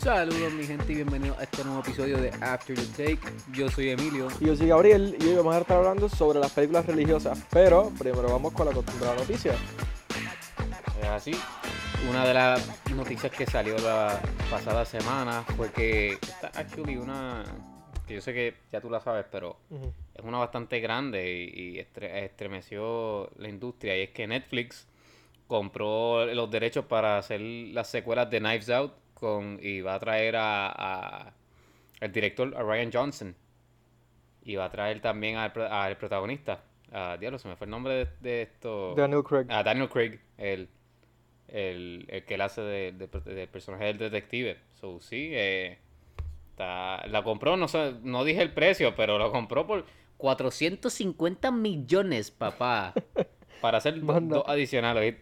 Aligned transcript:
Saludos 0.00 0.52
mi 0.54 0.64
gente 0.64 0.92
y 0.92 0.96
bienvenidos 0.96 1.38
a 1.38 1.42
este 1.42 1.62
nuevo 1.62 1.80
episodio 1.80 2.16
de 2.18 2.30
After 2.40 2.74
the 2.74 2.86
Take. 3.16 3.18
Yo 3.52 3.68
soy 3.70 3.90
Emilio. 3.90 4.28
Y 4.40 4.46
yo 4.46 4.56
soy 4.56 4.68
Gabriel 4.68 5.16
y 5.20 5.24
hoy 5.26 5.36
vamos 5.36 5.54
a 5.54 5.58
estar 5.60 5.76
hablando 5.76 6.08
sobre 6.08 6.38
las 6.38 6.52
películas 6.52 6.86
religiosas. 6.86 7.38
Pero 7.50 7.92
primero 7.98 8.30
vamos 8.30 8.52
con 8.54 8.64
la 8.66 8.72
acostumbrada 8.72 9.16
noticia. 9.16 9.52
Es 11.02 11.06
así. 11.08 11.32
Una 12.08 12.24
de 12.26 12.32
las 12.32 12.90
noticias 12.94 13.30
que 13.30 13.44
salió 13.44 13.76
la 13.78 14.18
pasada 14.50 14.86
semana 14.86 15.42
fue 15.56 15.70
que 15.70 16.12
esta 16.12 16.48
actually 16.54 16.96
una 16.96 17.44
que 18.06 18.14
yo 18.14 18.20
sé 18.22 18.32
que 18.32 18.54
ya 18.72 18.80
tú 18.80 18.88
la 18.90 19.00
sabes, 19.00 19.26
pero 19.30 19.56
Ujú. 19.68 19.92
es 20.14 20.24
una 20.24 20.38
bastante 20.38 20.80
grande 20.80 21.30
y, 21.30 21.74
y 21.76 21.78
estre- 21.78 22.24
estremeció 22.24 23.30
la 23.36 23.48
industria 23.48 23.96
y 23.98 24.02
es 24.04 24.10
que 24.10 24.26
Netflix 24.26 24.88
compró 25.46 26.24
los 26.26 26.50
derechos 26.50 26.86
para 26.86 27.18
hacer 27.18 27.40
las 27.40 27.88
secuelas 27.88 28.28
de 28.30 28.40
Knives 28.40 28.70
Out 28.70 28.92
con 29.20 29.58
y 29.62 29.80
va 29.82 29.94
a 29.94 30.00
traer 30.00 30.34
a, 30.36 30.68
a- 31.28 31.32
el 32.00 32.10
director 32.12 32.52
a 32.56 32.62
Ryan 32.62 32.90
Johnson 32.92 33.36
y 34.42 34.56
va 34.56 34.64
a 34.64 34.70
traer 34.70 35.00
también 35.00 35.36
al, 35.36 35.52
al 35.70 35.96
protagonista 35.98 36.62
a 36.92 37.16
diablo 37.18 37.38
se 37.38 37.46
me 37.46 37.54
fue 37.56 37.66
el 37.66 37.70
nombre 37.70 37.94
de, 37.94 38.08
de 38.20 38.42
esto 38.42 38.94
Daniel 38.96 39.22
Craig. 39.22 39.46
a 39.50 39.62
Daniel 39.62 39.88
Craig 39.88 40.18
el, 40.38 40.68
el, 41.48 42.06
el 42.08 42.24
que 42.24 42.34
él 42.34 42.40
hace 42.40 42.62
de, 42.62 42.92
de- 42.92 43.34
del 43.34 43.48
personaje 43.48 43.84
del 43.84 43.98
detective 43.98 44.56
so 44.80 44.98
sí 45.00 45.30
eh, 45.32 45.78
la 46.58 47.22
compró 47.24 47.56
no 47.56 47.68
sé 47.68 47.94
no 48.02 48.24
dije 48.24 48.42
el 48.42 48.52
precio 48.52 48.94
pero 48.96 49.18
lo 49.18 49.30
compró 49.30 49.66
por 49.66 49.84
450 50.18 51.50
millones 51.50 52.30
papá 52.30 52.92
para 53.60 53.78
hacer 53.78 54.00
dos 54.28 54.44
adicionales. 54.46 55.16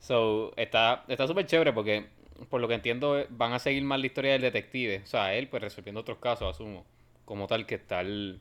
So, 0.00 0.52
está 0.56 1.04
está 1.08 1.26
súper 1.26 1.46
chévere 1.46 1.72
porque, 1.72 2.06
por 2.48 2.60
lo 2.60 2.68
que 2.68 2.74
entiendo, 2.74 3.18
eh, 3.18 3.26
van 3.30 3.52
a 3.52 3.58
seguir 3.58 3.82
más 3.84 4.00
la 4.00 4.06
historia 4.06 4.32
del 4.32 4.42
detective. 4.42 5.02
O 5.04 5.06
sea, 5.06 5.34
él, 5.34 5.48
pues, 5.48 5.62
resolviendo 5.62 6.00
otros 6.00 6.18
casos, 6.18 6.54
asumo. 6.54 6.84
Como 7.24 7.46
tal, 7.46 7.66
que 7.66 7.80
el... 8.00 8.40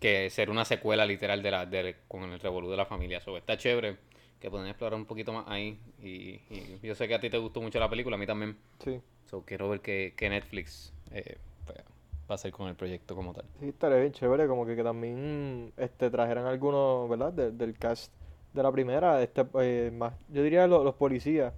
Que 0.00 0.30
ser 0.30 0.48
una 0.48 0.64
secuela 0.64 1.04
literal 1.04 1.42
de 1.42 1.50
la, 1.50 1.66
de, 1.66 1.96
con 2.06 2.22
el 2.22 2.38
revolú 2.38 2.70
de 2.70 2.76
la 2.76 2.86
familia. 2.86 3.18
Está 3.18 3.56
chévere 3.56 3.96
que 4.40 4.48
pueden 4.48 4.68
explorar 4.68 4.96
un 4.96 5.06
poquito 5.06 5.32
más 5.32 5.44
ahí. 5.48 5.76
Y, 6.00 6.40
y 6.54 6.78
yo 6.82 6.94
sé 6.94 7.08
que 7.08 7.14
a 7.14 7.20
ti 7.20 7.28
te 7.28 7.38
gustó 7.38 7.60
mucho 7.60 7.80
la 7.80 7.90
película, 7.90 8.14
a 8.14 8.18
mí 8.18 8.26
también. 8.26 8.56
Sí. 8.84 9.00
So, 9.26 9.42
quiero 9.44 9.68
ver 9.68 9.80
qué 9.80 10.14
qué 10.16 10.30
Netflix 10.30 10.92
eh, 11.10 11.36
pues, 11.66 11.78
va 11.78 11.84
a 12.30 12.34
hacer 12.34 12.52
con 12.52 12.68
el 12.68 12.76
proyecto 12.76 13.16
como 13.16 13.34
tal. 13.34 13.44
Sí, 13.58 13.70
estaría 13.70 13.98
bien 13.98 14.12
chévere 14.12 14.46
como 14.46 14.64
que, 14.64 14.76
que 14.76 14.84
también 14.84 15.72
este, 15.76 16.10
trajeran 16.10 16.46
algunos, 16.46 17.08
¿verdad? 17.10 17.32
De- 17.32 17.50
del 17.50 17.76
cast 17.76 18.12
de 18.54 18.62
la 18.62 18.70
primera, 18.70 19.20
este, 19.20 19.44
eh, 19.60 19.90
más, 19.92 20.14
yo 20.28 20.42
diría 20.44 20.66
lo- 20.68 20.84
los 20.84 20.94
policías, 20.94 21.52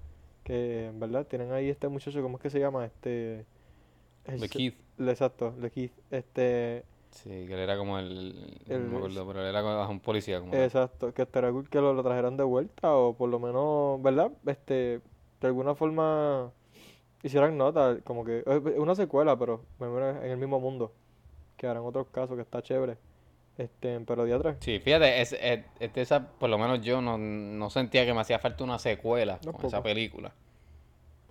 que, 0.44 0.90
¿verdad? 0.94 1.26
Tienen 1.26 1.52
ahí 1.52 1.68
este 1.68 1.88
muchacho, 1.88 2.22
¿cómo 2.22 2.36
es 2.38 2.42
que 2.42 2.50
se 2.50 2.60
llama? 2.60 2.84
Este... 2.86 3.44
Es- 4.24 4.50
Keith. 4.50 4.76
le- 4.98 5.10
Exacto, 5.12 5.54
Keith. 5.74 5.92
Este, 6.10 6.84
Sí, 7.10 7.28
que 7.28 7.54
él 7.54 7.60
era 7.60 7.76
como 7.76 7.98
el... 7.98 8.34
no 8.68 8.74
El- 8.74 8.80
me 8.82 8.96
acuerdo, 8.98 9.26
pero 9.26 9.40
él 9.40 9.46
era 9.48 9.62
como 9.62 9.90
un 9.90 10.00
policía. 10.00 10.40
Como 10.40 10.54
exacto, 10.54 11.12
que 11.12 11.22
estaría 11.22 11.50
cool 11.50 11.68
que 11.68 11.80
lo, 11.80 11.92
lo 11.92 12.02
trajeran 12.02 12.36
de 12.36 12.44
vuelta 12.44 12.94
o 12.94 13.14
por 13.14 13.28
lo 13.28 13.38
menos, 13.40 14.00
¿verdad? 14.02 14.30
Este, 14.46 15.00
de 15.40 15.46
alguna 15.46 15.74
forma 15.74 16.52
hicieran 17.22 17.58
nota, 17.58 17.98
como 18.04 18.24
que 18.24 18.40
es 18.46 18.78
una 18.78 18.94
secuela, 18.94 19.38
pero 19.38 19.64
en 19.80 20.30
el 20.30 20.36
mismo 20.36 20.60
mundo, 20.60 20.92
que 21.56 21.66
harán 21.66 21.84
otros 21.84 22.08
casos 22.08 22.36
que 22.36 22.42
está 22.42 22.62
chévere. 22.62 22.96
Este, 23.58 24.00
pero 24.00 24.24
día 24.24 24.38
3. 24.38 24.56
Sí, 24.60 24.78
fíjate, 24.80 25.20
es, 25.20 25.32
es- 25.34 25.60
es 25.80 25.92
de 25.94 26.00
esa, 26.02 26.26
por 26.32 26.48
lo 26.48 26.56
menos 26.58 26.80
yo 26.82 27.00
no, 27.02 27.18
no 27.18 27.68
sentía 27.70 28.06
que 28.06 28.14
me 28.14 28.20
hacía 28.20 28.38
falta 28.38 28.64
una 28.64 28.78
secuela 28.78 29.34
con 29.34 29.44
Tampoco. 29.52 29.66
esa 29.68 29.82
película. 29.82 30.32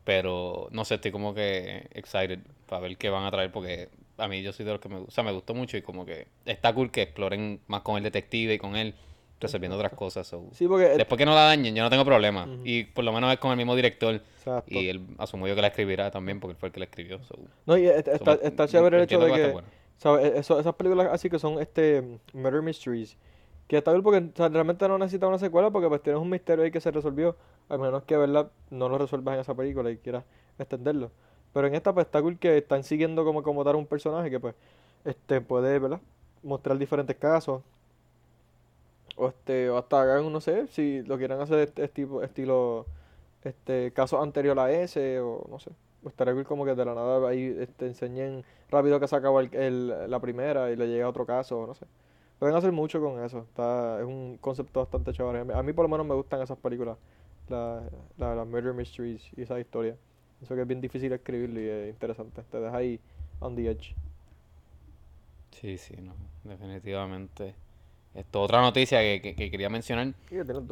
Pero 0.04 0.68
no 0.72 0.86
sé, 0.86 0.96
estoy 0.96 1.12
como 1.12 1.34
que 1.34 1.88
excited 1.94 2.40
para 2.68 2.82
ver 2.82 2.98
qué 2.98 3.10
van 3.10 3.26
a 3.26 3.32
traer 3.32 3.52
porque 3.52 3.90
a 4.18 4.28
mí 4.28 4.42
yo 4.42 4.52
soy 4.54 4.66
de 4.66 4.72
los 4.72 4.82
que 4.82 4.90
me, 4.90 4.98
o 4.98 5.12
sea, 5.12 5.24
me 5.24 5.32
gustó 5.32 5.54
mucho 5.54 5.78
y 5.78 5.82
como 5.82 6.06
que 6.06 6.28
está 6.46 6.74
cool 6.74 6.92
que 6.92 7.02
exploren 7.04 7.62
más 7.68 7.82
con 7.82 7.98
el 7.98 8.04
detective 8.04 8.54
y 8.56 8.58
con 8.58 8.76
él 8.76 8.96
resolviendo 9.40 9.78
otras 9.78 9.94
cosas. 9.94 10.28
so, 10.28 10.46
Sí, 10.54 10.68
porque 10.68 10.86
Después 10.90 11.18
que 11.18 11.26
no 11.26 11.34
la 11.36 11.44
dañen, 11.44 11.74
yo 11.76 11.84
no 11.84 11.90
tengo 11.90 12.06
problema. 12.06 12.46
Ujú. 12.46 12.62
Y 12.66 12.86
por 12.86 13.06
lo 13.06 13.14
menos 13.14 13.32
es 13.32 13.40
con 13.40 13.52
el 13.52 13.58
mismo 13.58 13.76
director 13.76 14.16
exacto. 14.16 14.74
y 14.74 14.90
él 14.90 15.02
asumo 15.18 15.48
yo 15.48 15.56
que 15.56 15.62
la 15.62 15.68
escribirá 15.68 16.12
también 16.12 16.40
porque 16.40 16.52
él 16.54 16.58
fue 16.58 16.68
el 16.70 16.74
que 16.74 16.80
la 16.80 16.86
escribió. 16.86 17.24
so, 17.24 17.36
No, 17.66 17.78
y 17.78 17.88
está, 17.88 18.18
so, 18.18 18.32
está, 18.32 18.48
está 18.48 18.68
chévere 18.68 18.98
el 18.98 19.04
hecho 19.04 19.20
de 19.20 19.32
que, 19.32 19.48
buena. 19.52 19.68
¿Sabes? 20.00 20.34
Eso- 20.36 20.60
esas 20.60 20.76
películas 20.76 21.10
así 21.14 21.30
que 21.32 21.40
son 21.40 21.62
este 21.62 22.20
murder 22.34 22.64
mysteries, 22.64 23.18
que 23.68 23.78
está 23.80 23.92
cool 23.94 24.04
porque 24.04 24.32
realmente 24.50 24.88
no 24.90 25.00
necesita 25.00 25.28
una 25.28 25.40
secuela 25.40 25.72
porque 25.72 25.90
pues 25.90 26.04
tienes 26.04 26.22
un 26.22 26.30
misterio 26.32 26.66
ahí 26.66 26.72
que 26.72 26.82
se 26.82 26.92
resolvió, 26.92 27.38
a 27.70 27.78
menos 27.80 28.04
que 28.06 28.18
verdad 28.18 28.52
no 28.72 28.90
lo 28.90 29.00
resuelvas 29.00 29.36
en 29.36 29.42
esa 29.42 29.56
película 29.56 29.92
y 29.92 29.98
quieras 30.00 30.26
extenderlo. 30.60 31.12
Pero 31.54 31.68
en 31.68 31.76
esta 31.76 31.94
pues 31.94 32.08
está 32.08 32.22
cool 32.22 32.40
que 32.40 32.58
están 32.60 32.84
siguiendo 32.84 33.26
como 33.26 33.44
como 33.44 33.64
tal 33.66 33.78
un 33.78 33.88
personaje 33.88 34.32
que 34.32 34.40
pues 34.42 34.56
este 35.06 35.42
puede, 35.42 35.80
¿verdad? 35.80 36.02
mostrar 36.44 36.78
diferentes 36.80 37.18
casos. 37.18 37.64
O 39.18 39.28
este, 39.30 39.70
o 39.70 39.78
hasta 39.78 40.02
hagan, 40.02 40.32
no 40.32 40.40
sé, 40.42 40.68
si 40.68 41.02
lo 41.04 41.18
quieren 41.18 41.42
hacer 41.42 41.60
este, 41.60 41.88
tipo, 41.90 42.24
estilo 42.24 42.86
este 43.44 43.94
caso 43.94 44.22
anterior 44.22 44.60
a 44.60 44.72
ese, 44.72 45.20
o 45.22 45.46
no 45.50 45.60
sé. 45.60 45.72
Estaría 46.06 46.34
cool 46.34 46.46
como 46.46 46.64
que 46.66 46.76
de 46.76 46.86
la 46.86 46.96
nada 46.96 47.28
ahí 47.28 47.56
este, 47.60 47.88
enseñen 47.88 48.44
rápido 48.70 49.00
que 49.00 49.08
se 49.08 49.16
acabó 49.16 49.40
el, 49.42 49.54
el- 49.54 50.10
la 50.10 50.20
primera 50.20 50.72
y 50.72 50.76
le 50.76 50.88
llega 50.88 51.08
otro 51.10 51.26
caso, 51.26 51.66
no 51.68 51.74
sé. 51.74 51.86
Pueden 52.40 52.56
hacer 52.56 52.72
mucho 52.72 53.02
con 53.02 53.22
eso. 53.24 53.40
Está, 53.40 54.00
es 54.00 54.06
un 54.06 54.38
concepto 54.40 54.80
bastante 54.80 55.12
chévere. 55.12 55.54
A 55.54 55.62
mí, 55.64 55.74
por 55.74 55.84
lo 55.84 55.90
menos 55.90 56.06
me 56.08 56.16
gustan 56.16 56.42
esas 56.42 56.58
películas. 56.58 56.98
La, 57.50 57.84
la, 58.18 58.36
las 58.36 58.48
murder 58.48 58.74
mysteries 58.74 59.28
y 59.36 59.42
esa 59.42 59.60
historia. 59.60 59.98
Eso 60.42 60.56
que 60.56 60.62
es 60.62 60.68
bien 60.68 60.80
difícil 60.80 61.12
escribirlo 61.12 61.60
y 61.60 61.68
es 61.68 61.90
interesante. 61.90 62.44
Te 62.50 62.60
deja 62.62 62.78
ahí 62.78 62.98
on 63.42 63.56
the 63.58 63.70
edge. 63.70 63.94
Sí, 65.52 65.78
sí, 65.78 65.96
no, 66.02 66.14
definitivamente. 66.46 67.56
Esto, 68.14 68.42
otra 68.42 68.62
noticia 68.62 69.00
que, 69.02 69.22
que- 69.22 69.36
que 69.36 69.52
quería 69.52 69.70
mencionar 69.70 70.14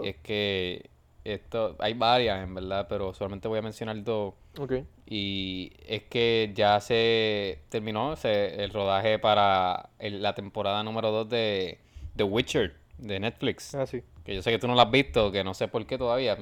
es 0.06 0.16
que 0.18 0.90
esto, 1.34 1.76
hay 1.80 1.94
varias 1.94 2.44
en 2.44 2.54
verdad, 2.56 2.88
pero 2.90 3.14
solamente 3.14 3.48
voy 3.48 3.60
a 3.60 3.62
mencionar 3.62 4.04
dos. 4.04 4.34
Ok. 4.60 4.74
Y 5.06 5.72
es 5.88 6.04
que 6.04 6.52
ya 6.56 6.80
se 6.80 7.60
terminó 7.70 8.16
se- 8.16 8.64
el 8.64 8.72
rodaje 8.72 9.20
para 9.20 9.90
el- 10.00 10.22
la 10.22 10.34
temporada 10.36 10.84
número 10.84 11.12
2 11.12 11.30
de 11.30 11.80
The 12.16 12.24
Witcher 12.24 12.76
de 12.98 13.20
Netflix. 13.20 13.76
Ah, 13.76 13.86
sí. 13.86 14.02
Que 14.26 14.36
yo 14.36 14.42
sé 14.42 14.52
que 14.52 14.60
tú 14.60 14.68
no 14.68 14.76
la 14.76 14.84
has 14.84 14.92
visto, 14.92 15.32
que 15.32 15.44
no 15.44 15.54
sé 15.54 15.68
por 15.68 15.86
qué 15.86 15.98
todavía. 15.98 16.38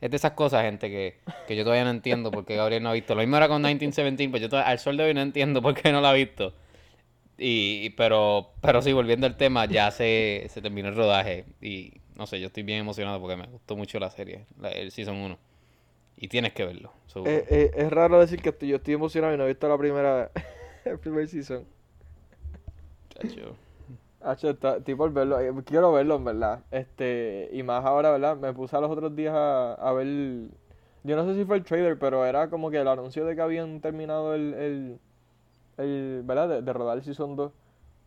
Es 0.00 0.10
de 0.10 0.16
esas 0.16 0.32
cosas, 0.32 0.62
gente, 0.62 0.88
que, 0.90 1.18
que 1.46 1.56
yo 1.56 1.64
todavía 1.64 1.84
no 1.84 1.90
entiendo 1.90 2.30
por 2.30 2.44
qué 2.44 2.56
Gabriel 2.56 2.82
no 2.82 2.90
ha 2.90 2.92
visto. 2.92 3.14
Lo 3.14 3.20
mismo 3.22 3.36
era 3.36 3.48
con 3.48 3.62
1917, 3.62 4.30
pues 4.30 4.42
yo 4.42 4.48
todavía- 4.48 4.70
al 4.70 4.78
sol 4.78 4.96
de 4.96 5.04
hoy 5.04 5.14
no 5.14 5.20
entiendo 5.22 5.60
por 5.62 5.74
qué 5.74 5.90
no 5.92 6.00
la 6.00 6.10
ha 6.10 6.14
visto. 6.14 6.54
Y, 7.38 7.90
pero, 7.90 8.52
pero 8.62 8.80
sí, 8.80 8.92
volviendo 8.92 9.26
al 9.26 9.36
tema, 9.36 9.66
ya 9.66 9.90
se, 9.90 10.46
se 10.48 10.62
terminó 10.62 10.88
el 10.88 10.96
rodaje. 10.96 11.44
Y 11.60 11.92
no 12.16 12.26
sé, 12.26 12.40
yo 12.40 12.46
estoy 12.48 12.62
bien 12.62 12.80
emocionado 12.80 13.20
porque 13.20 13.36
me 13.36 13.46
gustó 13.46 13.76
mucho 13.76 13.98
la 13.98 14.10
serie, 14.10 14.46
la- 14.60 14.70
el 14.70 14.90
Season 14.90 15.16
1. 15.16 15.38
Y 16.18 16.28
tienes 16.28 16.52
que 16.54 16.64
verlo. 16.64 16.92
Eh, 17.26 17.44
eh, 17.50 17.70
es 17.74 17.90
raro 17.90 18.18
decir 18.18 18.40
que 18.40 18.48
estoy- 18.50 18.68
yo 18.68 18.76
estoy 18.76 18.94
emocionado 18.94 19.34
y 19.34 19.36
no 19.36 19.44
he 19.44 19.48
visto 19.48 19.68
la 19.68 19.76
primera, 19.76 20.30
el 20.84 20.98
primer 20.98 21.28
season. 21.28 21.64
chacho. 23.10 23.56
Hacho, 24.22 24.50
está- 24.50 24.80
por 24.80 25.12
verlo, 25.12 25.38
eh, 25.40 25.52
quiero 25.64 25.92
verlo 25.92 26.16
en 26.16 26.24
verdad. 26.24 26.64
Este, 26.70 27.48
y 27.52 27.62
más 27.62 27.84
ahora, 27.84 28.10
¿verdad? 28.10 28.36
Me 28.36 28.52
puse 28.52 28.74
a 28.76 28.80
los 28.80 28.90
otros 28.90 29.14
días 29.14 29.34
a, 29.34 29.74
a 29.74 29.92
ver. 29.92 30.06
Yo 31.04 31.14
no 31.16 31.24
sé 31.26 31.34
si 31.38 31.44
fue 31.44 31.56
el 31.58 31.64
trailer, 31.64 31.98
pero 31.98 32.24
era 32.26 32.48
como 32.50 32.70
que 32.70 32.78
el 32.80 32.88
anuncio 32.88 33.24
de 33.24 33.36
que 33.36 33.42
habían 33.42 33.80
terminado 33.80 34.34
el, 34.34 34.54
el, 34.54 34.98
el 35.78 36.22
¿verdad? 36.24 36.48
De, 36.48 36.62
de 36.62 36.72
rodar 36.72 36.96
el 36.98 37.04
season 37.04 37.36
2. 37.36 37.52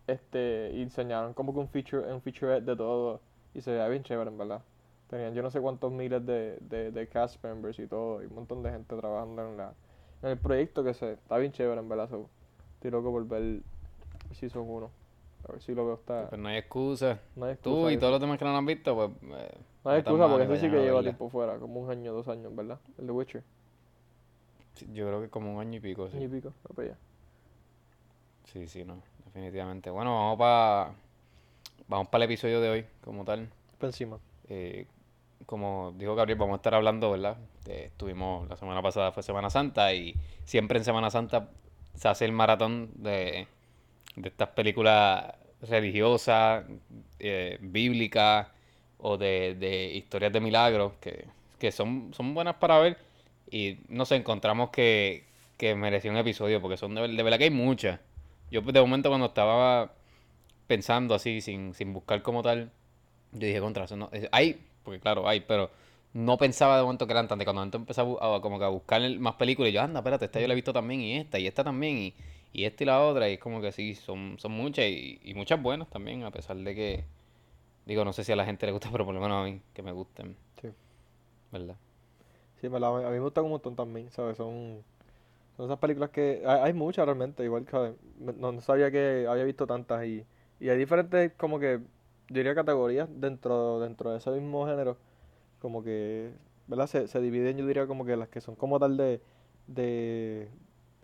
Este, 0.07 0.71
y 0.73 0.81
enseñaron 0.81 1.33
como 1.33 1.53
que 1.53 1.59
un 1.59 1.69
feature, 1.69 2.11
un 2.11 2.21
featurette 2.21 2.65
de 2.65 2.75
todo. 2.75 3.21
Y 3.53 3.61
se 3.61 3.71
veía 3.71 3.87
bien 3.87 4.03
chévere, 4.03 4.29
en 4.29 4.37
verdad. 4.37 4.61
Tenían 5.09 5.33
yo 5.33 5.41
no 5.41 5.49
sé 5.49 5.59
cuántos 5.59 5.91
miles 5.91 6.23
de, 6.25 6.57
de, 6.61 6.91
de 6.91 7.07
cast 7.07 7.43
members 7.43 7.79
y 7.79 7.87
todo, 7.87 8.21
y 8.21 8.27
un 8.27 8.35
montón 8.35 8.61
de 8.61 8.69
gente 8.71 8.95
trabajando 8.95 9.41
en 9.47 9.57
la, 9.57 9.73
en 10.21 10.29
el 10.29 10.37
proyecto 10.37 10.83
que 10.83 10.93
se, 10.93 11.13
está 11.13 11.37
bien 11.37 11.51
chévere, 11.51 11.79
en 11.81 11.89
verdad. 11.89 12.09
so, 12.09 12.29
estoy 12.75 12.91
loco 12.91 13.11
por 13.11 13.25
ver 13.27 13.61
season 14.31 14.65
1. 14.69 14.89
A 15.47 15.51
ver 15.53 15.61
si 15.61 15.73
lo 15.73 15.85
veo 15.85 15.95
está. 15.95 16.27
Pues 16.29 16.39
no 16.39 16.49
hay 16.49 16.57
excusa. 16.57 17.19
No 17.35 17.45
hay 17.45 17.55
Tú 17.55 17.69
excusa. 17.71 17.91
y 17.91 17.93
eso. 17.95 17.99
todos 18.01 18.11
los 18.11 18.21
demás 18.21 18.37
que 18.37 18.45
no 18.45 18.51
lo 18.51 18.57
han 18.57 18.65
visto, 18.65 18.93
pues. 18.95 19.09
eh, 19.41 19.57
No 19.85 19.91
hay 19.91 19.99
excusa 20.01 20.27
porque 20.27 20.43
y 20.43 20.45
ese 20.47 20.55
sí 20.57 20.61
que 20.69 20.71
lleva 20.77 20.85
verla. 20.85 21.01
tiempo 21.01 21.29
fuera, 21.29 21.57
como 21.57 21.79
un 21.79 21.89
año, 21.89 22.13
dos 22.13 22.27
años, 22.27 22.55
¿verdad? 22.55 22.77
El 22.99 23.07
de 23.07 23.11
Witcher. 23.13 23.43
Sí, 24.75 24.87
Yo 24.93 25.07
creo 25.07 25.21
que 25.21 25.29
como 25.29 25.53
un 25.55 25.59
año 25.59 25.77
y 25.77 25.79
pico, 25.79 26.05
Año 26.05 26.19
y 26.21 26.27
sí. 26.27 26.35
pico, 26.35 26.49
va 26.69 26.75
para 26.75 26.87
allá. 26.89 26.97
Sí, 28.45 28.67
sí, 28.67 28.83
no, 28.83 29.01
definitivamente. 29.25 29.89
Bueno, 29.89 30.13
vamos 30.15 30.37
para 30.37 30.91
vamos 31.89 32.07
para 32.07 32.23
el 32.23 32.31
episodio 32.31 32.61
de 32.61 32.69
hoy, 32.69 32.85
como 33.01 33.25
tal. 33.25 33.49
Pa' 33.79 33.87
encima. 33.87 34.19
Eh, 34.47 34.85
como 35.45 35.93
dijo 35.97 36.15
Gabriel, 36.15 36.37
vamos 36.39 36.53
a 36.53 36.57
estar 36.57 36.75
hablando, 36.75 37.11
¿verdad? 37.11 37.37
Eh, 37.67 37.85
estuvimos, 37.87 38.47
la 38.47 38.55
semana 38.55 38.81
pasada 38.81 39.11
fue 39.11 39.23
Semana 39.23 39.49
Santa 39.49 39.93
y 39.93 40.15
siempre 40.45 40.77
en 40.77 40.85
Semana 40.85 41.09
Santa 41.09 41.49
se 41.95 42.07
hace 42.07 42.25
el 42.25 42.31
maratón 42.31 42.91
de, 42.95 43.47
de 44.15 44.29
estas 44.29 44.49
películas 44.49 45.33
religiosas, 45.61 46.65
eh, 47.19 47.57
bíblicas 47.59 48.47
o 48.99 49.17
de, 49.17 49.55
de 49.55 49.93
historias 49.93 50.31
de 50.31 50.39
milagros 50.39 50.93
que, 51.01 51.25
que 51.57 51.71
son, 51.71 52.13
son 52.13 52.33
buenas 52.33 52.55
para 52.55 52.79
ver 52.79 52.97
y 53.49 53.79
no 53.89 54.05
sé, 54.05 54.15
encontramos 54.15 54.69
que, 54.69 55.25
que 55.57 55.73
merecía 55.75 56.11
un 56.11 56.17
episodio, 56.17 56.61
porque 56.61 56.77
son 56.77 56.93
de, 56.95 57.07
de 57.07 57.23
verdad 57.23 57.39
que 57.39 57.45
hay 57.45 57.49
muchas. 57.49 57.99
Yo 58.51 58.61
de 58.61 58.81
momento 58.81 59.09
cuando 59.09 59.27
estaba 59.27 59.91
pensando 60.69 61.15
así, 61.15 61.41
sin, 61.41 61.75
sin 61.75 61.93
buscar 61.93 62.23
como 62.23 62.43
tal, 62.43 62.71
yo 63.33 63.47
dije 63.47 63.61
contra 63.61 63.85
eso. 63.85 63.97
No, 63.97 64.09
hay, 64.31 64.61
porque 64.83 65.01
claro, 65.01 65.27
hay, 65.29 65.41
pero 65.41 65.71
no 66.13 66.37
pensaba 66.37 66.77
de 66.77 66.83
momento 66.83 67.07
que 67.07 67.13
eran 67.13 67.27
tantas. 67.29 67.45
Cuando 67.45 67.77
empecé 67.77 68.01
a, 68.01 68.05
como 68.41 68.59
que 68.59 68.65
a 68.65 68.69
buscar 68.69 69.01
más 69.19 69.35
películas, 69.35 69.71
y 69.71 69.73
yo, 69.75 69.81
anda, 69.81 70.01
espérate, 70.01 70.25
esta 70.25 70.41
yo 70.41 70.47
la 70.47 70.53
he 70.53 70.55
visto 70.55 70.73
también, 70.73 71.01
y 71.01 71.17
esta, 71.17 71.39
y 71.39 71.47
esta 71.47 71.63
también, 71.65 71.97
y, 71.99 72.15
y 72.53 72.65
esta 72.65 72.83
y 72.83 72.87
la 72.87 73.01
otra, 73.03 73.29
y 73.29 73.35
es 73.35 73.39
como 73.39 73.61
que 73.61 73.71
sí, 73.73 73.95
son, 73.95 74.37
son 74.39 74.53
muchas, 74.53 74.85
y, 74.87 75.19
y 75.23 75.35
muchas 75.35 75.61
buenas 75.61 75.89
también, 75.89 76.23
a 76.25 76.31
pesar 76.31 76.57
de 76.57 76.75
que, 76.75 77.05
digo, 77.87 78.05
no 78.05 78.13
sé 78.13 78.23
si 78.25 78.31
a 78.33 78.37
la 78.37 78.45
gente 78.45 78.65
le 78.67 78.73
gusta, 78.73 78.89
pero 78.93 79.05
por 79.05 79.15
lo 79.15 79.21
menos 79.21 79.41
a 79.41 79.45
mí, 79.51 79.61
que 79.73 79.83
me 79.83 79.93
gusten, 79.93 80.37
Sí. 80.61 80.69
¿verdad? 81.51 81.77
Sí, 82.61 82.69
me 82.69 82.79
la- 82.79 82.89
a 82.89 82.99
mí 82.99 83.03
me 83.11 83.19
gustan 83.19 83.45
un 83.45 83.51
montón 83.51 83.75
también, 83.75 84.11
¿sabes? 84.11 84.37
Son, 84.37 84.83
son 85.57 85.65
esas 85.67 85.79
películas 85.79 86.11
que... 86.11 86.43
Hay, 86.45 86.59
hay 86.61 86.73
muchas 86.73 87.05
realmente, 87.05 87.43
igual 87.43 87.65
que... 87.65 87.93
no 88.37 88.61
sabía 88.61 88.91
que 88.91 89.27
había 89.29 89.43
visto 89.45 89.67
tantas 89.67 90.05
y, 90.05 90.25
y 90.59 90.69
hay 90.69 90.77
diferentes 90.77 91.31
como 91.37 91.59
que, 91.59 91.79
yo 92.29 92.35
diría 92.35 92.55
categorías 92.55 93.09
dentro, 93.11 93.79
dentro 93.79 94.11
de 94.11 94.17
ese 94.17 94.31
mismo 94.31 94.65
género. 94.67 94.97
Como 95.59 95.83
que, 95.83 96.31
¿verdad? 96.67 96.87
Se, 96.87 97.07
se 97.07 97.19
dividen, 97.21 97.57
yo 97.57 97.65
diría 97.67 97.87
como 97.87 98.05
que 98.05 98.15
las 98.17 98.29
que 98.29 98.41
son 98.41 98.55
como 98.55 98.79
tal 98.79 98.97
de, 98.97 99.21
de 99.67 100.49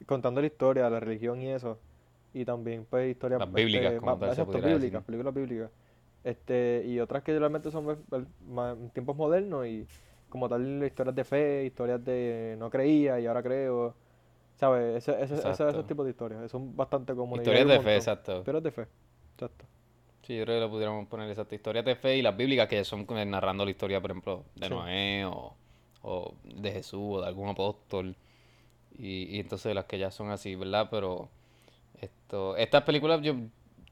contando 0.06 0.42
la 0.42 0.48
historia, 0.48 0.90
la 0.90 1.00
religión 1.00 1.42
y 1.42 1.50
eso. 1.52 1.80
Y 2.34 2.46
también 2.46 2.86
pues 2.90 3.10
historias 3.10 3.40
Las 3.40 3.54
bíblicas, 3.54 3.94
este, 3.94 4.00
como 4.00 4.18
más- 4.20 4.36
tal, 4.36 4.36
se 4.36 4.62
bíblicas, 4.68 5.04
películas 5.04 5.34
bíblicas. 5.34 5.72
Este, 6.24 6.84
y 6.86 7.00
otras 7.00 7.24
que 7.24 7.38
realmente 7.38 7.72
son 7.72 7.86
pues, 7.86 7.98
en 8.12 8.90
tiempos 8.90 9.16
modernos 9.16 9.66
y 9.68 9.88
como 10.30 10.50
tal 10.50 10.84
historias 10.84 11.16
de 11.16 11.24
fe, 11.24 11.66
historias 11.66 12.04
de 12.04 12.56
no 12.60 12.70
creía 12.70 13.20
y 13.20 13.26
ahora 13.28 13.42
creo. 13.44 13.94
¿Sabes? 14.56 14.98
Ese, 14.98 15.12
ese, 15.24 15.36
ese- 15.36 15.50
esos 15.52 15.88
tipos 15.88 16.06
de 16.06 16.12
historias. 16.12 16.50
Son 16.52 16.76
bastante 16.76 17.14
comunes. 17.16 17.46
Historias 17.46 17.68
de 17.68 17.80
fe, 17.80 17.96
exacto. 17.98 18.38
Historias 18.38 18.64
de 18.64 18.72
fe. 18.72 18.88
Exacto. 19.36 19.66
Sí, 20.24 20.36
yo 20.38 20.44
creo 20.46 20.58
que 20.58 20.62
lo 20.62 20.70
pudiéramos 20.72 21.08
poner 21.08 21.30
exacto. 21.30 21.54
Historias 21.56 21.86
de 21.86 21.96
fe 21.96 22.18
y 22.18 22.22
las 22.22 22.36
bíblicas 22.36 22.68
que 22.68 22.84
son 22.84 23.06
como 23.06 23.24
narrando 23.26 23.64
la 23.66 23.72
historia, 23.72 24.02
por 24.02 24.12
ejemplo, 24.12 24.46
de 24.56 24.70
Sí. 24.70 24.74
Noé 24.74 25.26
o, 25.26 25.56
o 26.02 26.34
de 26.44 26.72
Jesús 26.72 27.18
o 27.18 27.22
de 27.22 27.28
algún 27.28 27.50
apóstol. 27.50 28.16
Y, 28.98 29.36
y 29.36 29.40
entonces 29.40 29.76
las 29.76 29.86
que 29.86 30.00
ya 30.00 30.10
son 30.12 30.32
así, 30.32 30.56
¿verdad? 30.56 30.88
Pero 30.90 31.30
esto, 32.02 32.56
estas 32.58 32.84
películas, 32.84 33.22
yo 33.22 33.36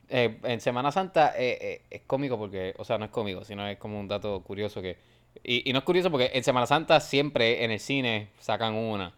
eh, 0.09 0.39
en 0.43 0.61
Semana 0.61 0.91
Santa 0.91 1.33
eh, 1.37 1.57
eh, 1.61 1.81
es 1.89 2.01
cómico 2.07 2.37
porque, 2.37 2.73
o 2.77 2.85
sea, 2.85 2.97
no 2.97 3.05
es 3.05 3.11
cómico, 3.11 3.43
sino 3.43 3.67
es 3.67 3.77
como 3.77 3.99
un 3.99 4.07
dato 4.07 4.41
curioso 4.43 4.81
que... 4.81 4.97
Y, 5.43 5.69
y 5.69 5.73
no 5.73 5.79
es 5.79 5.85
curioso 5.85 6.09
porque 6.11 6.31
en 6.33 6.43
Semana 6.43 6.65
Santa 6.67 6.99
siempre 6.99 7.63
en 7.63 7.71
el 7.71 7.79
cine 7.79 8.29
sacan 8.39 8.75
una. 8.75 9.13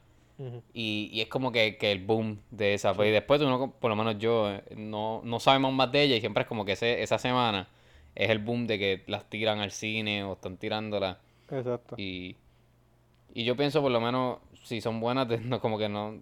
Y, 0.74 1.10
y 1.14 1.22
es 1.22 1.28
como 1.30 1.52
que, 1.52 1.78
que 1.78 1.92
el 1.92 2.04
boom 2.06 2.42
de 2.52 2.74
esa. 2.74 2.96
Pues, 2.96 3.10
y 3.10 3.12
Sí. 3.12 3.14
después 3.14 3.42
uno, 3.42 3.72
por 3.80 3.90
lo 3.90 3.96
menos 3.96 4.18
yo, 4.20 4.52
eh, 4.52 4.64
no, 4.76 5.22
no 5.24 5.40
sabemos 5.40 5.74
más 5.74 5.92
de 5.92 6.04
ella 6.04 6.16
y 6.18 6.20
siempre 6.20 6.44
es 6.44 6.48
como 6.50 6.66
que 6.66 6.74
ese, 6.74 7.02
esa 7.04 7.18
semana 7.18 7.70
es 8.16 8.30
el 8.30 8.40
boom 8.40 8.68
de 8.68 8.78
que 8.80 9.04
las 9.08 9.30
tiran 9.30 9.60
al 9.60 9.72
cine 9.72 10.24
o 10.24 10.34
están 10.34 10.58
tirándolas. 10.58 11.18
Exacto. 11.50 11.96
Y, 11.98 12.36
y 13.34 13.44
yo 13.46 13.56
pienso 13.58 13.82
por 13.82 13.92
lo 13.92 14.02
menos, 14.02 14.40
si 14.64 14.82
son 14.82 15.00
buenas, 15.00 15.28
no, 15.42 15.60
como 15.62 15.78
que 15.78 15.90
no... 15.90 16.16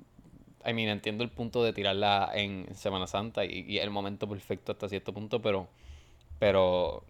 I 0.65 0.73
mean, 0.73 0.89
entiendo 0.89 1.23
el 1.23 1.29
punto 1.29 1.63
de 1.63 1.73
tirarla 1.73 2.31
en 2.33 2.67
Semana 2.75 3.07
Santa 3.07 3.45
y, 3.45 3.65
y 3.67 3.79
el 3.79 3.89
momento 3.91 4.27
perfecto 4.29 4.71
hasta 4.73 4.89
cierto 4.89 5.13
punto, 5.13 5.41
pero... 5.41 5.67
Pero... 6.39 7.03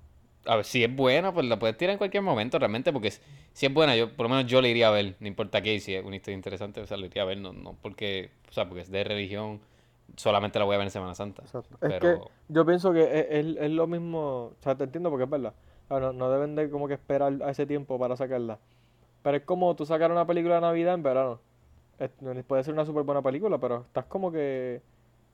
A 0.46 0.58
ver, 0.58 0.66
si 0.66 0.84
es 0.84 0.94
buena, 0.94 1.34
pues 1.34 1.46
la 1.46 1.58
puedes 1.58 1.78
tirar 1.78 1.94
en 1.94 1.98
cualquier 1.98 2.22
momento 2.24 2.60
realmente, 2.60 2.92
porque 2.92 3.12
si, 3.54 3.66
es 3.66 3.74
buena, 3.74 3.96
yo 3.96 4.14
por 4.14 4.26
lo 4.26 4.30
menos 4.36 4.46
yo 4.52 4.62
la 4.62 4.68
iría 4.68 4.90
a 4.90 4.92
ver, 4.92 5.16
no 5.20 5.28
importa 5.28 5.62
qué, 5.62 5.76
y 5.76 5.80
si 5.80 5.96
es 5.96 6.04
una 6.04 6.18
historia 6.18 6.36
interesante, 6.36 6.82
o 6.82 6.86
sea, 6.88 6.98
la 6.98 7.06
iría 7.06 7.22
a 7.24 7.26
ver, 7.26 7.38
no, 7.38 7.54
no 7.54 7.78
porque, 7.82 8.32
o 8.50 8.52
sea, 8.54 8.68
porque 8.68 8.82
es 8.82 8.92
de 8.92 9.04
religión, 9.06 9.62
solamente 10.18 10.60
la 10.60 10.66
voy 10.66 10.76
a 10.76 10.80
ver 10.80 10.88
en 10.88 10.92
Semana 10.92 11.16
Santa. 11.16 11.44
Exacto. 11.44 11.76
Es 11.76 11.80
que 11.82 11.90
Pero, 11.90 12.32
yo 12.50 12.66
pienso 12.66 12.92
que 12.94 13.04
es, 13.04 13.28
es- 13.30 13.58
es 13.58 13.72
lo 13.72 13.88
mismo, 13.88 14.20
o 14.48 14.56
sea, 14.62 14.76
te 14.76 14.84
entiendo 14.84 15.10
porque 15.10 15.26
es 15.26 15.30
verdad. 15.30 15.54
No, 15.90 16.12
no 16.14 16.30
deben 16.32 16.56
de 16.56 16.70
como 16.70 16.88
que 16.88 16.96
esperar 16.96 17.34
a 17.44 17.52
ese 17.52 17.66
tiempo 17.66 18.00
para 18.00 18.16
sacarla. 18.18 18.60
Pero 19.24 19.38
es 19.38 19.44
como 19.44 19.76
tú 19.76 19.86
sacar 19.86 20.12
una 20.12 20.28
película 20.28 20.56
de 20.56 20.62
Navidad 20.62 20.96
en 20.96 21.04
verano. 21.04 21.40
Es- 22.00 22.12
puede 22.48 22.64
ser 22.64 22.74
una 22.74 22.86
súper 22.86 23.04
buena 23.04 23.22
película, 23.22 23.60
pero 23.60 23.82
estás 23.88 24.06
como 24.06 24.32
que, 24.32 24.82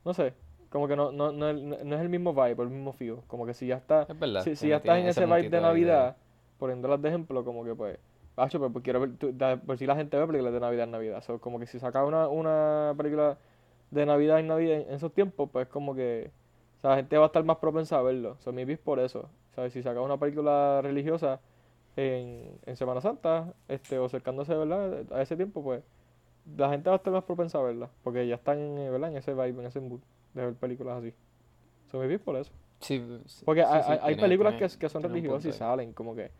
no 0.05 0.13
sé, 0.13 0.33
como 0.69 0.87
que 0.87 0.95
no, 0.95 1.11
no, 1.11 1.31
no, 1.31 1.53
no 1.53 1.95
es 1.95 2.01
el 2.01 2.09
mismo 2.09 2.33
vibe, 2.33 2.63
el 2.63 2.69
mismo 2.69 2.93
feel. 2.93 3.17
Como 3.27 3.45
que 3.45 3.53
si 3.53 3.67
ya 3.67 3.77
está, 3.77 4.03
es 4.03 4.19
verdad, 4.19 4.43
si, 4.43 4.55
si 4.55 4.67
ya 4.69 4.77
estás 4.77 4.97
en 4.99 5.05
ese 5.07 5.25
vibe 5.25 5.49
de 5.49 5.61
Navidad, 5.61 6.17
poniéndolas 6.59 7.01
de 7.01 7.09
ejemplo, 7.09 7.43
como 7.43 7.63
que 7.63 7.73
pues, 7.75 7.97
Pacho, 8.35 8.59
pues, 8.59 8.71
pues 8.71 8.83
quiero 8.83 8.99
ver, 9.01 9.15
tú- 9.17 9.31
da- 9.33 9.57
por 9.57 9.77
si 9.77 9.85
la 9.85 9.95
gente 9.95 10.17
ve 10.17 10.25
películas 10.27 10.53
de 10.53 10.59
Navidad 10.59 10.83
en 10.85 10.91
Navidad. 10.91 11.21
So, 11.23 11.39
como 11.39 11.59
que 11.59 11.65
si 11.65 11.79
sacas 11.79 12.07
una, 12.07 12.27
una 12.29 12.93
película 12.97 13.37
de 13.91 14.05
Navidad 14.05 14.39
en 14.39 14.47
Navidad 14.47 14.79
en 14.81 14.93
esos 14.93 15.11
tiempos, 15.13 15.49
pues 15.51 15.67
como 15.67 15.95
que 15.95 16.31
o 16.77 16.81
sea, 16.81 16.91
la 16.91 16.95
gente 16.97 17.17
va 17.17 17.25
a 17.25 17.27
estar 17.27 17.43
más 17.43 17.57
propensa 17.57 17.97
a 17.99 18.01
verlo. 18.01 18.37
So, 18.39 18.53
maybe 18.53 18.73
es 18.73 18.79
por 18.79 18.99
eso. 18.99 19.29
¿Sabes? 19.55 19.73
Si 19.73 19.81
sacas 19.83 20.03
una 20.03 20.17
película 20.17 20.79
religiosa 20.81 21.41
en, 21.97 22.57
en 22.65 22.75
Semana 22.77 23.01
Santa, 23.01 23.53
este, 23.67 23.97
o 23.99 24.05
acercándose, 24.05 24.55
¿verdad? 24.55 25.05
A 25.11 25.21
ese 25.21 25.35
tiempo, 25.35 25.61
pues, 25.63 25.83
la 26.57 26.69
gente 26.69 26.89
va 26.89 26.95
a 26.95 26.97
estar 26.97 27.11
más 27.13 27.23
propensa 27.25 27.59
a 27.59 27.61
verla. 27.63 27.89
Porque 28.03 28.27
ya 28.27 28.35
están, 28.35 28.59
eh, 28.77 28.89
¿verdad? 28.89 29.09
En 29.11 29.17
ese 29.17 29.33
vibe, 29.33 29.61
en 29.61 29.65
ese 29.65 29.79
mood 29.81 29.99
de 30.39 30.45
ver 30.47 30.55
películas 30.55 30.99
así. 30.99 31.13
So, 31.91 31.97
maybe 31.99 32.15
es 32.15 32.21
por 32.21 32.35
eso. 32.35 32.51
Sí, 32.81 33.03
sí, 33.25 33.43
Porque 33.45 33.61
sí, 33.63 33.67
hay, 33.71 33.81
sí, 33.83 33.89
hay- 33.91 33.97
hay 33.97 33.99
tiene- 34.15 34.21
películas 34.21 34.53
tiene- 34.57 34.71
que, 34.73 34.79
que 34.79 34.89
son 34.89 35.03
religiosas 35.03 35.55
y 35.55 35.57
salen 35.57 35.93
como 35.93 36.15
que, 36.15 36.31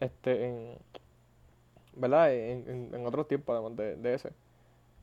este, 0.00 0.46
en, 0.48 0.78
¿verdad? 1.94 2.32
En, 2.34 2.68
en, 2.68 2.94
en 2.94 3.06
otros 3.06 3.28
tiempos 3.28 3.54
además 3.54 3.76
de, 3.76 3.96
de 3.96 4.14
ese. 4.14 4.32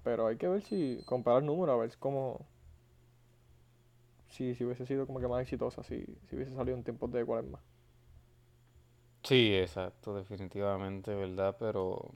Pero 0.03 0.27
hay 0.27 0.37
que 0.37 0.47
ver 0.47 0.61
si, 0.61 1.01
comparar 1.05 1.43
números, 1.43 1.73
a 1.75 1.77
ver 1.77 1.91
cómo, 1.99 2.45
si, 4.29 4.55
si 4.55 4.63
hubiese 4.65 4.85
sido 4.85 5.05
como 5.05 5.19
que 5.19 5.27
más 5.27 5.41
exitosa, 5.41 5.83
si, 5.83 6.05
si 6.29 6.35
hubiese 6.35 6.55
salido 6.55 6.77
en 6.77 6.83
tiempos 6.83 7.11
de 7.11 7.23
cuaresma. 7.25 7.59
Sí, 9.23 9.53
exacto, 9.55 10.15
definitivamente, 10.15 11.13
¿verdad? 11.13 11.55
Pero, 11.59 12.09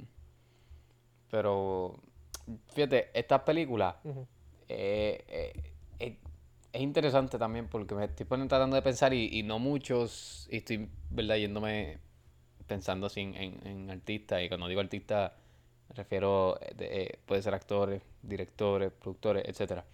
pero, 1.29 1.99
fíjate, 2.73 3.09
estas 3.13 3.41
películas 3.41 3.95
eh, 4.69 5.23
eh, 5.27 5.72
es 6.73 6.81
interesante 6.81 7.37
también 7.37 7.67
porque 7.67 7.95
me 7.95 8.05
estoy 8.05 8.25
poniendo, 8.25 8.49
tratando 8.49 8.75
de 8.75 8.81
pensar 8.81 9.13
y, 9.13 9.29
y 9.31 9.43
no 9.43 9.59
muchos, 9.59 10.47
y 10.51 10.57
estoy, 10.57 10.89
¿verdad? 11.09 11.35
Yéndome 11.37 11.99
pensando 12.67 13.07
así 13.07 13.21
en, 13.21 13.35
en, 13.35 13.67
en 13.67 13.89
artistas, 13.91 14.41
y 14.43 14.47
cuando 14.49 14.67
digo 14.67 14.81
artistas 14.81 15.31
me 15.89 15.95
refiero, 15.95 16.59
eh, 16.61 16.73
de- 16.75 17.01
eh, 17.03 17.19
puede 17.25 17.41
ser 17.41 17.53
actores, 17.53 18.01
directores, 18.23 18.91
productores, 18.91 19.43
etcétera, 19.47 19.85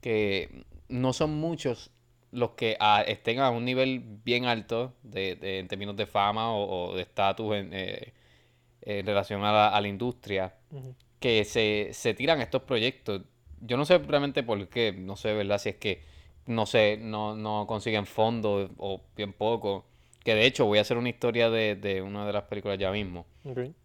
que 0.00 0.64
no 0.88 1.12
son 1.12 1.34
muchos 1.40 1.90
los 2.32 2.50
que 2.52 2.76
ah, 2.80 3.02
estén 3.06 3.38
a 3.40 3.50
un 3.50 3.64
nivel 3.64 4.00
bien 4.24 4.44
alto 4.46 4.94
de, 5.02 5.36
de- 5.36 5.58
en 5.60 5.68
términos 5.68 5.96
de 5.96 6.06
fama 6.06 6.52
o, 6.52 6.90
o 6.92 6.96
de 6.96 7.02
estatus 7.02 7.54
en, 7.56 7.70
eh, 7.72 8.12
en 8.82 9.06
relación 9.06 9.44
a 9.44 9.52
la, 9.52 9.68
a 9.68 9.80
la 9.80 9.88
industria 9.88 10.54
que 11.20 11.44
se, 11.44 11.90
se 11.92 12.14
tiran 12.14 12.40
estos 12.40 12.62
proyectos. 12.62 13.22
Yo 13.60 13.76
no 13.76 13.84
sé 13.84 13.98
realmente 13.98 14.42
por 14.42 14.68
qué, 14.68 14.92
no 14.92 15.16
sé, 15.16 15.32
¿verdad? 15.34 15.58
Si 15.58 15.68
es 15.70 15.76
que, 15.76 16.02
no 16.46 16.66
sé, 16.66 16.98
no, 17.00 17.34
no 17.34 17.66
consiguen 17.66 18.06
fondos 18.06 18.70
o 18.78 19.02
bien 19.16 19.32
poco. 19.32 19.86
Que 20.24 20.34
de 20.34 20.44
hecho 20.46 20.66
voy 20.66 20.78
a 20.78 20.80
hacer 20.82 20.96
una 20.98 21.08
historia 21.08 21.50
de, 21.50 21.76
de 21.76 22.02
una 22.02 22.26
de 22.26 22.32
las 22.32 22.44
películas 22.44 22.78
ya 22.78 22.90
mismo, 22.90 23.26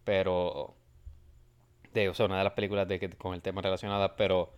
pero... 0.04 0.74
De, 1.94 2.08
o 2.08 2.14
sea, 2.14 2.26
una 2.26 2.38
de 2.38 2.44
las 2.44 2.54
películas 2.54 2.88
de 2.88 2.98
que, 2.98 3.10
con 3.10 3.34
el 3.34 3.42
tema 3.42 3.60
relacionadas, 3.60 4.12
pero 4.16 4.54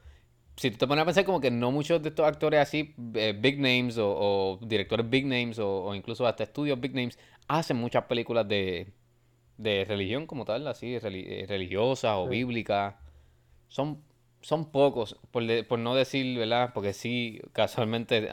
si 0.56 0.71
tú 0.71 0.78
te 0.78 0.87
pones 0.87 1.02
a 1.02 1.04
pensar 1.04 1.25
como 1.25 1.40
que 1.40 1.50
no 1.50 1.73
muchos 1.73 2.00
de 2.00 2.11
estos 2.11 2.25
actores 2.26 2.61
así, 2.61 2.94
eh, 3.14 3.35
big 3.37 3.59
names 3.59 3.99
o, 3.99 4.09
o 4.09 4.59
directores 4.62 5.09
big 5.11 5.26
names 5.26 5.59
o, 5.59 5.85
o 5.87 5.94
incluso 5.97 6.26
hasta 6.28 6.44
estudios 6.44 6.80
big 6.80 6.94
names, 6.94 7.18
hacen 7.49 7.76
muchas 7.76 8.04
películas 8.04 8.47
de, 8.47 8.92
de 9.59 9.85
religión 9.85 10.26
como 10.28 10.44
tal, 10.44 10.66
así, 10.68 10.97
reli- 11.00 11.25
eh, 11.26 11.47
religiosas 11.49 12.14
o 12.16 12.25
Sí. 12.26 12.30
bíblicas. 12.30 12.94
Son, 13.68 14.00
son 14.45 14.71
pocos, 14.73 15.19
por, 15.33 15.47
de- 15.47 15.65
por 15.65 15.81
no 15.81 15.97
decir, 15.97 16.39
¿verdad? 16.39 16.73
Porque 16.75 16.95
sí, 16.95 17.41
casualmente, 17.53 18.31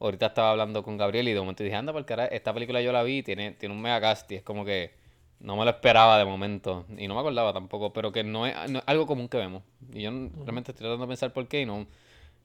ahorita 0.00 0.26
estaba 0.26 0.50
hablando 0.50 0.82
con 0.82 0.96
Gabriel 0.96 1.28
y 1.28 1.32
de 1.32 1.40
momento 1.40 1.62
dije, 1.64 1.76
anda, 1.76 1.92
por 1.92 2.04
cara, 2.06 2.26
esta 2.26 2.52
película 2.54 2.80
yo 2.82 2.92
la 2.92 3.02
vi, 3.02 3.22
tiene, 3.22 3.52
tiene 3.52 3.74
un 3.74 3.80
mega 3.82 4.00
cast 4.00 4.30
y 4.32 4.36
es 4.36 4.42
como 4.42 4.64
que 4.64 4.92
no 5.40 5.56
me 5.56 5.64
lo 5.64 5.70
esperaba 5.70 6.18
de 6.18 6.24
momento 6.24 6.86
y 6.96 7.08
no 7.08 7.14
me 7.14 7.20
acordaba 7.20 7.52
tampoco, 7.52 7.92
pero 7.92 8.12
que 8.12 8.24
no 8.24 8.46
es, 8.46 8.54
no 8.70 8.78
es 8.78 8.84
algo 8.86 9.06
común 9.06 9.28
que 9.28 9.38
vemos. 9.38 9.62
Y 9.92 10.02
yo 10.02 10.10
realmente 10.10 10.72
estoy 10.72 10.84
tratando 10.84 11.04
de 11.06 11.08
pensar 11.08 11.32
por 11.32 11.48
qué 11.48 11.62
y 11.62 11.66
no, 11.66 11.86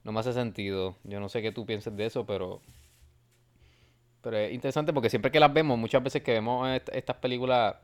no 0.03 0.11
me 0.13 0.19
hace 0.21 0.33
sentido. 0.33 0.97
Yo 1.05 1.19
no 1.21 1.29
sé 1.29 1.41
qué 1.43 1.51
tú 1.53 1.65
pienses 1.65 1.95
de 1.97 2.05
eso, 2.07 2.25
pero, 2.25 2.61
pero 4.21 4.37
es 4.37 4.53
interesante 4.53 4.93
porque 4.93 5.09
siempre 5.09 5.31
que 5.31 5.39
las 5.39 5.53
vemos, 5.53 5.77
muchas 5.77 6.03
veces 6.03 6.21
que 6.23 6.33
vemos 6.33 6.67
est- 6.69 6.89
estas 6.93 7.15
películas, 7.17 7.75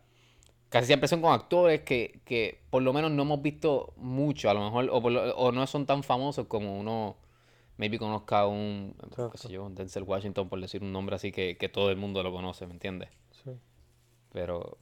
casi 0.69 0.87
siempre 0.87 1.07
son 1.07 1.21
con 1.21 1.33
actores 1.33 1.81
que, 1.81 2.21
que 2.25 2.61
por 2.69 2.83
lo 2.83 2.93
menos 2.93 3.11
no 3.11 3.23
hemos 3.23 3.41
visto 3.41 3.93
mucho, 3.97 4.49
a 4.49 4.53
lo 4.53 4.61
mejor, 4.65 4.89
o, 4.91 5.01
por 5.01 5.11
lo- 5.11 5.35
o 5.37 5.51
no 5.51 5.65
son 5.67 5.85
tan 5.85 6.03
famosos 6.03 6.47
como 6.47 6.79
uno, 6.79 7.17
maybe 7.77 7.99
conozca 7.99 8.47
un, 8.47 8.95
qué 9.31 9.37
sé 9.39 9.49
yo, 9.49 9.65
un 9.65 9.75
Denzel 9.75 10.03
Washington, 10.03 10.49
por 10.49 10.61
decir 10.61 10.83
un 10.83 10.91
nombre 10.93 11.15
así 11.17 11.31
que, 11.31 11.57
que 11.57 11.69
todo 11.69 11.91
el 11.91 11.97
mundo 11.97 12.23
lo 12.23 12.31
conoce, 12.33 12.67
¿me 12.67 12.73
entiendes? 12.73 13.09
Sí. 13.31 13.59
Pero, 14.31 14.77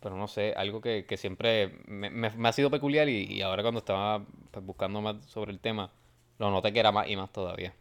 pero 0.00 0.16
no 0.16 0.28
sé, 0.28 0.54
algo 0.56 0.80
que, 0.80 1.06
que 1.06 1.16
siempre 1.18 1.78
me, 1.86 2.10
me- 2.10 2.30
me 2.30 2.48
ha 2.48 2.52
sido 2.52 2.70
peculiar 2.70 3.08
y, 3.10 3.24
y 3.32 3.42
ahora 3.42 3.62
cuando 3.62 3.80
estaba 3.80 4.26
pues, 4.52 4.64
buscando 4.66 5.00
más 5.02 5.24
sobre 5.26 5.52
el 5.52 5.60
tema, 5.60 5.92
lo 6.38 6.50
noté 6.50 6.72
que 6.72 6.80
era 6.80 6.92
más 6.92 7.08
y 7.08 7.16
más 7.16 7.32
todavía. 7.32 7.74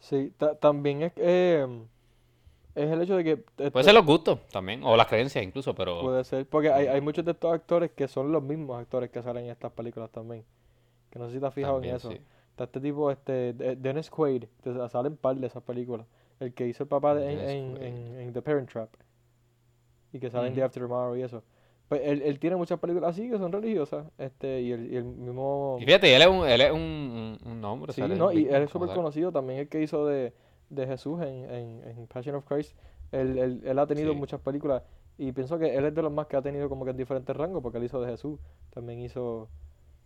Sí, 0.00 0.32
ta- 0.38 0.54
también 0.58 1.02
es, 1.02 1.12
eh, 1.16 1.66
es 2.84 2.90
el 2.90 3.02
hecho 3.02 3.16
de 3.16 3.24
que 3.24 3.36
Puede 3.70 3.84
ser 3.84 3.94
los 3.94 4.04
gustos 4.06 4.38
también, 4.50 4.82
o 4.84 4.96
las 4.96 5.06
creencias 5.06 5.44
incluso, 5.44 5.74
pero 5.74 6.00
puede 6.00 6.24
ser, 6.24 6.46
porque 6.46 6.70
hay, 6.70 6.86
hay 6.86 7.00
muchos 7.00 7.24
de 7.24 7.32
estos 7.32 7.52
actores 7.52 7.90
que 7.92 8.08
son 8.08 8.30
los 8.32 8.42
mismos 8.42 8.80
actores 8.80 9.10
que 9.10 9.22
salen 9.22 9.44
en 9.46 9.50
estas 9.50 9.72
películas 9.72 10.10
también. 10.10 10.44
Que 11.10 11.18
no 11.18 11.26
sé 11.28 11.34
si 11.34 11.40
te 11.40 11.46
has 11.46 11.54
fijado 11.54 11.78
en 11.82 11.84
eso. 11.94 12.10
sí. 12.10 12.20
Está 12.50 12.64
este 12.64 12.80
tipo, 12.80 13.10
este, 13.10 13.52
De- 13.52 13.76
Dennis 13.76 14.10
Quaid, 14.10 14.44
que 14.62 14.88
sale 14.88 15.08
en 15.08 15.16
par 15.16 15.36
de 15.36 15.46
esas 15.46 15.62
películas. 15.62 16.06
El 16.40 16.52
que 16.54 16.66
hizo 16.66 16.82
el 16.84 16.88
papá 16.88 17.14
de- 17.14 17.32
en, 17.32 17.40
en, 17.40 17.82
en- 17.82 18.20
en 18.20 18.32
The 18.32 18.42
Parent 18.42 18.70
Trap. 18.70 18.88
Y 20.12 20.18
que 20.18 20.30
sale 20.30 20.48
en 20.48 20.54
The 20.54 20.60
Ujú. 20.60 20.66
After 20.66 20.82
Tomorrow 20.82 21.16
y 21.16 21.22
eso. 21.22 21.42
Pues 21.88 22.02
él, 22.04 22.20
él 22.22 22.38
tiene 22.38 22.56
muchas 22.56 22.78
películas 22.78 23.10
así 23.10 23.30
que 23.30 23.38
son 23.38 23.50
religiosas. 23.52 24.06
Este, 24.18 24.60
y 24.60 24.72
el, 24.72 24.92
y 24.92 24.96
el 24.96 25.04
mismo. 25.04 25.78
Y 25.80 25.84
fíjate, 25.84 26.14
él 26.14 26.22
es 26.22 26.28
un, 26.28 26.46
él 26.46 26.60
es 26.60 26.70
un, 26.72 26.80
un, 26.80 27.38
un 27.44 27.60
nombre, 27.60 27.92
Sí, 27.92 28.02
¿no? 28.02 28.30
Y 28.32 28.46
él 28.46 28.62
es 28.64 28.70
súper 28.70 28.90
conocido 28.90 29.32
también, 29.32 29.60
el 29.60 29.68
que 29.68 29.82
hizo 29.82 30.06
de, 30.06 30.32
de 30.70 30.86
Jesús 30.86 31.20
en, 31.22 31.50
en, 31.50 31.82
en 31.88 32.06
Passion 32.06 32.34
of 32.36 32.44
Christ. 32.44 32.76
Él, 33.12 33.38
él, 33.38 33.62
él 33.64 33.78
ha 33.78 33.86
tenido 33.86 34.12
Sí. 34.12 34.18
muchas 34.18 34.40
películas 34.40 34.82
y 35.16 35.32
pienso 35.32 35.58
que 35.58 35.74
él 35.76 35.84
es 35.84 35.94
de 35.94 36.02
los 36.02 36.12
más 36.12 36.26
que 36.26 36.36
ha 36.36 36.42
tenido 36.42 36.68
como 36.68 36.84
que 36.84 36.92
en 36.92 36.96
diferentes 36.96 37.34
rangos, 37.36 37.62
porque 37.62 37.78
él 37.78 37.84
hizo 37.84 38.00
de 38.00 38.10
Jesús. 38.10 38.38
También 38.72 39.00
hizo, 39.00 39.48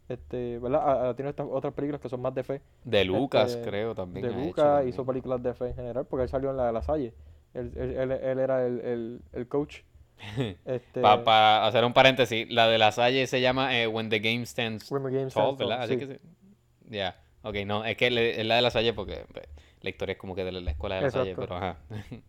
este, 0.09 0.59
¿verdad? 0.59 1.11
Ha, 1.11 1.15
tenido 1.15 1.31
estas 1.31 1.47
otras 1.51 1.75
películas 1.75 2.01
que 2.01 2.09
son 2.09 2.21
más 2.23 2.35
de 2.35 2.43
fe. 2.45 2.63
De 2.85 3.05
Lucas, 3.05 3.55
Este, 3.55 3.69
creo, 3.69 3.95
también 3.95 4.27
de 4.27 4.33
ha 4.33 4.37
hecho 4.39 4.41
Luca 4.47 4.63
también. 4.63 4.89
hizo 4.89 5.05
películas 5.05 5.43
de 5.43 5.53
fe 5.55 5.69
en 5.69 5.75
general, 5.75 6.07
porque 6.07 6.23
él 6.25 6.29
salió 6.29 6.51
en 6.51 6.57
la 6.57 6.67
de 6.67 6.73
La 6.73 6.83
Salle. 6.83 7.13
Él, 7.55 7.73
él, 7.77 8.11
él, 8.13 8.39
era 8.39 8.67
el, 8.67 8.81
el, 8.81 9.21
el 9.33 9.49
coach. 9.49 9.81
Este, 10.65 11.01
Para 11.01 11.67
hacer 11.67 11.85
un 11.85 11.93
paréntesis, 11.93 12.49
la 12.51 12.69
de 12.69 12.79
la 12.79 12.93
Salle 12.93 13.27
se 13.27 13.41
llama 13.41 13.77
eh, 13.77 13.87
When 13.89 14.09
the 14.09 14.21
Game 14.21 14.47
Stands 14.47 14.91
When 14.91 15.03
the 15.03 15.11
Game 15.11 15.31
Tall, 15.31 15.55
Stands 15.55 15.59
¿verdad? 15.59 15.83
Así 15.83 15.95
sí. 15.95 15.99
que 15.99 16.07
se... 16.07 16.21
Ya, 16.89 17.17
ok, 17.43 17.57
no, 17.67 17.85
es 17.85 17.97
que 17.97 18.07
es 18.07 18.47
la 18.47 18.55
de 18.57 18.63
la 18.63 18.71
Salle 18.71 18.93
porque 18.95 19.25
pues, 19.33 19.47
la 19.83 19.91
historia 19.91 20.15
es 20.15 20.19
como 20.19 20.35
que 20.35 20.45
de 20.45 20.53
la, 20.53 20.61
la 20.61 20.71
escuela 20.73 20.97
de 20.97 21.03
la 21.03 21.11
Salle, 21.11 21.31
Exacto. 21.31 21.41
pero 21.41 21.57
ajá. 21.57 21.79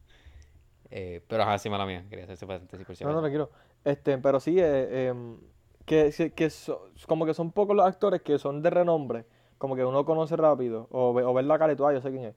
Eh, 0.91 1.21
pero 1.27 1.43
ajá, 1.43 1.57
sí, 1.57 1.69
mala 1.69 1.85
mía, 1.85 2.05
quería 2.09 2.25
hacer 2.25 2.35
ese 2.35 2.45
paréntesis 2.47 2.85
por 2.85 2.95
si 2.95 3.03
No, 3.03 3.11
no, 3.13 3.19
tranquilo. 3.21 3.49
Este, 3.83 4.17
pero 4.17 4.39
sí, 4.39 4.59
eh, 4.59 5.07
em, 5.09 5.37
que, 5.85 6.31
que, 6.35 6.49
so- 6.49 6.89
como 7.07 7.25
que 7.25 7.33
son 7.33 7.51
pocos 7.51 7.75
los 7.75 7.85
actores 7.85 8.21
que 8.21 8.37
son 8.39 8.61
de 8.61 8.69
renombre, 8.69 9.25
como 9.57 9.75
que 9.75 9.83
uno 9.85 10.05
conoce 10.05 10.35
rápido, 10.37 10.87
o, 10.91 11.13
ve- 11.13 11.23
o 11.23 11.33
ver 11.33 11.45
la 11.45 11.57
cara 11.59 11.73
y 11.73 11.75
tú, 11.75 11.85
ah, 11.85 11.93
yo 11.93 12.01
sé 12.01 12.11
quién 12.11 12.25
es. 12.25 12.35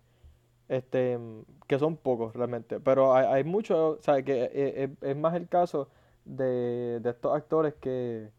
Este, 0.69 1.13
em, 1.15 1.45
que 1.69 1.79
son 1.79 1.97
pocos 1.97 2.35
realmente. 2.35 2.81
Pero 2.81 3.15
hay, 3.15 3.27
hay 3.27 3.45
muchos, 3.45 3.99
o 4.01 4.03
sea, 4.03 4.23
que 4.23 4.45
eh, 4.45 4.51
eh, 4.55 4.91
es 5.03 5.17
más 5.17 5.35
el 5.35 5.49
caso 5.49 5.89
de, 6.25 7.01
de 7.03 7.11
estos 7.11 7.35
actores 7.37 7.75
que, 7.77 8.31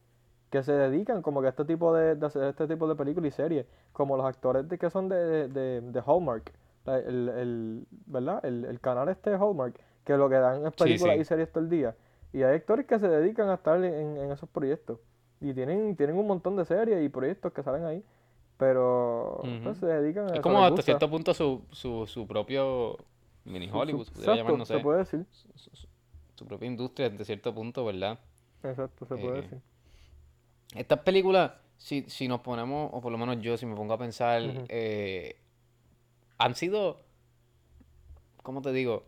que 0.49 0.63
se 0.63 0.73
dedican 0.73 1.21
como 1.21 1.41
que 1.41 1.47
a 1.47 1.49
este 1.51 1.65
tipo 1.65 1.93
de, 1.93 2.15
de 2.15 2.25
hacer 2.25 2.43
este 2.43 2.67
tipo 2.67 2.87
de 2.87 2.95
películas 2.95 3.33
y 3.33 3.35
series, 3.35 3.65
como 3.93 4.17
los 4.17 4.25
actores 4.25 4.67
de, 4.69 4.77
que 4.77 4.89
son 4.89 5.09
de, 5.09 5.47
de, 5.49 5.81
de 5.81 6.03
Hallmark, 6.05 6.53
el, 6.87 7.29
el, 7.29 7.87
¿verdad? 8.05 8.43
El, 8.45 8.65
el 8.65 8.79
canal 8.79 9.09
este 9.09 9.31
Hallmark, 9.31 9.79
que 10.05 10.17
lo 10.17 10.29
que 10.29 10.35
dan 10.35 10.65
es 10.65 10.73
películas 10.73 11.17
sí. 11.17 11.21
y 11.21 11.25
series 11.25 11.51
todo 11.51 11.63
el 11.63 11.69
día. 11.69 11.95
Y 12.33 12.43
hay 12.43 12.55
actores 12.55 12.85
que 12.85 12.99
se 12.99 13.07
dedican 13.07 13.49
a 13.49 13.55
estar 13.55 13.83
en, 13.83 14.17
en 14.17 14.31
esos 14.31 14.49
proyectos. 14.49 14.99
Y 15.41 15.53
tienen, 15.53 15.95
tienen 15.95 16.17
un 16.17 16.27
montón 16.27 16.55
de 16.55 16.65
series 16.65 17.03
y 17.03 17.09
proyectos 17.09 17.53
que 17.53 17.63
salen 17.63 17.85
ahí. 17.85 18.03
Pero 18.57 19.43
pues, 19.63 19.77
Ujú. 19.77 19.79
se 19.79 19.85
dedican 19.85 20.25
a 20.25 20.33
Es 20.33 20.33
eso, 20.33 20.41
como 20.41 20.63
hasta 20.63 20.81
cierto 20.81 21.09
punto 21.09 21.33
su, 21.33 21.61
su, 21.71 22.05
su 22.07 22.27
propio 22.27 22.97
mini 23.45 23.69
Su- 23.71 23.71
su- 23.71 23.79
Hollywood, 23.79 24.05
se 24.05 24.11
podría 24.11 24.35
llamar, 24.35 24.53
no 24.55 24.65
se 24.65 24.73
sé, 24.73 24.81
puede 24.83 24.99
decir. 24.99 25.25
su, 25.31 25.47
su- 25.55 25.87
su 26.35 26.45
propia 26.45 26.67
industria 26.67 27.09
de 27.09 27.25
cierto 27.25 27.53
punto, 27.53 27.85
¿verdad? 27.85 28.19
Exacto, 28.63 29.05
se 29.05 29.17
puede 29.17 29.37
Eh, 29.37 29.41
decir. 29.41 29.61
Estas 30.75 30.99
películas, 30.99 31.51
si, 31.77 32.03
si 32.09 32.27
nos 32.27 32.41
ponemos, 32.41 32.89
o 32.93 33.01
por 33.01 33.11
lo 33.11 33.17
menos 33.17 33.41
yo, 33.41 33.57
si 33.57 33.65
me 33.65 33.75
pongo 33.75 33.93
a 33.93 33.97
pensar, 33.97 34.41
eh, 34.69 35.35
han 36.37 36.55
sido, 36.55 37.01
¿cómo 38.43 38.61
te 38.61 38.71
digo? 38.71 39.07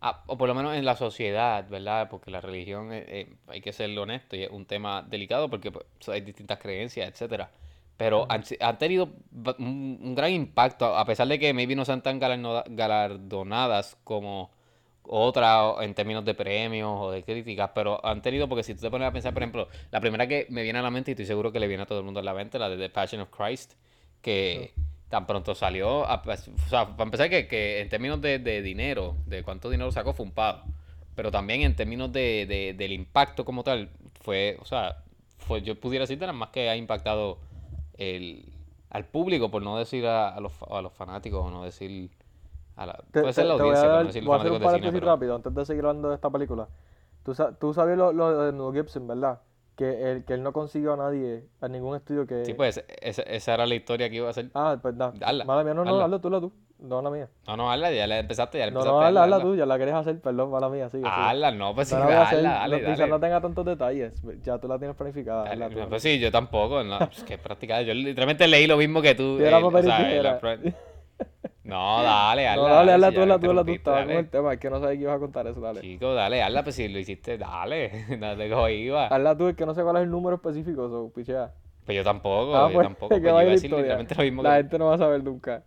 Ah, 0.00 0.24
o 0.26 0.36
por 0.36 0.48
lo 0.48 0.54
menos 0.54 0.74
en 0.76 0.84
la 0.84 0.96
sociedad, 0.96 1.68
¿verdad? 1.68 2.08
Porque 2.10 2.30
la 2.30 2.40
religión, 2.40 2.92
eh, 2.92 3.04
eh, 3.08 3.36
hay 3.48 3.60
que 3.60 3.72
ser 3.72 3.96
honesto, 3.98 4.36
y 4.36 4.44
es 4.44 4.50
un 4.50 4.66
tema 4.66 5.02
delicado 5.02 5.48
porque 5.48 5.70
pues, 5.72 5.86
hay 6.08 6.20
distintas 6.20 6.58
creencias, 6.58 7.08
etcétera. 7.08 7.50
Pero 7.96 8.26
han, 8.28 8.44
tenido 8.78 9.08
un, 9.58 9.98
un 10.02 10.14
gran 10.14 10.30
impacto, 10.32 10.96
a 10.96 11.04
pesar 11.06 11.28
de 11.28 11.38
que 11.38 11.54
maybe 11.54 11.74
no 11.74 11.84
sean 11.84 12.02
tan 12.02 12.18
galardonadas 12.18 12.64
galardonadas 12.68 13.96
como 14.04 14.50
otras 15.08 15.76
en 15.82 15.94
términos 15.94 16.24
de 16.24 16.34
premios 16.34 16.90
o 17.00 17.10
de 17.10 17.22
críticas, 17.22 17.70
pero 17.74 18.04
han 18.04 18.22
tenido, 18.22 18.48
porque 18.48 18.62
si 18.62 18.74
tú 18.74 18.80
te 18.82 18.90
pones 18.90 19.08
a 19.08 19.12
pensar, 19.12 19.32
por 19.32 19.42
ejemplo, 19.42 19.68
la 19.90 20.00
primera 20.00 20.26
que 20.26 20.46
me 20.50 20.62
viene 20.62 20.78
a 20.78 20.82
la 20.82 20.90
mente, 20.90 21.10
y 21.10 21.12
estoy 21.12 21.26
seguro 21.26 21.52
que 21.52 21.60
le 21.60 21.68
viene 21.68 21.84
a 21.84 21.86
todo 21.86 21.98
el 22.00 22.04
mundo 22.04 22.20
a 22.20 22.22
la 22.22 22.34
mente, 22.34 22.58
la 22.58 22.68
de 22.68 22.76
The 22.76 22.90
Passion 22.90 23.20
of 23.22 23.30
Christ, 23.30 23.74
que 24.20 24.74
tan 25.08 25.26
pronto 25.26 25.54
salió, 25.54 26.06
a- 26.08 26.22
o 26.24 26.68
sea, 26.68 26.86
para 26.96 27.04
empezar 27.04 27.30
que, 27.30 27.46
que 27.48 27.80
en 27.80 27.88
términos 27.88 28.20
de, 28.20 28.38
de 28.38 28.62
dinero, 28.62 29.16
de 29.26 29.42
cuánto 29.42 29.70
dinero 29.70 29.90
sacó, 29.92 30.12
fue 30.12 30.26
un 30.26 30.32
pago, 30.32 30.62
pero 31.14 31.30
también 31.30 31.62
en 31.62 31.76
términos 31.76 32.12
de, 32.12 32.46
de- 32.46 32.74
del 32.76 32.92
impacto 32.92 33.44
como 33.44 33.62
tal, 33.64 33.90
fue, 34.22 34.58
o 34.60 34.64
sea, 34.64 34.96
fue, 35.38 35.62
yo 35.62 35.78
pudiera 35.80 36.02
decir 36.04 36.18
de 36.18 36.26
las 36.26 36.34
más 36.34 36.50
que 36.50 36.68
ha 36.68 36.76
impactado 36.76 37.38
el, 37.98 38.44
al 38.90 39.04
público, 39.06 39.50
por 39.50 39.62
no 39.62 39.78
decir 39.78 40.06
a, 40.06 40.28
a 40.34 40.40
los, 40.40 40.52
a 40.70 40.82
los 40.82 40.92
fanáticos, 40.92 41.44
o 41.44 41.50
no 41.50 41.64
decir 41.64 42.10
a 42.76 42.86
la, 42.86 42.98
Te, 43.10 43.20
puede 43.20 43.32
ser 43.32 43.46
la 43.46 43.54
te 43.54 43.62
voy 43.62 43.74
a 43.76 43.78
audiencia, 43.78 43.88
dar, 43.88 44.00
no 44.02 44.06
decir 44.08 44.24
voy 44.24 44.34
a 44.34 44.36
hacer 44.38 44.52
un 44.52 44.62
paréntesis 44.62 45.00
pero... 45.00 45.06
rápido 45.06 45.34
antes 45.34 45.54
de 45.54 45.64
seguir 45.64 45.84
hablando 45.86 46.08
de 46.10 46.14
esta 46.16 46.30
película. 46.30 46.68
Tú, 47.24 47.34
tú 47.60 47.74
sabes 47.74 47.96
lo, 47.98 48.12
lo 48.12 48.42
de 48.44 48.52
Mel 48.52 48.72
Gibson, 48.74 49.06
¿verdad? 49.06 49.40
Que 49.76 50.10
él, 50.10 50.24
que 50.24 50.32
él 50.32 50.42
no 50.42 50.54
consiguió 50.54 50.94
a 50.94 50.96
nadie, 50.96 51.44
a 51.60 51.68
ningún 51.68 51.94
estudio 51.96 52.26
que... 52.26 52.46
Sí, 52.46 52.54
pues 52.54 52.82
esa, 53.02 53.22
esa 53.22 53.54
era 53.54 53.66
la 53.66 53.74
historia 53.74 54.08
que 54.08 54.16
iba 54.16 54.26
a 54.26 54.30
hacer. 54.30 54.48
Ah, 54.54 54.78
pues 54.80 54.94
nada. 54.94 55.12
Hazla, 55.20 55.44
Mala 55.44 55.64
mía, 55.64 55.74
no, 55.74 55.84
no, 55.84 55.90
hazla. 55.90 56.04
hazla 56.06 56.18
tú, 56.20 56.28
hazla 56.28 56.40
tú. 56.40 56.52
No, 56.78 57.02
la 57.02 57.10
mía. 57.10 57.28
No, 57.46 57.56
no, 57.58 57.70
hazla, 57.70 57.92
ya 57.92 58.06
la 58.06 58.18
empezaste, 58.18 58.56
ya 58.58 58.66
la 58.66 58.70
No, 58.72 58.78
empezaste. 58.80 59.00
no, 59.00 59.06
hazla, 59.06 59.22
hazla 59.24 59.36
hazla. 59.36 59.48
tú, 59.50 59.54
ya 59.56 59.66
la 59.66 59.78
querés 59.78 59.94
hacer, 59.94 60.18
perdón, 60.20 60.50
mala 60.50 60.70
mía, 60.70 60.88
sigue. 60.88 61.04
Hazla, 61.06 61.50
no, 61.52 61.74
pues 61.74 61.88
sí, 61.88 61.94
No 61.94 62.00
la 62.00 62.06
voy 62.06 62.14
a 62.14 62.22
hacer, 62.22 62.38
hazla, 62.38 62.48
no- 62.54 62.58
dale, 62.60 62.82
dale. 62.82 63.06
no 63.08 63.20
tenga 63.20 63.40
tantos 63.42 63.64
detalles, 63.66 64.22
ya 64.42 64.58
tú 64.58 64.66
la 64.66 64.78
tienes 64.78 64.96
planificada, 64.96 65.44
Dale, 65.44 65.64
hazla 65.66 65.68
tú. 65.74 65.80
no, 65.82 65.88
pues 65.90 66.02
sí, 66.02 66.18
yo 66.18 66.30
tampoco, 66.32 66.82
no, 66.82 66.98
pues 66.98 67.22
que 67.24 67.36
practicada. 67.36 67.82
Yo 67.82 67.92
literalmente 67.92 68.48
leí 68.48 68.66
lo 68.66 68.78
mismo 68.78 69.02
que 69.02 69.14
tú. 69.14 69.36
Piedra, 69.36 69.58
eh, 69.58 69.62
o 69.64 69.82
sea, 69.82 70.22
la 70.22 70.40
No, 71.66 72.02
dale, 72.02 72.46
hazla. 72.48 72.62
No, 72.68 72.74
dale, 72.74 72.92
hazla 72.92 73.12
tú, 73.12 73.20
hazla 73.22 73.38
tú, 73.40 73.50
hazla 73.50 73.64
tú, 73.64 73.72
estaba 73.72 74.02
con 74.04 74.10
el 74.12 74.28
tema, 74.30 74.52
es 74.52 74.60
que 74.60 74.70
no 74.70 74.78
sabía 74.80 74.96
que 74.96 75.02
ibas 75.02 75.16
a 75.16 75.18
contar 75.18 75.46
eso, 75.48 75.60
dale. 75.60 75.80
Chico, 75.80 76.14
dale, 76.14 76.42
hazla, 76.42 76.62
pues 76.62 76.76
si 76.76 76.88
lo 76.88 76.98
hiciste, 76.98 77.36
dale. 77.38 78.04
No 78.18 78.36
te 78.36 78.48
cojo 78.48 78.68
iba. 78.68 79.06
Hazla 79.08 79.36
tú, 79.36 79.48
es 79.48 79.56
que 79.56 79.66
no 79.66 79.74
sé 79.74 79.82
cuál 79.82 79.96
es 79.96 80.02
el 80.04 80.10
número 80.10 80.36
específico, 80.36 80.88
so, 80.88 81.10
pichea. 81.14 81.52
Pues 81.84 81.96
yo 81.96 82.04
tampoco, 82.04 82.56
Ah, 82.56 82.68
yo 82.68 82.74
pues, 82.74 82.86
tampoco. 82.86 83.08
que 83.14 83.20
Pues 83.20 83.22
yo 83.22 83.28
iba 83.30 83.40
a 83.40 83.44
la 83.44 83.50
decir 83.50 83.64
historia. 83.66 83.82
literalmente 83.82 84.14
lo 84.14 84.22
mismo 84.22 84.42
La 84.42 84.50
que 84.50 84.56
gente 84.56 84.78
no 84.78 84.86
va 84.86 84.94
a 84.94 84.98
saber 84.98 85.24
nunca. 85.24 85.64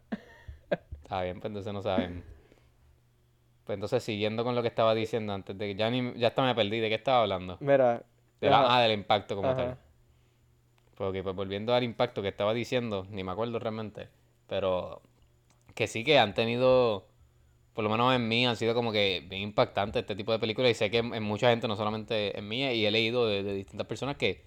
Está 0.70 1.24
bien, 1.24 1.40
pues 1.40 1.46
entonces 1.50 1.74
no 1.74 1.82
saben. 1.82 2.24
Pues 3.66 3.76
entonces, 3.76 4.04
siguiendo 4.04 4.44
con 4.44 4.56
lo 4.56 4.62
que 4.62 4.68
estaba 4.68 4.96
diciendo 4.96 5.34
antes 5.34 5.58
de 5.58 5.68
que 5.68 5.76
ya 5.76 5.90
ni, 5.90 6.14
ya 6.18 6.30
hasta 6.30 6.44
me 6.44 6.56
perdí, 6.56 6.80
¿de 6.80 6.90
qué 6.90 6.96
estaba 6.96 7.22
hablando? 7.22 7.58
Mira, 7.60 8.04
De 8.42 8.50
la, 8.50 8.62
ajá, 8.62 8.78
ah, 8.78 8.82
del 8.82 8.94
impacto 8.94 9.36
como 9.36 9.50
tal. 9.56 9.66
ajá. 9.66 9.78
Pues, 10.96 11.10
ok, 11.10 11.24
pues 11.24 11.36
volviendo 11.36 11.74
al 11.74 11.84
impacto 11.84 12.22
que 12.22 12.28
estaba 12.30 12.54
diciendo, 12.54 13.06
ni 13.10 13.24
me 13.24 13.32
acuerdo 13.32 13.60
realmente, 13.60 14.10
pero 14.48 15.02
que 15.80 15.88
sí 15.88 16.04
que 16.04 16.20
han 16.20 16.34
tenido, 16.34 17.08
por 17.74 17.86
lo 17.86 17.90
menos 17.90 18.14
en 18.14 18.28
mí, 18.28 18.46
han 18.46 18.58
sido 18.58 18.74
como 18.74 18.92
que 18.92 19.26
bien 19.30 19.44
impactantes 19.44 20.02
este 20.02 20.14
tipo 20.14 20.34
de 20.34 20.40
películas. 20.40 20.72
Y 20.72 20.74
sé 20.74 20.92
que 20.92 20.98
en, 20.98 21.24
mucha 21.24 21.52
gente, 21.52 21.70
no 21.70 21.78
solamente 21.78 22.38
en 22.38 22.50
mí, 22.50 22.66
y 22.66 22.86
he 22.86 22.92
leído 22.92 23.26
de, 23.26 23.44
distintas 23.54 23.88
personas 23.88 24.18
que, 24.18 24.44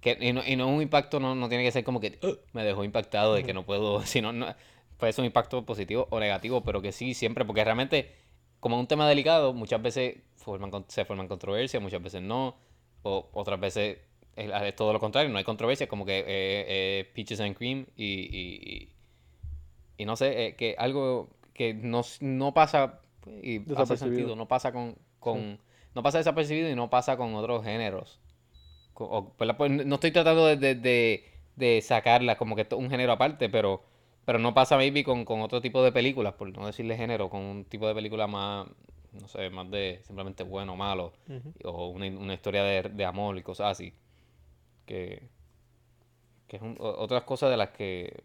que 0.00 0.16
y, 0.20 0.32
no, 0.32 0.46
y 0.46 0.54
no 0.54 0.68
un 0.68 0.80
impacto, 0.80 1.18
no, 1.18 1.34
no 1.34 1.48
tiene 1.48 1.64
que 1.64 1.72
ser 1.72 1.82
como 1.82 1.98
que 1.98 2.20
me 2.52 2.62
dejó 2.62 2.84
impactado 2.84 3.34
de 3.34 3.42
que 3.42 3.52
no 3.52 3.66
puedo, 3.66 4.00
sino 4.06 4.32
no, 4.32 4.54
puede 4.96 5.12
ser 5.12 5.22
un 5.22 5.26
impacto 5.26 5.66
positivo 5.66 6.06
o 6.10 6.20
negativo, 6.20 6.62
pero 6.62 6.80
que 6.80 6.92
sí, 6.92 7.14
siempre, 7.14 7.44
porque 7.44 7.64
realmente, 7.64 8.12
como 8.60 8.76
es 8.76 8.80
un 8.80 8.86
tema 8.86 9.08
delicado, 9.08 9.52
muchas 9.52 9.82
veces 9.82 10.18
forman, 10.36 10.70
se 10.86 11.04
forman 11.04 11.26
controversias, 11.26 11.82
muchas 11.82 12.00
veces 12.00 12.22
no, 12.22 12.56
o 13.02 13.28
otras 13.32 13.58
veces 13.58 13.98
es, 14.36 14.76
todo 14.76 14.92
lo 14.92 15.00
contrario, 15.00 15.32
no 15.32 15.38
hay 15.38 15.44
controversia, 15.44 15.88
como 15.88 16.06
que 16.06 16.20
eh, 16.20 16.24
eh, 16.28 17.10
peaches 17.12 17.40
and 17.40 17.56
cream 17.56 17.86
y, 17.96 18.88
y, 19.98 20.04
no 20.04 20.16
sé, 20.16 20.46
eh, 20.48 20.56
que 20.56 20.74
algo 20.78 21.28
que 21.54 21.74
no, 21.74 22.02
no 22.20 22.54
pasa 22.54 23.00
pues, 23.22 23.36
y 23.42 23.58
hace 23.76 23.96
sentido, 23.96 24.36
no 24.36 24.46
pasa 24.48 24.72
con, 24.72 24.96
con 25.20 25.58
no 25.94 26.02
pasa 26.02 26.18
desapercibido 26.18 26.70
y 26.70 26.74
no 26.74 26.90
pasa 26.90 27.16
con 27.16 27.34
otros 27.34 27.64
géneros. 27.64 28.20
Pues, 29.36 29.70
no 29.70 29.94
estoy 29.96 30.10
tratando 30.10 30.46
de, 30.46 30.56
de, 30.56 30.74
de, 30.74 31.24
de 31.56 31.80
sacarla 31.82 32.36
como 32.36 32.56
que 32.56 32.62
esto 32.62 32.76
es 32.76 32.82
un 32.82 32.90
género 32.90 33.12
aparte, 33.12 33.48
pero, 33.48 33.82
pero 34.24 34.38
no 34.38 34.54
pasa 34.54 34.76
maybe 34.76 35.04
con, 35.04 35.24
con 35.24 35.40
otro 35.42 35.60
tipo 35.60 35.82
de 35.82 35.92
películas, 35.92 36.34
por 36.34 36.48
no 36.56 36.66
decirle 36.66 36.96
género, 36.96 37.28
con 37.28 37.40
un 37.42 37.64
tipo 37.64 37.86
de 37.88 37.94
película 37.94 38.26
más, 38.26 38.66
no 39.12 39.28
sé, 39.28 39.50
más 39.50 39.70
de 39.70 40.00
simplemente 40.06 40.42
bueno 40.44 40.72
o 40.74 40.76
malo, 40.76 41.12
o 41.64 41.88
una, 41.88 42.06
una 42.06 42.34
historia 42.34 42.62
de, 42.62 42.82
de 42.84 43.04
amor 43.04 43.36
y 43.38 43.42
cosas 43.42 43.72
así. 43.72 43.92
Que, 44.86 45.28
que 46.48 46.56
es 46.56 46.62
un- 46.62 46.76
otras 46.80 47.24
cosas 47.24 47.50
de 47.50 47.56
las 47.56 47.70
que 47.70 48.22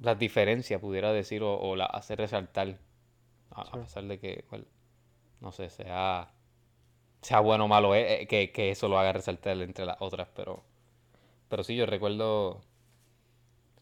las 0.00 0.18
diferencias 0.18 0.80
pudiera 0.80 1.12
decir 1.12 1.42
o, 1.42 1.58
o 1.58 1.76
las 1.76 1.88
hace 1.92 2.16
resaltar, 2.16 2.78
a, 3.50 3.72
pesar 3.72 4.04
de 4.04 4.18
que, 4.18 4.44
well, 4.50 4.66
no 5.40 5.52
sé, 5.52 5.70
sea, 5.70 6.32
sea 7.22 7.40
bueno 7.40 7.64
o 7.64 7.68
malo, 7.68 7.94
eh, 7.94 8.22
eh, 8.22 8.26
que, 8.26 8.52
que 8.52 8.70
eso 8.70 8.88
lo 8.88 8.98
haga 8.98 9.12
resaltar 9.12 9.60
entre 9.60 9.86
las 9.86 9.96
otras, 10.00 10.28
pero, 10.34 10.62
pero 11.48 11.64
sí, 11.64 11.76
yo 11.76 11.86
recuerdo, 11.86 12.60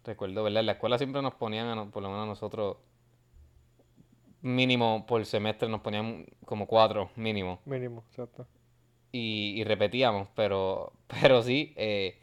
recuerdo, 0.05 0.43
¿verdad? 0.43 0.61
En 0.61 0.67
la 0.67 0.73
escuela 0.73 0.99
siempre 0.99 1.23
nos 1.23 1.35
ponían, 1.35 1.67
a 1.79 1.91
por 1.91 2.03
lo 2.03 2.09
menos 2.09 2.25
a 2.25 2.27
nosotros, 2.27 2.79
mínimo 4.43 5.05
por 5.07 5.25
semestre 5.27 5.69
nos 5.69 5.81
ponían 5.81 6.27
como 6.45 6.67
cuatro, 6.67 7.11
mínimo. 7.17 7.61
Mínimo, 7.65 8.05
exacto. 8.09 8.47
Y, 9.13 9.55
y 9.57 9.65
repetíamos, 9.65 10.29
pero, 10.35 10.93
pero 11.21 11.43
sí, 11.43 11.73
eh, 11.77 12.19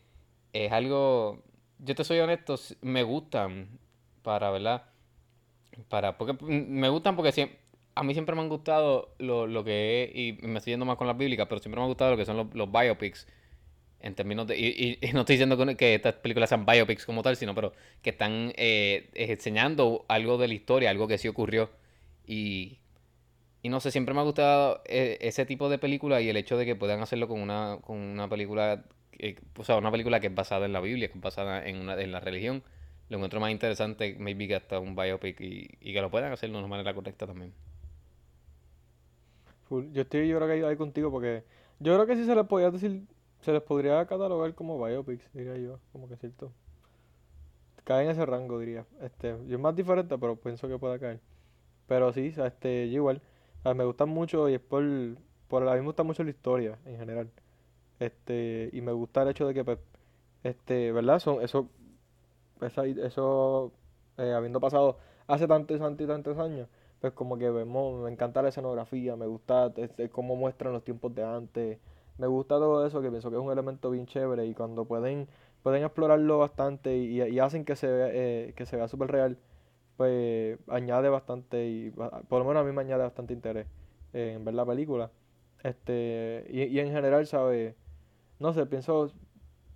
es 0.53 0.71
algo, 0.71 1.43
yo 1.83 1.95
te 1.95 2.03
soy 2.03 2.19
honesto, 2.19 2.55
me 2.81 3.03
gustan 3.03 3.79
para, 4.23 4.49
¿verdad? 4.51 4.83
Para, 5.89 6.17
porque 6.17 6.33
mm, 6.33 6.69
me 6.79 6.89
gustan 6.89 7.15
porque 7.15 7.31
siem- 7.31 7.51
a 7.95 8.03
mí 8.03 8.13
siempre 8.13 8.35
me 8.35 8.41
han 8.41 8.49
gustado 8.49 9.13
lo, 9.19 9.47
lo 9.47 9.63
que 9.63 10.03
es, 10.03 10.15
y 10.43 10.47
me 10.47 10.57
estoy 10.59 10.71
yendo 10.73 10.85
más 10.85 10.97
con 10.97 11.07
las 11.07 11.17
bíblicas, 11.17 11.47
pero 11.47 11.61
siempre 11.61 11.77
me 11.79 11.83
han 11.83 11.89
gustado 11.89 12.11
lo 12.11 12.17
que 12.17 12.25
son 12.25 12.49
los, 12.53 12.71
biopics, 12.71 13.27
en 14.01 14.15
términos 14.15 14.47
de, 14.47 14.57
y, 14.59 14.99
y- 15.01 15.13
no 15.13 15.21
estoy 15.21 15.35
diciendo 15.37 15.57
que, 15.57 15.77
que 15.77 15.95
estas 15.95 16.15
películas 16.15 16.49
sean 16.49 16.65
biopics 16.65 17.05
como 17.05 17.23
tal, 17.23 17.35
sino 17.37 17.55
pero 17.55 17.73
que 18.03 18.11
están 18.11 18.53
eh, 18.57 19.09
enseñando 19.15 20.05
algo 20.09 20.37
de 20.37 20.47
la 20.49 20.53
historia, 20.55 20.89
algo 20.91 21.07
que 21.07 21.17
sí 21.19 21.27
ocurrió. 21.29 21.69
Y, 22.27 22.79
y 23.61 23.69
no 23.69 23.79
sé, 23.79 23.91
siempre 23.91 24.13
me 24.13 24.21
ha 24.21 24.23
gustado 24.23 24.81
eh, 24.85 25.17
ese 25.21 25.45
tipo 25.45 25.69
de 25.69 25.77
película 25.79 26.21
y 26.21 26.29
el 26.29 26.37
hecho 26.37 26.57
de 26.57 26.65
que 26.65 26.75
puedan 26.75 27.01
hacerlo 27.01 27.27
con 27.27 27.41
una, 27.41 27.79
con 27.81 27.97
una 27.97 28.29
película, 28.29 28.83
que- 29.23 29.41
o 29.57 29.63
sea, 29.63 29.77
una 29.77 29.91
película 29.91 30.19
que 30.19 30.27
es 30.27 30.35
basada 30.35 30.65
en 30.65 30.73
la 30.73 30.81
Biblia, 30.81 31.07
que 31.09 31.17
es 31.17 31.21
basada 31.21 31.65
en, 31.65 31.77
una, 31.77 31.99
en 32.01 32.11
la 32.11 32.19
religión. 32.19 32.63
Lo 33.09 33.17
encuentro 33.17 33.39
más 33.39 33.51
interesante, 33.51 34.15
maybe 34.19 34.47
que 34.47 34.55
hasta 34.55 34.79
un 34.79 34.95
biopic 34.95 35.39
y, 35.41 35.67
que 35.93 36.01
lo 36.01 36.09
puedan 36.11 36.31
hacer 36.31 36.51
de 36.51 36.57
una 36.57 36.67
manera 36.67 36.93
correcta 36.93 37.27
también. 37.27 37.53
Yo 39.69 40.01
estoy, 40.03 40.27
yo 40.27 40.37
creo 40.37 40.47
que 40.47 40.65
ahí, 40.65 40.75
contigo 40.75 41.09
porque 41.11 41.43
yo 41.79 41.93
creo 41.95 42.05
que 42.05 42.15
sí 42.15 42.25
se 42.25 42.35
les 42.35 42.45
podía 42.45 42.69
decir, 42.71 43.03
se 43.41 43.51
les 43.51 43.61
podría 43.61 44.05
catalogar 44.05 44.53
como 44.55 44.83
biopics, 44.83 45.27
diría 45.33 45.57
yo, 45.57 45.79
como 45.91 46.07
que 46.07 46.15
cierto. 46.17 46.51
Cae 47.83 48.05
en 48.05 48.11
ese 48.11 48.25
rango, 48.25 48.59
diría. 48.59 48.85
Este, 49.01 49.35
yo 49.47 49.55
es 49.55 49.59
más 49.61 49.75
diferente, 49.75 50.17
pero 50.17 50.35
pienso 50.37 50.67
que 50.67 50.77
pueda 50.77 50.99
caer. 50.99 51.19
Pero 51.87 52.13
sí, 52.13 52.33
este, 52.37 52.89
yo 52.89 52.95
igual. 52.97 53.21
Me 53.75 53.85
gustan 53.85 54.09
mucho 54.09 54.49
y 54.49 54.55
es 54.55 54.61
por, 54.61 54.83
por 55.47 55.67
a 55.67 55.73
mí 55.73 55.79
me 55.81 55.87
gusta 55.87 56.03
mucho 56.03 56.23
la 56.23 56.31
historia 56.31 56.79
en 56.85 56.97
general. 56.97 57.29
Este, 57.99 58.69
y 58.73 58.81
me 58.81 58.91
gusta 58.91 59.23
el 59.23 59.29
hecho 59.29 59.47
de 59.47 59.53
que, 59.53 59.63
pues, 59.65 59.79
este, 60.43 60.91
¿verdad? 60.93 61.19
Son, 61.19 61.41
eso, 61.43 61.69
esa- 62.61 62.85
eso, 62.85 63.73
eh, 64.17 64.33
habiendo 64.33 64.59
pasado 64.59 64.97
hace 65.27 65.47
tantos, 65.47 65.79
tantos, 65.79 66.07
tantos 66.07 66.37
años, 66.37 66.67
pues 66.99 67.13
como 67.13 67.37
que 67.37 67.49
vemos, 67.49 68.01
me 68.03 68.11
encanta 68.11 68.41
la 68.41 68.49
escenografía, 68.49 69.15
me 69.15 69.25
gusta 69.27 69.71
este, 69.77 70.09
cómo 70.09 70.35
muestran 70.35 70.73
los 70.73 70.83
tiempos 70.83 71.13
de 71.15 71.23
antes, 71.23 71.79
me 72.17 72.27
gusta 72.27 72.55
todo 72.55 72.85
eso, 72.85 73.01
que 73.01 73.09
pienso 73.09 73.29
que 73.29 73.37
es 73.37 73.41
un 73.41 73.51
elemento 73.51 73.89
bien 73.91 74.05
chévere 74.05 74.45
y 74.45 74.53
cuando 74.53 74.85
pueden, 74.85 75.27
pueden 75.63 75.83
explorarlo 75.83 76.37
bastante 76.39 76.97
y, 76.97 77.39
hacen 77.39 77.65
que 77.65 77.75
se 77.75 77.87
vea, 77.91 78.07
eh, 78.11 78.53
que 78.55 78.65
se 78.65 78.75
vea 78.77 78.87
súper 78.87 79.11
real, 79.11 79.37
pues 79.97 80.59
añade 80.67 81.09
bastante 81.09 81.65
y 81.67 81.89
ba- 81.91 82.21
por 82.27 82.39
lo 82.39 82.45
menos 82.45 82.61
a 82.61 82.65
mí 82.65 82.71
me 82.71 82.81
añade 82.81 83.03
bastante 83.03 83.33
interés 83.33 83.67
en 84.13 84.43
ver 84.45 84.53
la 84.55 84.65
película. 84.65 85.11
Este, 85.63 86.45
y, 86.49 86.63
y 86.63 86.79
en 86.79 86.91
general, 86.91 87.25
¿sabes? 87.27 87.75
No 88.39 88.53
sé, 88.53 88.65
pienso, 88.67 89.11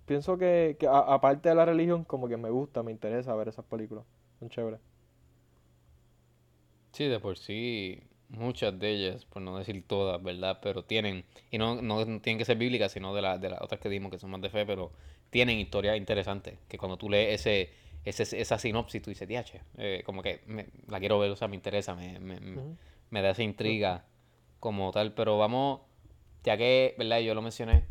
pienso 0.06 0.38
que, 0.38 0.76
que 0.80 0.86
a- 0.88 0.98
aparte 1.14 1.48
de 1.50 1.54
la 1.56 1.64
religión, 1.66 2.04
como 2.04 2.28
que 2.28 2.36
me 2.36 2.50
gusta, 2.50 2.82
me 2.84 2.92
interesa 2.92 3.34
ver 3.36 3.48
esas 3.48 3.64
películas. 3.66 4.06
Son 4.40 4.48
chéveres. 4.50 4.80
Sí, 6.92 7.04
de 7.04 7.20
por 7.20 7.38
sí, 7.38 8.00
muchas 8.28 8.78
de 8.78 8.90
ellas, 8.90 9.24
por 9.26 9.42
no 9.42 9.56
decir 9.58 9.84
todas, 9.86 10.22
¿verdad? 10.22 10.58
Pero 10.62 10.84
tienen, 10.84 11.24
y 11.50 11.58
no, 11.58 11.80
no 11.82 12.04
tienen 12.20 12.38
que 12.38 12.44
ser 12.44 12.56
bíblicas, 12.58 12.92
sino 12.92 13.14
de, 13.14 13.22
la- 13.22 13.38
de 13.38 13.50
las 13.50 13.60
otras 13.62 13.80
que 13.80 13.88
dimos 13.88 14.10
que 14.10 14.18
son 14.18 14.30
más 14.30 14.40
de 14.40 14.50
fe, 14.50 14.66
pero 14.66 14.92
tienen 15.30 15.58
historias 15.58 15.96
interesantes, 15.96 16.58
que 16.68 16.78
cuando 16.78 16.96
tú 16.96 17.08
lees 17.10 17.40
ese, 17.40 17.70
ese, 18.04 18.40
esa 18.40 18.58
sinopsis, 18.58 19.02
tú 19.02 19.10
dices, 19.10 19.28
diache, 19.28 19.60
eh, 19.76 20.02
como 20.04 20.22
que 20.22 20.40
me- 20.46 20.66
la 20.88 20.98
quiero 20.98 21.18
ver, 21.18 21.30
o 21.30 21.36
sea, 21.36 21.48
me 21.48 21.56
interesa, 21.56 21.94
me, 21.94 22.18
me, 22.18 22.40
me- 22.40 22.62
Ujú. 22.62 22.76
me 23.10 23.22
da 23.22 23.30
esa 23.30 23.42
intriga 23.42 24.04
como 24.60 24.90
tal, 24.92 25.14
pero 25.14 25.38
vamos, 25.38 25.80
ya 26.44 26.56
que, 26.56 26.94
¿verdad? 26.98 27.20
Yo 27.20 27.34
lo 27.34 27.42
mencioné 27.42 27.84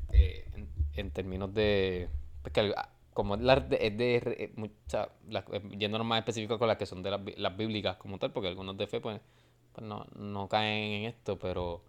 en, 0.98 1.12
términos 1.12 1.54
de, 1.54 2.10
pues 2.42 2.54
que 2.54 2.74
ah, 2.76 2.90
como 3.14 3.36
es, 3.36 3.42
la- 3.42 3.60
de, 3.60 3.78
es 3.88 3.98
de 3.98 4.20
re- 4.24 4.44
eh, 4.44 4.52
mucha- 4.56 5.10
las- 5.30 5.46
eh, 5.52 5.62
yéndonos 5.78 6.06
más 6.06 6.20
específicos 6.20 6.58
con 6.58 6.68
las 6.68 6.78
que 6.78 6.86
son 6.86 7.02
de 7.04 7.12
las, 7.12 7.22
las 7.38 7.56
bíblicas 7.58 7.98
como 7.98 8.18
tal, 8.20 8.32
porque 8.32 8.50
algunos 8.50 8.78
de 8.78 8.88
fe 8.88 9.00
pues, 9.02 9.20
pues 9.74 9.86
no, 9.88 10.06
no 10.16 10.48
caen 10.48 10.94
en 10.94 11.06
esto, 11.06 11.38
pero 11.40 11.84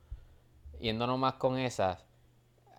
yéndonos 0.81 1.19
más 1.19 1.35
con 1.35 1.59
esas, 1.59 2.05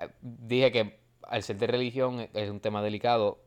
eh, 0.02 0.10
dije 0.22 0.72
que 0.72 1.00
al 1.24 1.44
ser 1.44 1.58
de 1.58 1.68
religión 1.68 2.28
es 2.34 2.50
un 2.50 2.60
tema 2.60 2.82
delicado, 2.82 3.40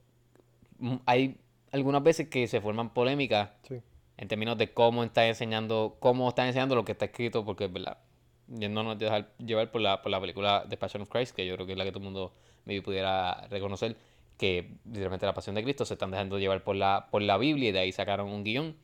mm, 0.78 0.96
hay 1.06 1.36
algunas 1.72 2.02
veces 2.02 2.28
que 2.28 2.46
se 2.46 2.60
forman 2.60 2.90
polémicas 2.90 3.50
Sí. 3.66 3.80
en 4.18 4.28
términos 4.28 4.58
de 4.58 4.72
cómo 4.72 5.02
está 5.04 5.26
enseñando, 5.26 5.96
cómo 6.00 6.28
está 6.28 6.46
enseñando 6.46 6.74
lo 6.76 6.84
que 6.84 6.92
está 6.92 7.06
escrito, 7.06 7.44
porque 7.44 7.64
es 7.64 7.72
verdad, 7.72 7.98
yéndonos 8.46 8.98
dejar 8.98 9.32
llevar 9.38 9.70
por 9.72 9.80
la, 9.80 10.02
por 10.02 10.10
la 10.10 10.20
película 10.20 10.64
The 10.68 10.76
Passion 10.76 11.02
of 11.02 11.08
Christ, 11.08 11.34
que 11.34 11.46
yo 11.46 11.54
creo 11.54 11.66
que 11.66 11.72
es 11.72 11.78
la 11.78 11.84
que 11.84 11.90
todo 11.90 12.00
el 12.00 12.04
mundo 12.04 12.32
maybe 12.64 12.82
pudiera 12.82 13.46
reconocer, 13.48 13.96
que 14.38 14.76
literalmente 14.86 15.26
la 15.26 15.34
pasión 15.34 15.54
de 15.54 15.62
Cristo 15.62 15.84
se 15.84 15.94
están 15.94 16.10
dejando 16.10 16.38
llevar 16.38 16.64
por 16.64 16.76
la, 16.76 17.08
por 17.10 17.22
la 17.22 17.38
Biblia 17.38 17.68
y 17.68 17.72
de 17.72 17.78
ahí 17.78 17.92
sacaron 17.92 18.28
un 18.28 18.44
guion 18.44 18.76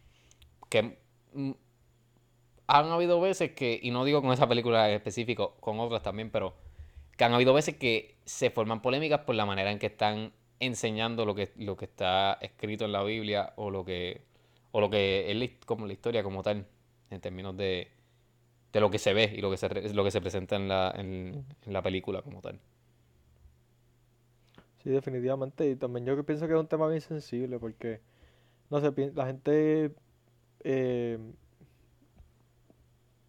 que 0.68 0.98
mm, 1.32 1.52
han 2.68 2.86
habido 2.90 3.20
veces 3.20 3.52
que, 3.52 3.80
y 3.82 3.90
no 3.90 4.04
digo 4.04 4.22
con 4.22 4.32
esa 4.32 4.46
película 4.46 4.88
en 4.88 4.96
específico, 4.96 5.56
con 5.60 5.80
otras 5.80 6.02
también, 6.02 6.30
pero 6.30 6.54
que 7.16 7.24
han 7.24 7.32
habido 7.32 7.54
veces 7.54 7.76
que 7.76 8.16
se 8.24 8.50
forman 8.50 8.82
polémicas 8.82 9.20
por 9.20 9.34
la 9.34 9.46
manera 9.46 9.72
en 9.72 9.78
que 9.78 9.86
están 9.86 10.32
enseñando 10.60 11.24
lo 11.24 11.34
que, 11.34 11.50
lo 11.56 11.76
que 11.76 11.86
está 11.86 12.34
escrito 12.40 12.84
en 12.84 12.92
la 12.92 13.02
Biblia 13.02 13.54
o 13.56 13.70
lo 13.70 13.84
que, 13.84 14.22
o 14.72 14.80
lo 14.80 14.90
que 14.90 15.30
es 15.30 15.50
como 15.64 15.86
la 15.86 15.92
historia 15.92 16.22
como 16.22 16.42
tal, 16.42 16.66
en 17.10 17.20
términos 17.20 17.56
de, 17.56 17.88
de 18.72 18.80
lo 18.80 18.90
que 18.90 18.98
se 18.98 19.12
ve 19.14 19.32
y 19.36 19.40
lo 19.40 19.50
que 19.50 19.56
se, 19.56 19.94
lo 19.94 20.04
que 20.04 20.10
se 20.10 20.20
presenta 20.20 20.56
en 20.56 20.68
la, 20.68 20.92
en, 20.96 21.44
en 21.66 21.72
la 21.72 21.82
película 21.82 22.22
como 22.22 22.40
tal. 22.40 22.60
Sí, 24.88 24.92
definitivamente. 24.92 25.68
Y 25.68 25.76
también 25.76 26.06
yo 26.06 26.24
pienso 26.24 26.46
que 26.46 26.54
es 26.54 26.58
un 26.60 26.66
tema 26.68 26.88
bien 26.88 27.00
sensible 27.02 27.58
porque, 27.58 28.00
no 28.70 28.80
sé, 28.80 28.92
la 29.14 29.26
gente 29.26 29.94
eh, 30.64 31.18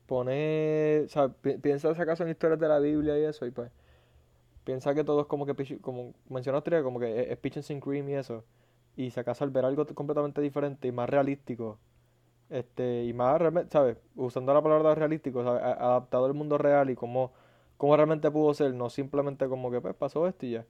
pone, 0.06 1.02
o 1.06 1.10
sea, 1.10 1.30
pi- 1.30 1.58
piensa 1.58 1.94
si 1.94 2.02
acaso 2.02 2.24
en 2.24 2.30
historias 2.30 2.60
de 2.60 2.68
la 2.68 2.80
Biblia 2.80 3.18
y 3.20 3.24
eso, 3.26 3.46
y 3.46 3.52
pues 3.52 3.72
piensa 4.66 4.94
que 4.96 5.04
todo 5.04 5.22
es 5.24 5.28
como 5.28 5.46
que, 5.46 5.56
pitch- 5.56 5.82
como 5.82 6.14
mencionaste, 6.30 6.84
como 6.84 7.00
que 7.00 7.22
es, 7.24 7.32
es 7.32 7.38
Pitches 7.38 7.72
and 7.72 7.84
Cream 7.84 8.10
y 8.10 8.16
eso. 8.16 8.46
Y 8.98 9.12
si 9.12 9.20
acaso 9.20 9.44
al 9.46 9.52
ver 9.52 9.66
algo 9.66 9.86
completamente 9.96 10.42
diferente 10.42 10.88
y 10.88 10.94
más 10.94 11.10
realístico, 11.10 11.80
este, 12.50 13.06
y 13.06 13.14
más, 13.14 13.42
¿sabes? 13.72 13.98
Usando 14.16 14.54
la 14.54 14.62
palabra 14.64 14.96
realístico, 14.96 15.42
Adaptado 15.42 16.26
al 16.26 16.34
mundo 16.36 16.58
real 16.60 16.90
y 16.92 16.96
cómo, 16.96 17.34
cómo 17.78 17.96
realmente 17.98 18.32
pudo 18.32 18.54
ser, 18.56 18.74
no 18.76 18.90
simplemente 18.92 19.48
como 19.50 19.72
que, 19.72 19.82
pues, 19.82 19.96
pasó 19.96 20.28
esto 20.28 20.46
y 20.48 20.52
ya. 20.54 20.66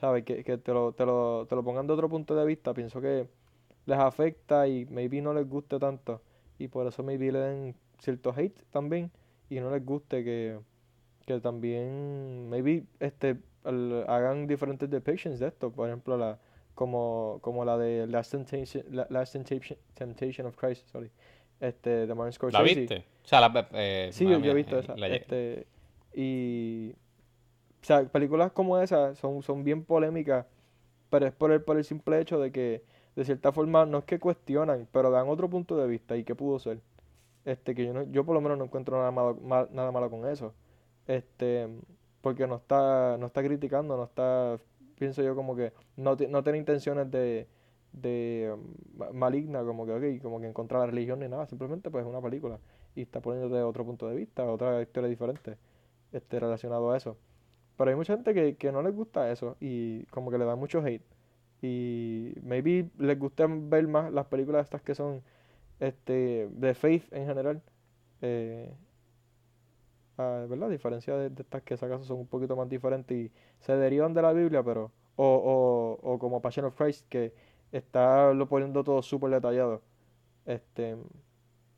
¿Sabes? 0.00 0.24
Que, 0.24 0.44
que 0.44 0.58
te 0.58 0.72
lo, 0.72 0.92
te 0.92 1.04
lo, 1.04 1.46
te 1.48 1.54
lo 1.56 1.62
pongan 1.64 1.86
de 1.86 1.92
otro 1.92 2.08
punto 2.08 2.34
de 2.36 2.44
vista, 2.46 2.72
pienso 2.74 3.00
que 3.00 3.26
les 3.86 3.98
afecta 3.98 4.68
y 4.68 4.86
maybe 4.86 5.20
no 5.20 5.32
les 5.34 5.48
guste 5.48 5.78
tanto. 5.78 6.22
Y 6.58 6.68
por 6.68 6.86
eso 6.86 7.02
maybe 7.02 7.32
le 7.32 7.38
den 7.38 7.74
cierto 7.98 8.32
hate 8.36 8.62
también. 8.70 9.10
Y 9.50 9.60
no 9.60 9.70
les 9.70 9.84
guste 9.84 10.22
que, 10.24 10.58
que 11.26 11.40
también 11.40 12.48
maybe 12.48 12.84
este 13.00 13.36
hagan 14.06 14.46
diferentes 14.46 14.88
depictions 14.90 15.38
de 15.40 15.48
esto. 15.48 15.70
Por 15.70 15.88
ejemplo, 15.88 16.16
la, 16.16 16.38
como, 16.74 17.38
como 17.42 17.64
la 17.64 17.76
de 17.76 18.06
Last 18.06 18.30
Temptation, 18.32 18.84
La- 18.90 19.06
Last 19.10 19.32
Temptation, 19.32 19.78
Temptation 19.94 20.46
of 20.46 20.56
Christ, 20.56 20.86
sorry. 20.88 21.10
Este, 21.60 22.06
de 22.06 22.14
Martin 22.14 22.26
¿La 22.26 22.32
Scorsese. 22.32 22.74
viste? 22.80 23.04
O 23.24 23.26
sea, 23.26 23.40
la, 23.40 23.68
eh, 23.72 24.10
Sí, 24.12 24.24
yo, 24.28 24.36
he 24.38 24.54
visto 24.54 24.76
eh, 24.76 24.80
esa. 24.80 24.96
la 24.96 25.08
Este, 25.08 25.66
y, 26.14 26.94
o 27.82 27.84
sea, 27.86 28.04
películas 28.08 28.52
como 28.52 28.78
esa 28.78 29.14
son, 29.14 29.42
son 29.42 29.64
bien 29.64 29.84
polémicas, 29.84 30.46
pero 31.10 31.26
es 31.26 31.32
por 31.34 31.52
el, 31.52 31.62
por 31.62 31.78
el 31.78 31.84
simple 31.84 32.20
hecho 32.20 32.40
de 32.40 32.52
que, 32.52 32.84
de 33.16 33.24
cierta 33.24 33.52
forma, 33.52 33.86
no 33.86 33.98
es 33.98 34.04
que 34.04 34.18
cuestionan, 34.20 34.88
pero 34.92 35.10
dan 35.10 35.28
otro 35.28 35.50
punto 35.50 35.76
de 35.76 35.86
vista 35.88 36.16
y 36.16 36.24
qué 36.24 36.34
pudo 36.34 36.58
ser. 36.58 36.80
Este, 37.44 37.74
que 37.74 37.86
yo, 37.86 37.94
no, 37.94 38.02
yo 38.04 38.24
por 38.24 38.34
lo 38.34 38.40
menos 38.40 38.58
no 38.58 38.64
encuentro 38.64 38.98
nada 38.98 39.10
malo, 39.10 39.34
mal- 39.42 39.68
nada 39.72 39.90
malo 39.92 40.10
con 40.10 40.26
eso. 40.28 40.54
Este, 41.06 41.68
porque 42.20 42.46
no 42.46 42.56
está, 42.56 43.16
no 43.18 43.26
está 43.26 43.42
criticando, 43.42 43.96
no 43.96 44.04
está, 44.04 44.58
pienso 44.98 45.22
yo 45.22 45.34
como 45.34 45.56
que 45.56 45.72
no, 45.96 46.16
no 46.28 46.42
tiene 46.42 46.58
intenciones 46.58 47.10
de, 47.10 47.48
de 47.92 48.54
ma- 48.96 49.10
maligna, 49.12 49.62
como 49.64 49.86
que, 49.86 49.92
ok, 50.18 50.22
como 50.22 50.40
que 50.40 50.46
en 50.46 50.52
contra 50.52 50.80
la 50.80 50.86
religión 50.86 51.20
ni 51.20 51.28
nada, 51.28 51.46
simplemente 51.46 51.90
pues 51.90 52.04
es 52.04 52.10
una 52.10 52.20
película 52.22 52.58
y 52.94 53.02
está 53.02 53.20
poniéndote 53.20 53.62
otro 53.62 53.84
punto 53.86 54.08
de 54.08 54.16
vista, 54.16 54.44
otra 54.44 54.82
historia 54.82 55.08
diferente, 55.08 55.56
este, 56.12 56.40
relacionado 56.40 56.90
a 56.92 56.96
eso. 56.96 57.16
Pero 57.78 57.90
hay 57.90 57.96
mucha 57.96 58.14
gente 58.14 58.34
que, 58.34 58.56
que 58.58 58.72
no 58.72 58.82
les 58.82 58.94
gusta 58.94 59.32
eso 59.32 59.56
y 59.60 60.04
como 60.06 60.30
que 60.32 60.38
le 60.38 60.46
da 60.46 60.56
mucho 60.56 60.80
hate. 60.84 61.04
Y 61.62 62.34
maybe 62.42 62.90
les 62.98 63.18
gusta 63.18 63.46
ver 63.48 63.88
más 63.88 64.12
las 64.12 64.26
películas 64.26 64.64
estas 64.66 64.82
que 64.82 64.94
son 64.96 65.22
este, 65.80 66.48
de 66.52 66.74
faith 66.74 67.12
en 67.12 67.26
general. 67.26 67.62
eh, 68.22 68.74
ah, 70.18 70.46
¿verdad? 70.48 70.68
A 70.68 70.72
diferencia 70.72 71.16
de, 71.16 71.42
estas 71.42 71.62
que 71.62 71.74
acaso 71.74 72.04
son 72.04 72.18
un 72.20 72.26
poquito 72.26 72.56
más 72.56 72.68
diferentes 72.68 73.16
y 73.16 73.32
se 73.60 73.76
derivan 73.76 74.14
de 74.14 74.22
la 74.22 74.32
Biblia, 74.32 74.62
pero... 74.62 74.92
O, 75.16 75.98
o, 76.02 76.12
o 76.12 76.18
como 76.20 76.40
Passion 76.40 76.66
of 76.66 76.76
Christ, 76.76 77.06
que 77.08 77.34
está 77.72 78.32
lo 78.34 78.48
poniendo 78.48 78.84
todo 78.84 79.02
súper 79.02 79.30
detallado. 79.30 79.82
Este, 80.46 80.96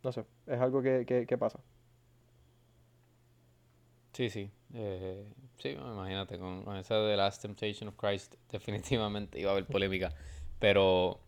no 0.04 0.12
sé, 0.12 0.24
es 0.46 0.60
algo 0.60 0.82
que, 0.82 1.06
que, 1.06 1.26
que 1.26 1.38
pasa. 1.38 1.60
Sí, 4.12 4.28
sí. 4.30 4.50
Eh, 4.74 5.24
sí, 5.58 5.70
imagínate, 5.70 6.38
con, 6.38 6.62
con 6.64 6.76
esa 6.76 6.96
de 6.96 7.16
Last 7.16 7.42
Temptation 7.42 7.88
of 7.88 7.96
Christ, 7.96 8.34
definitivamente 8.50 9.40
iba 9.40 9.50
a 9.50 9.52
haber 9.52 9.66
polémica. 9.66 10.12
Pero, 10.58 11.20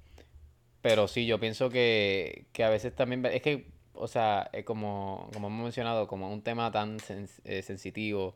pero 0.80 1.08
sí, 1.08 1.26
yo 1.26 1.40
pienso 1.40 1.70
que, 1.70 2.46
que 2.52 2.64
a 2.64 2.70
veces 2.70 2.94
también, 2.94 3.24
es 3.26 3.42
que, 3.42 3.66
o 3.94 4.08
sea, 4.08 4.48
es 4.52 4.64
como, 4.64 5.28
como 5.32 5.48
hemos 5.48 5.62
mencionado, 5.64 6.06
como 6.06 6.32
un 6.32 6.42
tema 6.42 6.70
tan 6.70 6.98
sens- 6.98 7.40
eh, 7.44 7.62
sensitivo, 7.62 8.34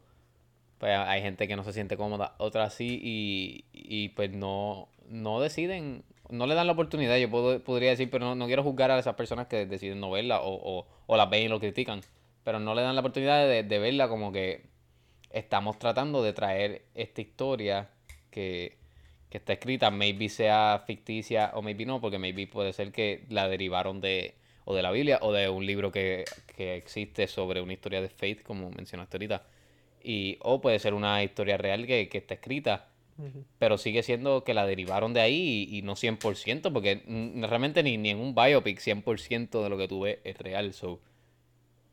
pues 0.79 0.97
hay 0.97 1.23
gente 1.23 1.49
que 1.49 1.57
no 1.57 1.65
se 1.65 1.73
siente 1.73 1.97
cómoda, 1.97 2.35
otras 2.39 2.75
sí, 2.75 3.01
y, 3.03 3.65
y 3.73 4.11
pues 4.11 4.31
no, 4.33 4.89
no 5.09 5.41
deciden, 5.41 6.05
no 6.31 6.47
le 6.47 6.55
dan 6.55 6.67
la 6.67 6.75
oportunidad, 6.75 7.17
yo 7.19 7.31
puedo, 7.31 7.63
podría 7.63 7.91
decir, 7.91 8.11
pero 8.11 8.27
no, 8.27 8.35
no 8.35 8.47
quiero 8.47 8.63
juzgar 8.63 8.91
a 8.91 8.99
esas 8.99 9.15
personas 9.15 9.47
que 9.47 9.67
deciden 9.67 10.01
no 10.01 10.11
verla 10.11 10.41
o, 10.43 10.55
o, 10.81 10.87
o 11.07 11.17
las 11.17 11.31
ven 11.31 11.45
y 11.45 11.49
lo 11.49 11.61
critican, 11.61 12.01
pero 12.45 12.61
no 12.61 12.75
le 12.75 12.83
dan 12.83 12.95
la 12.95 13.01
oportunidad 13.01 13.47
de, 13.49 13.63
de 13.63 13.79
verla 13.79 14.09
como 14.09 14.33
que 14.33 14.67
estamos 15.37 15.79
tratando 15.79 16.23
de 16.23 16.33
traer 16.33 16.87
esta 16.95 17.21
historia 17.21 17.91
que, 18.31 18.79
que 19.29 19.37
está 19.37 19.53
escrita, 19.53 19.91
maybe 19.91 20.31
sea 20.31 20.83
ficticia 20.87 21.51
o 21.55 21.61
maybe 21.61 21.85
no, 21.85 22.01
porque 22.01 22.19
maybe 22.19 22.47
puede 22.47 22.73
ser 22.73 22.91
que 22.91 23.27
la 23.29 23.47
derivaron 23.47 24.01
de 24.01 24.35
o 24.65 24.75
de 24.75 24.83
la 24.83 24.91
Biblia 24.91 25.19
o 25.21 25.33
de 25.33 25.49
un 25.49 25.65
libro 25.65 25.93
que, 25.93 26.25
que 26.57 26.75
existe 26.75 27.29
sobre 27.29 27.61
una 27.61 27.75
historia 27.75 28.01
de 28.01 28.09
faith, 28.09 28.43
como 28.43 28.71
mencionaste 28.71 29.17
ahorita. 29.17 29.45
Y, 30.03 30.39
o 30.41 30.61
puede 30.61 30.79
ser 30.79 30.95
una 30.95 31.23
historia 31.23 31.57
real 31.57 31.87
que, 31.87 32.09
que 32.09 32.19
está 32.19 32.35
escrita, 32.35 32.89
pero 33.59 33.79
sigue 33.79 34.03
siendo 34.03 34.43
que 34.43 34.55
la 34.55 34.67
derivaron 34.67 35.15
de 35.15 35.21
ahí 35.21 35.69
y, 35.71 35.79
y 35.79 35.83
no 35.83 35.95
100%, 35.95 36.73
porque 36.73 37.03
realmente 37.47 37.83
ni, 37.83 37.97
ni 37.97 38.11
en 38.11 38.19
un 38.19 38.35
biopic 38.35 38.81
100% 38.81 39.63
de 39.63 39.69
lo 39.69 39.79
que 39.79 39.89
tú 39.89 40.01
ves 40.01 40.19
es 40.25 40.37
real. 40.39 40.73
So, 40.73 41.01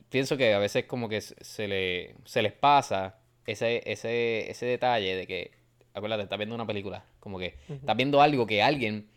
pienso 0.09 0.35
que 0.35 0.53
a 0.53 0.59
veces 0.59 0.85
como 0.85 1.09
que 1.09 1.21
se 1.21 1.35
se 1.43 1.67
le, 1.67 2.15
se 2.25 2.41
les 2.41 2.53
pasa 2.53 3.22
ese, 3.45 3.81
ese, 3.85 4.49
ese 4.49 4.65
detalle 4.65 5.15
de 5.15 5.27
que, 5.27 5.51
acuérdate, 5.93 6.23
estás 6.23 6.37
viendo 6.37 6.55
una 6.55 6.65
película, 6.65 7.05
como 7.19 7.39
que 7.39 7.55
estás 7.69 7.95
viendo 7.95 8.21
algo 8.21 8.45
que 8.47 8.61
alguien, 8.61 9.07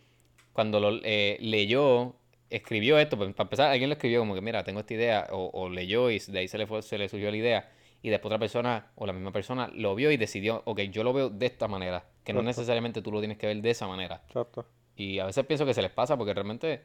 cuando 0.52 0.80
lo 0.80 1.00
eh, 1.02 1.38
leyó, 1.40 2.14
escribió 2.50 2.98
esto, 2.98 3.16
pues, 3.16 3.32
para 3.34 3.44
empezar, 3.44 3.70
alguien 3.70 3.90
lo 3.90 3.94
escribió 3.94 4.20
como 4.20 4.34
que, 4.34 4.40
mira, 4.40 4.64
tengo 4.64 4.80
esta 4.80 4.94
idea, 4.94 5.26
o, 5.30 5.50
o 5.52 5.68
leyó 5.68 6.10
y 6.10 6.18
de 6.18 6.38
ahí 6.38 6.48
se 6.48 6.58
le, 6.58 6.66
fue, 6.66 6.82
se 6.82 6.98
le 6.98 7.08
surgió 7.08 7.30
la 7.30 7.36
idea, 7.36 7.72
y 8.02 8.10
después 8.10 8.26
otra 8.26 8.38
persona, 8.38 8.90
o 8.94 9.06
la 9.06 9.12
misma 9.12 9.32
persona, 9.32 9.70
lo 9.74 9.94
vio 9.94 10.10
y 10.10 10.16
decidió, 10.16 10.62
ok, 10.64 10.80
yo 10.82 11.02
lo 11.04 11.12
veo 11.12 11.30
de 11.30 11.46
esta 11.46 11.68
manera, 11.68 12.04
que 12.24 12.32
no 12.32 12.42
necesariamente 12.42 13.02
tú 13.02 13.12
lo 13.12 13.20
tienes 13.20 13.38
que 13.38 13.46
ver 13.46 13.60
de 13.60 13.70
esa 13.70 13.86
manera. 13.86 14.22
exacto. 14.26 14.66
Y 14.98 15.18
a 15.18 15.26
veces 15.26 15.44
pienso 15.44 15.66
que 15.66 15.74
se 15.74 15.82
les 15.82 15.90
pasa 15.90 16.16
porque 16.16 16.32
realmente 16.32 16.80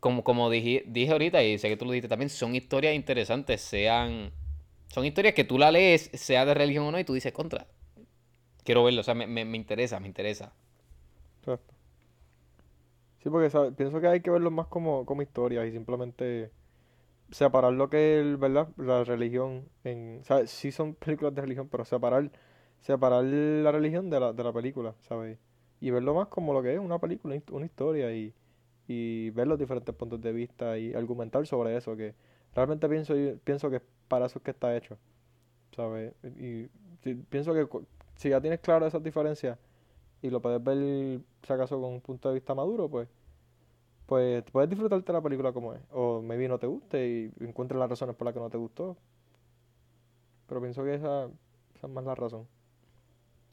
como, 0.00 0.22
como 0.22 0.48
dije, 0.50 0.84
dije 0.86 1.12
ahorita, 1.12 1.42
y 1.42 1.58
sé 1.58 1.68
que 1.68 1.76
tú 1.76 1.84
lo 1.84 1.92
dijiste 1.92 2.08
también, 2.08 2.30
son 2.30 2.54
historias 2.54 2.94
interesantes, 2.94 3.60
sean... 3.60 4.32
Son 4.88 5.04
historias 5.06 5.34
que 5.34 5.44
tú 5.44 5.58
la 5.58 5.70
lees, 5.70 6.10
sea 6.14 6.44
de 6.44 6.54
religión 6.54 6.84
o 6.86 6.92
no, 6.92 6.98
y 6.98 7.04
tú 7.04 7.14
dices, 7.14 7.32
contra, 7.32 7.66
quiero 8.64 8.84
verlo, 8.84 9.02
o 9.02 9.04
sea, 9.04 9.14
me, 9.14 9.26
me, 9.26 9.44
me 9.44 9.56
interesa, 9.58 10.00
me 10.00 10.08
interesa. 10.08 10.52
exacto. 11.40 11.74
Sí, 13.22 13.30
porque 13.30 13.50
¿sabes? 13.50 13.74
pienso 13.74 14.00
que 14.00 14.06
hay 14.08 14.20
que 14.20 14.30
verlo 14.30 14.50
más 14.50 14.68
como, 14.68 15.04
como 15.04 15.22
historias 15.22 15.66
y 15.66 15.72
simplemente 15.72 16.52
separar 17.30 17.72
lo 17.74 17.90
que 17.90 18.20
es, 18.20 18.38
¿verdad? 18.40 18.68
La 18.78 19.04
religión 19.04 19.68
en, 19.84 20.20
¿sabes? 20.24 20.50
Sí 20.50 20.72
son 20.72 20.94
películas 20.96 21.34
de 21.34 21.42
religión, 21.42 21.68
pero 21.70 21.84
separar, 21.84 22.30
separar 22.80 23.24
la 23.24 23.72
religión 23.72 24.10
de 24.10 24.20
la, 24.20 24.32
de 24.32 24.44
la 24.44 24.52
película, 24.52 24.94
¿sabes? 25.02 25.38
Y 25.80 25.90
verlo 25.90 26.14
más 26.14 26.28
como 26.28 26.54
lo 26.54 26.62
que 26.62 26.74
es 26.74 26.80
una 26.80 26.98
película, 27.00 27.34
una 27.34 27.42
hist- 27.44 27.52
una 27.52 27.66
historia 27.66 28.12
y, 28.14 28.34
y 28.88 29.30
ver 29.30 29.46
los 29.48 29.58
diferentes 29.58 29.94
puntos 29.94 30.20
de 30.22 30.32
vista 30.32 30.78
y 30.78 30.94
argumentar 30.94 31.46
sobre 31.46 31.76
eso, 31.76 31.96
que 31.96 32.14
realmente 32.54 32.88
pienso, 32.88 33.14
pienso 33.44 33.70
que 33.70 33.76
es 33.76 33.82
para 34.08 34.26
eso 34.26 34.38
es 34.38 34.44
que 34.44 34.50
está 34.52 34.76
hecho, 34.76 34.96
¿sabes? 35.74 36.14
Y, 36.24 36.68
sí, 37.02 37.14
pienso 37.28 37.52
que 37.54 37.68
si 38.16 38.30
ya 38.30 38.40
tienes 38.40 38.60
claro 38.60 38.86
esas 38.86 39.02
diferencias 39.02 39.58
y 40.22 40.30
lo 40.30 40.40
puedes 40.40 40.62
ver, 40.62 41.20
si 41.42 41.52
acaso, 41.52 41.80
con 41.80 41.92
un 41.92 42.00
punto 42.00 42.28
de 42.28 42.34
vista 42.34 42.54
maduro, 42.54 42.88
pues 42.88 43.08
pues 44.08 44.42
puedes 44.50 44.70
disfrutarte 44.70 45.12
la 45.12 45.20
película 45.20 45.52
como 45.52 45.74
es. 45.74 45.80
O 45.92 46.22
maybe 46.22 46.48
no 46.48 46.58
te 46.58 46.66
guste 46.66 47.06
y 47.06 47.44
encuentres 47.44 47.78
las 47.78 47.90
razones 47.90 48.16
por 48.16 48.24
las 48.24 48.32
que 48.32 48.40
no 48.40 48.48
te 48.48 48.56
gustó. 48.56 48.96
Pero 50.46 50.62
pienso 50.62 50.82
que 50.82 50.94
esa, 50.94 51.24
esa 51.74 51.86
es 51.86 51.92
más 51.92 52.04
la 52.04 52.14
razón. 52.14 52.48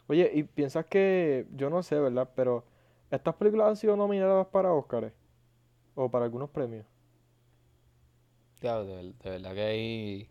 Oye, 0.08 0.32
y 0.34 0.44
piensas 0.44 0.86
que, 0.86 1.46
yo 1.56 1.70
no 1.70 1.84
sé, 1.84 2.00
¿verdad? 2.00 2.30
Pero 2.36 2.64
estas 3.12 3.36
películas 3.36 3.68
han 3.68 3.76
sido 3.76 3.98
nominadas 3.98 4.48
para 4.48 4.72
Oscars 4.72 5.12
o 5.94 6.10
para 6.10 6.24
algunos 6.24 6.50
premios. 6.50 6.86
Claro, 8.60 8.86
de, 8.86 8.96
ver- 8.96 9.14
de 9.16 9.30
verdad 9.30 9.54
que 9.54 9.62
ahí 9.64 10.30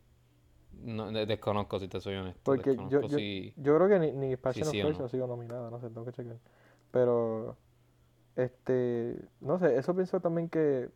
no, 0.73 1.11
de- 1.13 1.27
desconozco, 1.27 1.81
si 1.81 1.89
te 1.89 2.01
soy 2.01 2.17
honesto, 2.17 2.55
Porque 2.55 2.79
yo, 2.89 3.09
si, 3.09 3.55
yo 3.57 3.77
creo 3.77 3.89
que 3.89 3.99
ni, 3.99 4.13
ni 4.13 4.37
si 4.49 4.63
Passion 4.63 4.69
of 4.69 4.77
sí 4.77 4.83
o 4.83 4.89
Christ 4.89 5.01
no. 5.01 5.01
ha 5.01 5.09
sido 5.09 5.27
nominada, 5.27 5.71
no 5.71 5.81
sé, 5.81 5.89
tengo 5.89 6.05
que 6.05 6.13
checar. 6.13 6.37
Pero, 6.91 7.57
este, 8.37 9.17
no 9.41 9.59
sé, 9.59 9.79
eso 9.79 9.95
pienso 9.95 10.21
también 10.21 10.49
que 10.51 10.91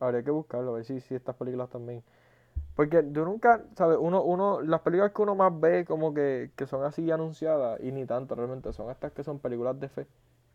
habría 0.00 0.22
que 0.24 0.30
buscarlo, 0.32 0.72
a 0.72 0.76
ver 0.76 0.84
si, 0.86 1.00
si 1.00 1.14
estas 1.14 1.36
películas 1.36 1.70
también 1.70 2.02
Porque 2.76 3.04
yo 3.12 3.24
nunca, 3.24 3.64
¿sabes? 3.76 3.98
Uno, 4.00 4.22
uno, 4.24 4.62
las 4.62 4.80
películas 4.82 5.12
que 5.14 5.22
uno 5.22 5.34
más 5.36 5.58
ve 5.60 5.84
como 5.86 6.14
que, 6.14 6.52
que 6.56 6.66
son 6.66 6.84
así 6.84 7.10
anunciadas, 7.12 7.80
y 7.82 7.92
ni 7.92 8.06
tanto 8.06 8.34
realmente, 8.36 8.72
son 8.74 8.90
estas 8.90 9.12
que 9.12 9.24
son 9.24 9.38
películas 9.40 9.80
de 9.80 9.88
fe. 9.90 10.06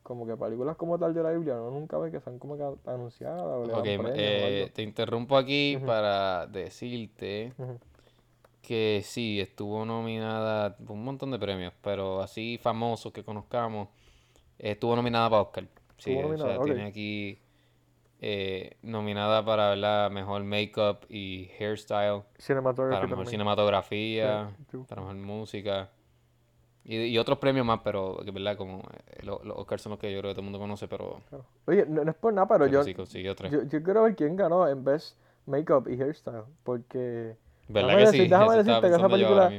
Como 0.06 0.26
que 0.28 0.38
películas 0.38 0.76
como 0.78 1.00
tal 1.00 1.14
de 1.16 1.24
la 1.24 1.32
Biblia, 1.32 1.56
uno 1.56 1.72
nunca 1.72 1.98
ve 1.98 2.12
que 2.12 2.20
son 2.22 2.38
como 2.38 2.56
que 2.58 2.64
anunciadas 2.90 3.42
o 3.44 3.66
le 3.66 3.74
Ok, 3.74 3.86
dan 3.86 3.98
ma- 3.98 4.10
premios 4.12 4.44
o 4.44 4.48
eh, 4.48 4.72
te 4.76 4.82
interrumpo 4.84 5.36
aquí 5.36 5.78
para 5.84 6.46
decirte 6.46 7.54
que 8.62 9.02
sí, 9.04 9.40
estuvo 9.40 9.86
nominada 9.86 10.76
un 10.88 11.04
montón 11.04 11.32
de 11.32 11.40
premios, 11.40 11.74
pero 11.82 12.22
así 12.22 12.60
famosos 12.62 13.12
que 13.14 13.24
conozcamos, 13.24 13.90
estuvo 14.60 14.96
nominada 14.96 15.30
para 15.30 15.42
Oscar. 15.44 15.68
Sí, 15.98 16.18
o 16.20 16.38
sea, 16.38 16.60
tiene 16.60 16.86
aquí 16.86 17.40
eh, 18.22 18.78
nominada 18.82 19.46
para 19.46 19.76
la 19.76 20.10
mejor 20.12 20.44
makeup 20.44 21.06
y 21.10 21.50
hairstyle, 21.60 22.24
para 22.90 23.08
mejor 23.08 23.28
cinematografía, 23.28 24.50
para 24.88 25.02
mejor 25.02 25.16
música 25.18 25.90
y, 26.86 26.98
y 27.06 27.18
otros 27.18 27.40
premios 27.40 27.66
más, 27.66 27.82
pero 27.84 28.20
que 28.24 28.32
verdad, 28.32 28.58
como 28.58 28.80
eh, 29.08 29.24
lo- 29.24 29.42
los 29.44 29.58
Oscars 29.58 29.82
son 29.84 29.92
los 29.92 30.00
que 30.00 30.12
yo 30.14 30.20
creo 30.20 30.32
que 30.32 30.36
todo 30.36 30.42
el 30.42 30.46
mundo 30.46 30.60
conoce, 30.60 30.88
pero, 30.88 31.22
Claro. 31.30 31.46
Oye, 31.66 31.86
no, 31.88 32.04
no 32.04 32.12
es 32.12 32.18
por 32.18 32.34
nada, 32.34 32.48
pero 32.48 32.66
pero 32.66 32.72
yo, 32.72 32.84
sí 32.84 32.94
consiguió 32.94 33.36
tres. 33.36 33.52
yo, 33.52 33.64
yo 33.64 33.84
quiero 33.84 34.04
ver 34.04 34.16
quién 34.16 34.36
ganó 34.36 34.68
en 34.68 34.84
Best 34.84 35.18
Makeup 35.46 35.88
y 35.90 36.02
Hairstyle. 36.02 36.44
Porque 36.64 37.38
¿Verdad 37.68 37.88
déjame 37.88 37.98
que 37.98 38.08
decir, 38.08 38.28
sí? 38.28 38.30
déjame 38.30 38.56
Eso 38.56 38.58
decirte 38.58 38.90
que 38.90 38.96
esa 38.96 39.10
película 39.10 39.56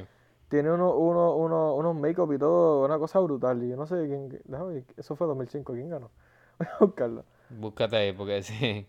tiene 0.48 0.70
uno, 0.72 0.94
uno, 0.96 1.34
uno, 1.36 1.74
unos 1.74 1.96
make-up 1.96 2.32
y 2.32 2.38
todo, 2.38 2.84
una 2.84 2.98
cosa 2.98 3.18
brutal. 3.20 3.62
Y 3.64 3.70
yo 3.70 3.76
no 3.76 3.86
sé 3.86 3.96
quién, 4.06 4.28
déjame 4.44 4.74
ver, 4.74 4.84
eso 4.96 5.16
fue 5.16 5.26
2005, 5.26 5.72
¿quién 5.74 5.88
ganó? 5.90 6.10
Voy 6.58 6.68
a 6.68 6.84
buscarlo. 6.84 7.24
Búscate 7.48 7.96
ahí, 7.96 8.12
porque 8.12 8.42
sí. 8.42 8.86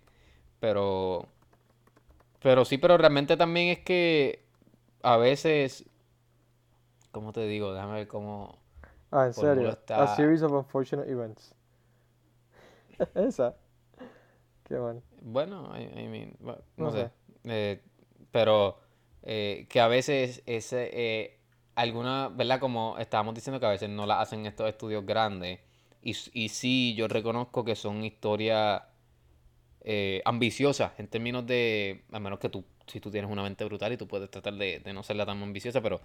Pero, 0.60 1.28
pero 2.42 2.66
sí, 2.66 2.78
pero 2.78 2.98
realmente 2.98 3.38
también 3.38 3.70
es 3.70 3.80
que 3.80 4.44
a 5.04 5.18
veces, 5.18 5.86
¿cómo 7.12 7.34
te 7.34 7.46
digo? 7.48 7.74
Déjame 7.74 7.94
ver 7.94 8.08
cómo 8.08 8.58
Ah, 9.12 9.26
en 9.26 9.34
serio. 9.34 9.78
A 9.90 10.16
series 10.16 10.42
of 10.44 10.52
unfortunate 10.52 11.10
events. 11.10 11.54
Esa. 13.16 13.56
Qué 14.68 14.76
mal. 14.76 15.02
Bueno, 15.22 15.72
I, 15.78 15.84
I 15.84 16.08
mean, 16.08 16.36
bueno, 16.40 16.60
no 16.78 16.92
sé. 16.92 17.10
Eh, 17.46 17.82
pero 18.32 18.80
eh, 19.24 19.66
que 19.70 19.80
a 19.80 19.88
veces 19.88 20.44
ese, 20.46 20.90
eh, 20.94 21.40
alguna, 21.76 22.30
¿verdad? 22.30 22.60
Como 22.60 22.98
estábamos 22.98 23.34
diciendo 23.36 23.60
que 23.60 23.66
a 23.66 23.70
veces 23.70 23.90
no 23.90 24.06
la 24.06 24.20
hacen 24.22 24.46
estos 24.46 24.68
estudios 24.70 25.06
grandes. 25.06 25.60
Y, 26.02 26.16
y 26.34 26.50
sí, 26.50 26.96
yo 26.96 27.08
reconozco 27.08 27.64
que 27.64 27.76
son 27.76 28.04
historias 28.04 28.84
eh, 29.82 30.22
ambiciosas 30.26 30.92
en 31.00 31.08
términos 31.08 31.46
de, 31.46 32.04
a 32.12 32.20
menos 32.20 32.40
que 32.40 32.50
tú, 32.50 32.66
si 32.88 33.00
tú 33.00 33.12
tienes 33.12 33.32
una 33.32 33.44
mente 33.44 33.64
brutal 33.66 33.94
y 33.94 33.98
tú 33.98 34.08
puedes 34.08 34.30
tratar 34.30 34.54
de, 34.56 34.80
de 34.80 34.94
no 34.94 35.04
serla 35.04 35.26
tan 35.26 35.42
ambiciosa, 35.42 35.82
pero 35.82 36.02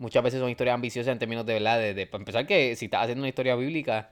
muchas 0.00 0.22
veces 0.24 0.40
son 0.40 0.50
historias 0.50 0.74
ambiciosas 0.74 1.12
en 1.12 1.18
términos 1.18 1.46
de, 1.46 1.54
¿verdad? 1.54 1.78
De, 1.78 1.94
de- 1.94 2.06
para 2.06 2.22
empezar 2.22 2.46
que 2.46 2.74
si 2.76 2.86
estás 2.86 3.02
haciendo 3.02 3.20
una 3.22 3.28
historia 3.28 3.54
bíblica, 3.56 4.10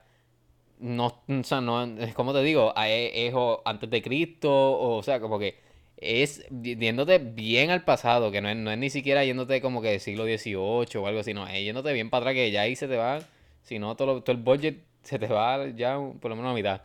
no, 0.79 1.07
o 1.27 1.43
sea, 1.43 1.61
no, 1.61 1.83
es 1.83 2.13
como 2.13 2.33
te 2.33 2.41
digo, 2.43 2.71
a- 2.75 2.89
es, 2.89 3.33
antes 3.65 3.89
de 3.89 4.01
Cristo, 4.01 4.49
o, 4.79 5.03
sea, 5.03 5.19
como 5.19 5.39
que 5.39 5.57
es 5.97 6.45
yéndote 6.61 7.17
bien 7.19 7.71
al 7.71 7.83
pasado, 7.83 8.31
que 8.31 8.39
no 8.41 8.49
es, 8.49 8.55
no 8.55 8.71
es 8.71 8.77
ni 8.77 8.89
siquiera 8.89 9.25
yéndote 9.25 9.61
como 9.61 9.81
que 9.81 9.89
del 9.91 9.99
siglo 9.99 10.23
XVIII 10.25 10.55
o 11.01 11.07
algo 11.07 11.19
así, 11.19 11.33
no, 11.33 11.45
es 11.47 11.61
yéndote 11.63 11.91
bien 11.93 12.09
para 12.09 12.21
atrás, 12.21 12.35
que 12.35 12.51
ya 12.51 12.61
ahí 12.61 12.75
se 12.75 12.87
te 12.87 12.95
va, 12.95 13.19
si 13.63 13.79
no, 13.79 13.95
todo, 13.95 14.21
todo 14.23 14.35
el 14.35 14.41
budget 14.41 14.77
se 15.03 15.19
te 15.19 15.27
va 15.27 15.67
ya 15.75 15.97
por 16.21 16.29
lo 16.29 16.35
menos 16.37 16.51
a 16.51 16.55
mitad. 16.55 16.81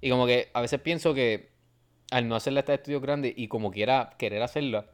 Y 0.00 0.10
como 0.10 0.26
que 0.26 0.48
a 0.52 0.60
veces 0.60 0.80
pienso 0.80 1.14
que 1.14 1.48
al 2.10 2.28
no 2.28 2.36
hacerle 2.36 2.60
estos 2.60 2.74
estudios 2.74 3.02
grandes 3.02 3.32
y 3.36 3.48
como 3.48 3.70
quiera 3.70 4.10
querer 4.18 4.42
hacerla, 4.42 4.86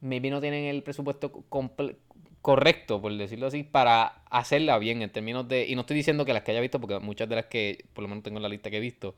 maybe 0.00 0.30
no 0.30 0.40
tienen 0.40 0.64
el 0.64 0.82
presupuesto 0.82 1.32
comple- 1.50 1.96
correcto, 2.44 3.00
por 3.00 3.12
decirlo 3.16 3.46
así, 3.48 3.62
para 3.64 4.22
hacerla 4.30 4.78
bien 4.78 5.02
en 5.02 5.10
términos 5.10 5.48
de... 5.48 5.66
Y 5.68 5.74
no 5.74 5.82
estoy 5.82 5.96
diciendo 5.96 6.24
que 6.26 6.32
las 6.34 6.42
que 6.44 6.52
haya 6.52 6.60
visto, 6.60 6.80
porque 6.80 6.98
muchas 7.00 7.28
de 7.28 7.36
las 7.36 7.46
que 7.46 7.86
por 7.94 8.02
lo 8.02 8.08
menos 8.08 8.24
tengo 8.24 8.38
en 8.38 8.42
la 8.44 8.48
lista 8.50 8.70
que 8.70 8.76
he 8.78 8.80
visto, 8.80 9.14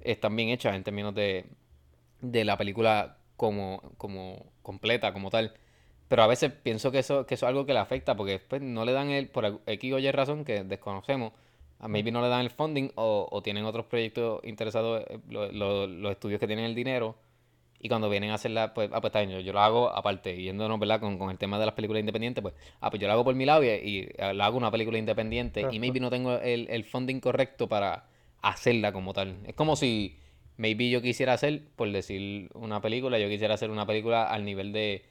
están 0.00 0.36
bien 0.36 0.50
hechas 0.50 0.76
en 0.76 0.84
términos 0.84 1.14
de, 1.14 1.46
de 2.20 2.44
la 2.44 2.56
película 2.58 3.18
como, 3.36 3.82
como 3.98 4.46
completa, 4.62 5.12
como 5.12 5.30
tal. 5.30 5.54
Pero 6.08 6.22
a 6.22 6.26
veces 6.28 6.52
pienso 6.52 6.92
que 6.92 7.00
eso, 7.00 7.26
que 7.26 7.34
eso 7.34 7.46
es 7.46 7.50
algo 7.50 7.66
que 7.66 7.72
le 7.74 7.80
afecta, 7.80 8.16
porque 8.16 8.32
después 8.32 8.62
no 8.62 8.84
le 8.84 8.92
dan 8.92 9.10
el, 9.10 9.28
por 9.28 9.60
X 9.66 9.92
o 9.94 9.98
Y 9.98 10.10
razón 10.12 10.44
que 10.44 10.64
desconocemos, 10.64 11.32
a 11.80 11.88
maybe 11.88 12.10
no 12.12 12.22
le 12.22 12.28
dan 12.28 12.42
el 12.42 12.50
funding 12.50 12.90
o, 12.96 13.28
o 13.30 13.42
tienen 13.42 13.64
otros 13.66 13.86
proyectos 13.86 14.40
interesados, 14.44 15.04
eh, 15.08 15.18
lo- 15.30 15.52
lo- 15.52 15.86
los 15.86 16.12
estudios 16.12 16.40
que 16.40 16.46
tienen 16.46 16.64
el 16.66 16.74
dinero, 16.74 17.16
y 17.80 17.88
cuando 17.88 18.08
vienen 18.08 18.30
a 18.30 18.34
hacerla, 18.34 18.72
pues, 18.74 18.88
ah, 18.92 19.00
pues 19.00 19.10
está 19.10 19.20
bien, 19.20 19.30
yo, 19.30 19.40
yo 19.40 19.52
lo 19.52 19.60
hago 19.60 19.90
aparte, 19.90 20.40
yéndonos, 20.40 20.78
¿verdad? 20.78 21.00
Con, 21.00 21.18
con 21.18 21.30
el 21.30 21.38
tema 21.38 21.58
de 21.58 21.66
las 21.66 21.74
películas 21.74 22.00
independientes, 22.00 22.42
pues, 22.42 22.54
ah, 22.80 22.90
pues 22.90 23.00
yo 23.00 23.06
lo 23.06 23.12
hago 23.12 23.24
por 23.24 23.34
mi 23.34 23.44
lado 23.44 23.62
y, 23.64 23.68
y, 23.68 24.08
lo 24.34 24.44
hago 24.44 24.56
una 24.56 24.70
película 24.70 24.98
independiente, 24.98 25.60
y 25.70 25.78
maybe 25.78 26.00
no 26.00 26.10
tengo 26.10 26.38
el, 26.38 26.68
el 26.70 26.84
funding 26.84 27.20
correcto 27.20 27.68
para 27.68 28.06
hacerla 28.42 28.92
como 28.92 29.12
tal. 29.12 29.36
Es 29.46 29.54
como 29.54 29.76
si 29.76 30.16
maybe 30.56 30.88
yo 30.90 31.02
quisiera 31.02 31.34
hacer, 31.34 31.62
por 31.76 31.90
decir 31.92 32.48
una 32.54 32.80
película, 32.80 33.18
yo 33.18 33.28
quisiera 33.28 33.54
hacer 33.54 33.70
una 33.70 33.86
película 33.86 34.24
al 34.24 34.44
nivel 34.44 34.72
de, 34.72 35.04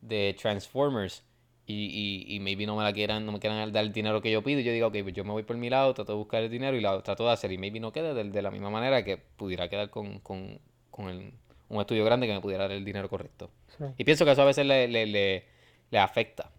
de 0.00 0.34
Transformers 0.40 1.24
y, 1.66 2.24
y, 2.28 2.34
y 2.34 2.40
maybe 2.40 2.66
no 2.66 2.76
me 2.76 2.82
la 2.82 2.92
quieran, 2.92 3.26
no 3.26 3.32
me 3.32 3.38
quieran 3.40 3.70
dar 3.72 3.84
el 3.84 3.92
dinero 3.92 4.22
que 4.22 4.30
yo 4.30 4.42
pido, 4.42 4.60
y 4.60 4.64
yo 4.64 4.72
digo, 4.72 4.86
ok, 4.88 4.96
pues 5.02 5.14
yo 5.14 5.22
me 5.24 5.32
voy 5.32 5.42
por 5.42 5.56
mi 5.56 5.68
lado, 5.68 5.92
trato 5.94 6.12
de 6.12 6.18
buscar 6.18 6.42
el 6.42 6.50
dinero 6.50 6.76
y 6.76 6.80
la 6.80 7.00
trato 7.02 7.24
de 7.26 7.32
hacer, 7.32 7.52
y 7.52 7.58
maybe 7.58 7.78
no 7.78 7.92
quede 7.92 8.14
de, 8.14 8.24
de 8.24 8.42
la 8.42 8.50
misma 8.50 8.70
manera 8.70 9.04
que 9.04 9.18
pudiera 9.18 9.68
quedar 9.68 9.90
con, 9.90 10.18
con, 10.20 10.58
con 10.90 11.08
el- 11.10 11.32
un 11.68 11.80
estudio 11.80 12.04
grande 12.04 12.26
que 12.26 12.32
me 12.34 12.40
pudiera 12.40 12.64
dar 12.64 12.72
el 12.72 12.84
dinero 12.84 13.08
correcto. 13.08 13.50
Sí. 13.78 13.84
Y 13.96 14.04
pienso 14.04 14.24
que 14.24 14.32
eso 14.32 14.42
a 14.42 14.46
veces 14.46 14.66
le, 14.66 14.88
le, 14.88 15.06
le, 15.06 15.44
le 15.90 15.98
afecta. 15.98 16.50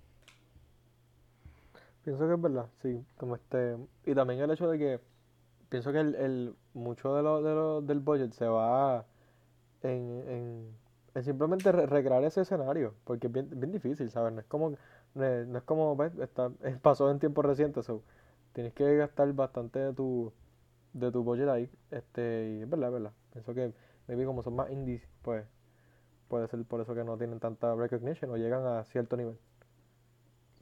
Pienso 2.03 2.27
que 2.27 2.33
es 2.33 2.41
verdad, 2.41 2.65
sí, 2.81 3.03
como 3.17 3.35
este, 3.35 3.75
y 4.05 4.15
también 4.15 4.39
el 4.39 4.49
hecho 4.51 4.69
de 4.69 4.79
que 4.79 4.99
pienso 5.69 5.91
que 5.91 5.99
el, 5.99 6.15
el 6.15 6.55
mucho 6.73 7.15
de 7.15 7.21
lo, 7.23 7.41
de 7.43 7.53
lo- 7.53 7.81
del 7.81 7.99
budget 7.99 8.31
se 8.33 8.47
va 8.47 9.05
en, 9.83 10.23
en, 10.27 10.75
en 11.15 11.23
simplemente 11.23 11.71
re- 11.71 11.85
recrear 11.87 12.23
ese 12.23 12.41
escenario, 12.41 12.95
porque 13.05 13.27
es 13.27 13.33
bien, 13.33 13.49
bien 13.51 13.71
difícil, 13.71 14.09
¿sabes? 14.11 14.33
No 14.33 14.39
es 14.41 14.47
como, 14.47 14.75
no 15.15 15.25
es, 15.57 15.63
como, 15.63 15.95
¿ves? 15.95 16.17
Está, 16.19 16.51
eh, 16.63 16.77
pasó 16.81 17.11
en 17.11 17.19
tiempos 17.19 17.45
recientes, 17.45 17.85
so, 17.85 18.03
tienes 18.53 18.73
que 18.73 18.95
gastar 18.97 19.31
bastante 19.33 19.79
de 19.79 19.93
tu, 19.93 20.33
de 20.93 21.11
tu 21.11 21.23
budget 21.23 21.49
ahí, 21.49 21.69
este, 21.91 22.57
y 22.59 22.61
es 22.63 22.69
verdad, 22.69 22.89
es 22.89 22.93
verdad, 22.93 23.11
pienso 23.33 23.53
que 23.53 23.73
maybe 24.09 24.25
como 24.25 24.41
son 24.41 24.55
más 24.55 24.71
indies, 24.71 25.03
pues 25.21 25.45
puede 26.27 26.47
ser 26.47 26.65
por 26.65 26.81
eso 26.81 26.95
que 26.95 27.03
no 27.03 27.17
tienen 27.17 27.39
tanta 27.39 27.75
recognition 27.75 28.31
o 28.31 28.37
llegan 28.37 28.65
a 28.65 28.83
cierto 28.85 29.15
nivel. 29.15 29.37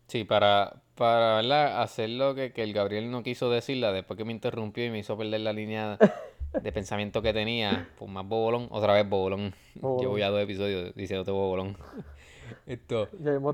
Sí, 0.07 0.23
para, 0.25 0.81
para 0.95 1.37
¿verdad? 1.37 1.81
hacer 1.81 2.09
lo 2.09 2.35
que, 2.35 2.53
que 2.53 2.63
el 2.63 2.73
Gabriel 2.73 3.09
no 3.09 3.23
quiso 3.23 3.49
decirla 3.49 3.91
después 3.91 4.17
que 4.17 4.25
me 4.25 4.33
interrumpió 4.33 4.85
y 4.85 4.89
me 4.89 4.99
hizo 4.99 5.17
perder 5.17 5.41
la 5.41 5.53
línea 5.53 5.97
de 6.61 6.71
pensamiento 6.71 7.21
que 7.21 7.33
tenía, 7.33 7.89
pues 7.97 8.11
más 8.11 8.27
bobolón, 8.27 8.67
otra 8.71 8.93
vez 8.93 9.07
bobolón. 9.07 9.53
Llevo 9.95 10.17
Bobolón. 10.17 10.17
ya 10.17 10.29
dos 10.29 10.41
episodios 10.41 10.93
diciéndote 10.95 11.31
bobolón. 11.31 11.77
Esto, 12.65 13.09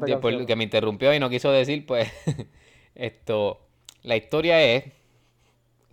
después 0.06 0.45
que 0.45 0.56
me 0.56 0.63
interrumpió 0.65 1.13
y 1.13 1.19
no 1.19 1.29
quiso 1.29 1.51
decir, 1.51 1.86
pues, 1.86 2.12
esto, 2.95 3.60
la 4.03 4.15
historia 4.15 4.62
es 4.62 4.86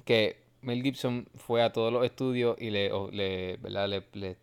que 0.04 0.39
Mel 0.62 0.82
Gibson 0.82 1.26
fue 1.34 1.62
a 1.62 1.72
todos 1.72 1.92
los 1.92 2.04
estudios 2.04 2.56
y 2.60 2.70
le, 2.70 2.90
le, 3.12 3.56
¿verdad? 3.58 3.88
Le, 3.88 4.36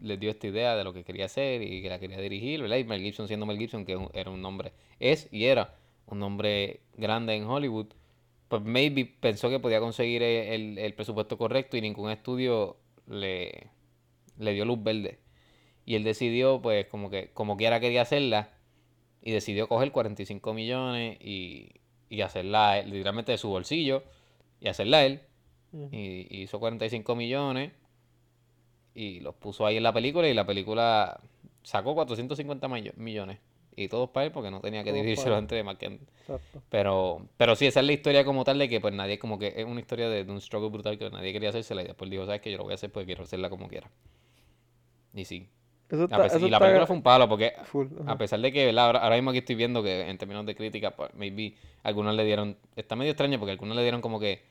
le- 0.00 0.16
dio 0.18 0.30
esta 0.30 0.46
idea 0.46 0.76
de 0.76 0.84
lo 0.84 0.92
que 0.92 1.04
quería 1.04 1.26
hacer 1.26 1.62
y 1.62 1.82
que 1.82 1.88
la 1.88 1.98
quería 1.98 2.18
dirigir, 2.20 2.62
¿verdad? 2.62 2.76
Y 2.78 2.84
Mel 2.84 3.02
Gibson 3.02 3.28
siendo 3.28 3.46
Mel 3.46 3.58
Gibson, 3.58 3.84
que 3.84 3.98
era 4.14 4.30
un 4.30 4.40
nombre, 4.42 4.72
es 4.98 5.28
y 5.32 5.44
era 5.46 5.74
un 6.06 6.18
nombre 6.18 6.80
grande 6.96 7.34
en 7.34 7.44
Hollywood, 7.44 7.86
pues 8.48 8.62
maybe 8.62 9.04
pensó 9.06 9.48
que 9.50 9.60
podía 9.60 9.80
conseguir 9.80 10.22
el, 10.22 10.78
el 10.78 10.94
presupuesto 10.94 11.38
correcto 11.38 11.76
y 11.76 11.80
ningún 11.82 12.10
estudio 12.10 12.76
le, 13.08 13.68
le 14.38 14.52
dio 14.54 14.64
luz 14.64 14.82
verde. 14.82 15.18
Y 15.86 15.96
él 15.96 16.04
decidió, 16.04 16.62
pues, 16.62 16.86
como 16.86 17.10
que, 17.10 17.30
como 17.34 17.56
quiera 17.56 17.80
quería 17.80 18.02
hacerla, 18.02 18.50
y 19.22 19.32
decidió 19.32 19.68
coger 19.68 19.92
45 19.92 20.54
millones 20.54 21.18
y, 21.20 21.72
y 22.10 22.22
hacerla 22.22 22.82
literalmente 22.82 23.32
de 23.32 23.38
su 23.38 23.48
bolsillo, 23.50 24.04
y 24.60 24.68
hacerla 24.68 25.04
él. 25.06 25.22
Y, 25.72 26.26
y 26.28 26.42
hizo 26.42 26.58
45 26.58 27.14
millones 27.14 27.72
y 28.94 29.20
los 29.20 29.34
puso 29.36 29.64
ahí 29.66 29.76
en 29.76 29.82
la 29.84 29.92
película 29.92 30.28
y 30.28 30.34
la 30.34 30.44
película 30.46 31.20
sacó 31.62 31.94
450 31.94 32.68
millo- 32.68 32.92
millones. 32.96 33.38
Y 33.76 33.88
todos 33.88 34.10
para 34.10 34.26
él 34.26 34.32
porque 34.32 34.50
no 34.50 34.60
tenía 34.60 34.82
que 34.82 34.92
dividírselo 34.92 35.38
entre 35.38 35.62
más 35.62 35.76
que... 35.78 36.00
Pero, 36.68 37.26
pero 37.36 37.54
sí, 37.56 37.66
esa 37.66 37.80
es 37.80 37.86
la 37.86 37.92
historia 37.92 38.24
como 38.24 38.44
tal 38.44 38.58
de 38.58 38.68
que 38.68 38.80
pues 38.80 38.92
nadie 38.92 39.18
como 39.18 39.38
que 39.38 39.54
es 39.56 39.64
una 39.64 39.80
historia 39.80 40.08
de, 40.08 40.24
de 40.24 40.32
un 40.32 40.40
struggle 40.40 40.70
brutal 40.70 40.98
que 40.98 41.08
nadie 41.08 41.32
quería 41.32 41.50
hacérsela 41.50 41.82
y 41.82 41.86
después 41.86 42.10
dijo, 42.10 42.26
¿sabes 42.26 42.40
qué? 42.40 42.50
Yo 42.50 42.58
lo 42.58 42.64
voy 42.64 42.72
a 42.72 42.74
hacer 42.74 42.90
porque 42.90 43.06
quiero 43.06 43.22
hacerla 43.22 43.48
como 43.48 43.68
quiera. 43.68 43.88
Y 45.14 45.24
sí. 45.24 45.48
Eso 45.88 46.02
A 46.02 46.04
está, 46.04 46.16
pesar- 46.18 46.36
eso 46.38 46.46
y 46.46 46.50
la 46.50 46.56
está 46.58 46.66
película 46.66 46.86
fue 46.86 46.96
un 46.96 47.02
palo 47.02 47.28
porque 47.28 47.52
full. 47.64 47.86
a 48.06 48.18
pesar 48.18 48.40
de 48.40 48.52
que 48.52 48.66
¿verdad? 48.66 48.86
Ahora, 48.86 48.98
ahora 49.00 49.16
mismo 49.16 49.30
aquí 49.30 49.38
estoy 49.38 49.54
viendo 49.56 49.82
que 49.82 50.08
en 50.08 50.18
términos 50.18 50.44
de 50.46 50.54
crítica, 50.54 50.90
pues, 50.94 51.14
maybe 51.14 51.54
algunos 51.84 52.14
le 52.14 52.24
dieron, 52.24 52.56
está 52.76 52.96
medio 52.96 53.12
extraño 53.12 53.38
porque 53.38 53.52
algunos 53.52 53.76
le 53.76 53.82
dieron 53.82 54.00
como 54.00 54.20
que, 54.20 54.42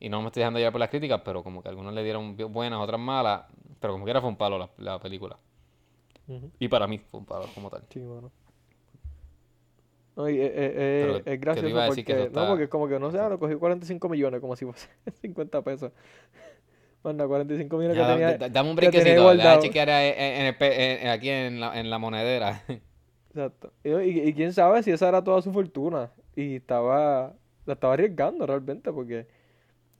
y 0.00 0.08
no 0.08 0.20
me 0.22 0.26
estoy 0.28 0.40
dejando 0.40 0.58
llevar 0.58 0.72
por 0.72 0.80
las 0.80 0.88
críticas, 0.90 1.20
pero 1.24 1.44
como 1.44 1.62
que 1.62 1.68
algunos 1.68 1.94
le 1.94 2.02
dieron 2.02 2.36
buenas, 2.52 2.80
otras 2.80 3.00
malas, 3.00 3.44
pero 3.78 3.92
como 3.92 4.04
quiera 4.04 4.20
fue 4.20 4.30
un 4.30 4.36
palo 4.36 4.58
la, 4.58 4.70
la 4.78 4.98
película. 4.98 5.38
Y 6.58 6.68
para 6.68 6.86
mí 6.86 6.98
fue 6.98 7.20
un 7.20 7.26
palo 7.26 7.46
como 7.54 7.70
tal. 7.70 7.82
Sí, 7.90 7.98
mano. 8.00 8.30
No, 10.16 10.28
y, 10.28 10.38
eh, 10.40 10.46
eh, 10.46 10.52
eh, 10.54 11.06
que- 11.12 11.18
es 11.18 11.24
que 11.24 11.36
gracioso 11.38 11.66
que 11.68 11.86
porque, 11.86 12.12
eso 12.12 12.18
no, 12.20 12.26
está- 12.26 12.48
porque 12.48 12.68
como 12.68 12.88
que 12.88 12.98
no 12.98 13.10
sé, 13.10 13.18
lo 13.18 13.38
cogí 13.38 13.54
45 13.54 14.08
millones, 14.08 14.40
como 14.40 14.54
si 14.56 14.64
fuese 14.64 14.88
50 15.22 15.62
pesos. 15.62 15.92
Manda, 17.02 17.26
45 17.26 17.76
millones 17.78 17.96
que 17.96 18.02
Ya, 18.02 18.08
da- 18.08 18.14
tenía, 18.14 18.38
da- 18.38 18.48
dame 18.48 18.70
un 18.70 18.76
que 18.76 18.80
brinquecito, 18.90 19.22
guardado. 19.22 19.62
chequear 19.62 19.88
eh, 19.88 20.10
en, 20.36 20.40
en 20.42 20.46
el 20.48 20.56
pe- 20.56 21.02
en- 21.02 21.08
aquí 21.08 21.30
en 21.30 21.60
la, 21.60 21.78
en 21.80 21.88
la 21.90 21.98
monedera. 21.98 22.62
Exacto. 23.30 23.72
Y, 23.84 23.90
y- 23.90 24.28
y 24.28 24.34
quién 24.34 24.52
sabe 24.52 24.82
si 24.82 24.90
esa 24.90 25.08
era 25.08 25.24
toda 25.24 25.40
su 25.42 25.52
fortuna. 25.52 26.10
Y 26.36 26.56
estaba, 26.56 27.34
la 27.64 27.72
estaba 27.74 27.94
arriesgando 27.94 28.46
realmente 28.46 28.92
porque 28.92 29.26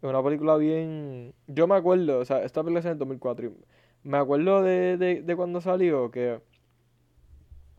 es 0.02 0.08
una 0.08 0.22
película 0.22 0.56
bien... 0.56 1.34
Yo 1.46 1.66
me 1.66 1.74
acuerdo, 1.76 2.18
o 2.20 2.24
sea, 2.24 2.42
esta 2.44 2.62
película 2.62 2.80
es 2.80 2.86
en 2.86 2.92
el 2.92 2.98
2004 2.98 3.46
y 3.46 3.56
me 4.02 4.18
acuerdo 4.18 4.62
de, 4.62 4.96
de, 4.96 5.22
de 5.22 5.36
cuando 5.36 5.60
salió 5.60 6.10
que... 6.10 6.40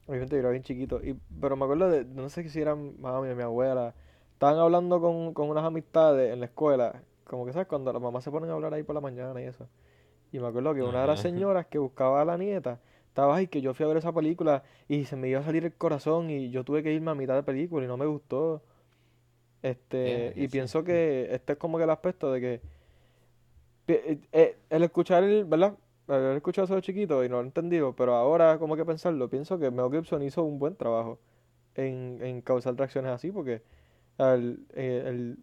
Obviamente 0.07 0.36
yo 0.36 0.39
era 0.39 0.49
bien 0.49 0.63
chiquito, 0.63 1.01
y, 1.01 1.17
pero 1.39 1.55
me 1.55 1.63
acuerdo 1.63 1.89
de, 1.89 2.03
no 2.05 2.27
sé 2.29 2.47
si 2.49 2.60
eran 2.60 2.99
mami 2.99 3.29
o 3.29 3.36
mi 3.36 3.43
abuela, 3.43 3.93
estaban 4.34 4.57
hablando 4.57 4.99
con, 4.99 5.34
con 5.34 5.49
unas 5.49 5.63
amistades 5.63 6.34
en 6.34 6.39
la 6.41 6.47
escuela, 6.47 7.03
como 7.23 7.45
que 7.45 7.53
sabes, 7.53 7.67
cuando 7.67 7.93
las 7.93 8.01
mamás 8.01 8.23
se 8.23 8.31
ponen 8.31 8.49
a 8.49 8.53
hablar 8.53 8.73
ahí 8.73 8.84
por 8.84 8.95
la 8.95 9.01
mañana 9.01 9.39
y 9.41 9.45
eso. 9.45 9.67
Y 10.31 10.39
me 10.39 10.47
acuerdo 10.47 10.73
que 10.73 10.81
una 10.84 11.01
de 11.01 11.07
las 11.07 11.21
señoras 11.21 11.67
que 11.67 11.77
buscaba 11.77 12.21
a 12.21 12.25
la 12.25 12.38
nieta, 12.38 12.81
estaba 13.07 13.36
ahí 13.36 13.47
que 13.47 13.62
yo 13.62 13.73
fui 13.73 13.86
a 13.86 13.88
ver 13.88 13.97
esa 13.97 14.13
película 14.13 14.63
y 14.88 15.05
se 15.05 15.15
me 15.15 15.27
iba 15.29 15.39
a 15.39 15.43
salir 15.43 15.65
el 15.65 15.73
corazón 15.73 16.29
y 16.29 16.49
yo 16.49 16.63
tuve 16.63 16.84
que 16.84 16.93
irme 16.93 17.12
a 17.12 17.15
mitad 17.15 17.36
de 17.36 17.43
película 17.43 17.86
y 17.86 17.88
no 17.88 17.97
me 17.97 18.05
gustó. 18.05 18.63
Este, 19.63 20.34
y 20.38 20.47
sí. 20.47 20.47
pienso 20.47 20.84
que 20.84 21.30
este 21.32 21.54
es 21.54 21.60
como 21.60 21.78
que 21.78 21.84
el 21.86 21.89
aspecto 21.91 22.32
de 22.32 22.41
que 22.41 22.62
eh, 23.88 24.19
eh, 24.32 24.58
el 24.69 24.84
escuchar 24.84 25.24
el, 25.24 25.45
¿verdad? 25.45 25.76
El 26.08 26.15
haber 26.15 26.38
escuchado 26.38 26.65
eso 26.65 26.76
de 26.76 26.82
chiquito 26.82 27.24
y 27.24 27.30
no 27.30 27.38
lo 27.38 27.41
he 27.41 27.45
entendido, 27.45 27.95
pero 27.95 28.15
ahora 28.15 28.58
como 28.60 28.76
que 28.76 28.86
pensarlo, 28.86 29.30
pienso 29.30 29.60
que 29.60 29.71
Mel 29.71 29.89
Gibson 29.91 30.21
hizo 30.24 30.43
un 30.43 30.60
buen 30.60 30.76
trabajo 30.76 31.19
en, 31.76 32.19
en 32.21 32.41
causar 32.41 32.76
reacciones 32.76 33.12
así, 33.12 33.32
porque 33.32 33.63
el, 34.19 34.65
eh, 34.76 35.04
el- 35.08 35.39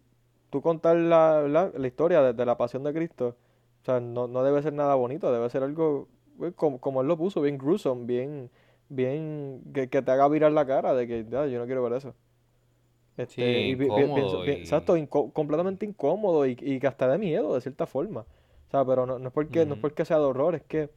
tú 0.51 0.61
contar 0.61 0.97
la, 0.97 1.43
la, 1.47 1.71
la 1.75 1.87
historia 1.87 2.21
de, 2.21 2.33
de 2.33 2.45
la 2.45 2.57
pasión 2.57 2.83
de 2.83 2.93
Cristo, 2.93 3.37
o 3.83 3.85
sea, 3.85 3.99
no, 4.01 4.27
no 4.27 4.43
debe 4.43 4.61
ser 4.63 4.73
nada 4.73 4.95
bonito, 4.95 5.31
debe 5.31 5.49
ser 5.49 5.63
algo 5.63 6.09
como, 6.55 6.79
como 6.81 7.01
él 7.01 7.07
lo 7.07 7.17
puso, 7.17 7.41
bien 7.41 7.57
gruesome, 7.57 8.05
bien, 8.05 8.51
bien, 8.89 9.61
que, 9.73 9.89
que 9.89 10.01
te 10.03 10.11
haga 10.11 10.27
virar 10.29 10.51
la 10.53 10.65
cara 10.67 10.93
de 10.95 11.07
que 11.07 11.25
"Ya, 11.29 11.45
yo 11.47 11.59
no 11.59 11.65
quiero 11.67 11.83
ver 11.83 11.93
eso. 11.93 12.15
Este, 13.19 13.35
Sí, 13.35 13.41
y 13.71 13.75
pienso- 14.13 14.45
y- 14.45 14.49
exacto, 14.51 14.95
inco- 14.97 15.33
completamente 15.33 15.85
incómodo 15.85 16.45
y, 16.47 16.57
y 16.59 16.79
que 16.79 16.87
hasta 16.87 17.07
de 17.07 17.17
miedo 17.17 17.53
de 17.53 17.61
cierta 17.61 17.85
forma. 17.85 18.21
O 18.21 18.71
sea, 18.71 18.85
pero 18.85 19.05
no, 19.05 19.19
no 19.19 19.27
es 19.27 19.33
porque, 19.33 19.65
no 19.65 19.73
es 19.75 19.79
porque 19.81 20.05
sea 20.05 20.17
de 20.19 20.23
horror, 20.25 20.55
es 20.55 20.63
que 20.63 20.89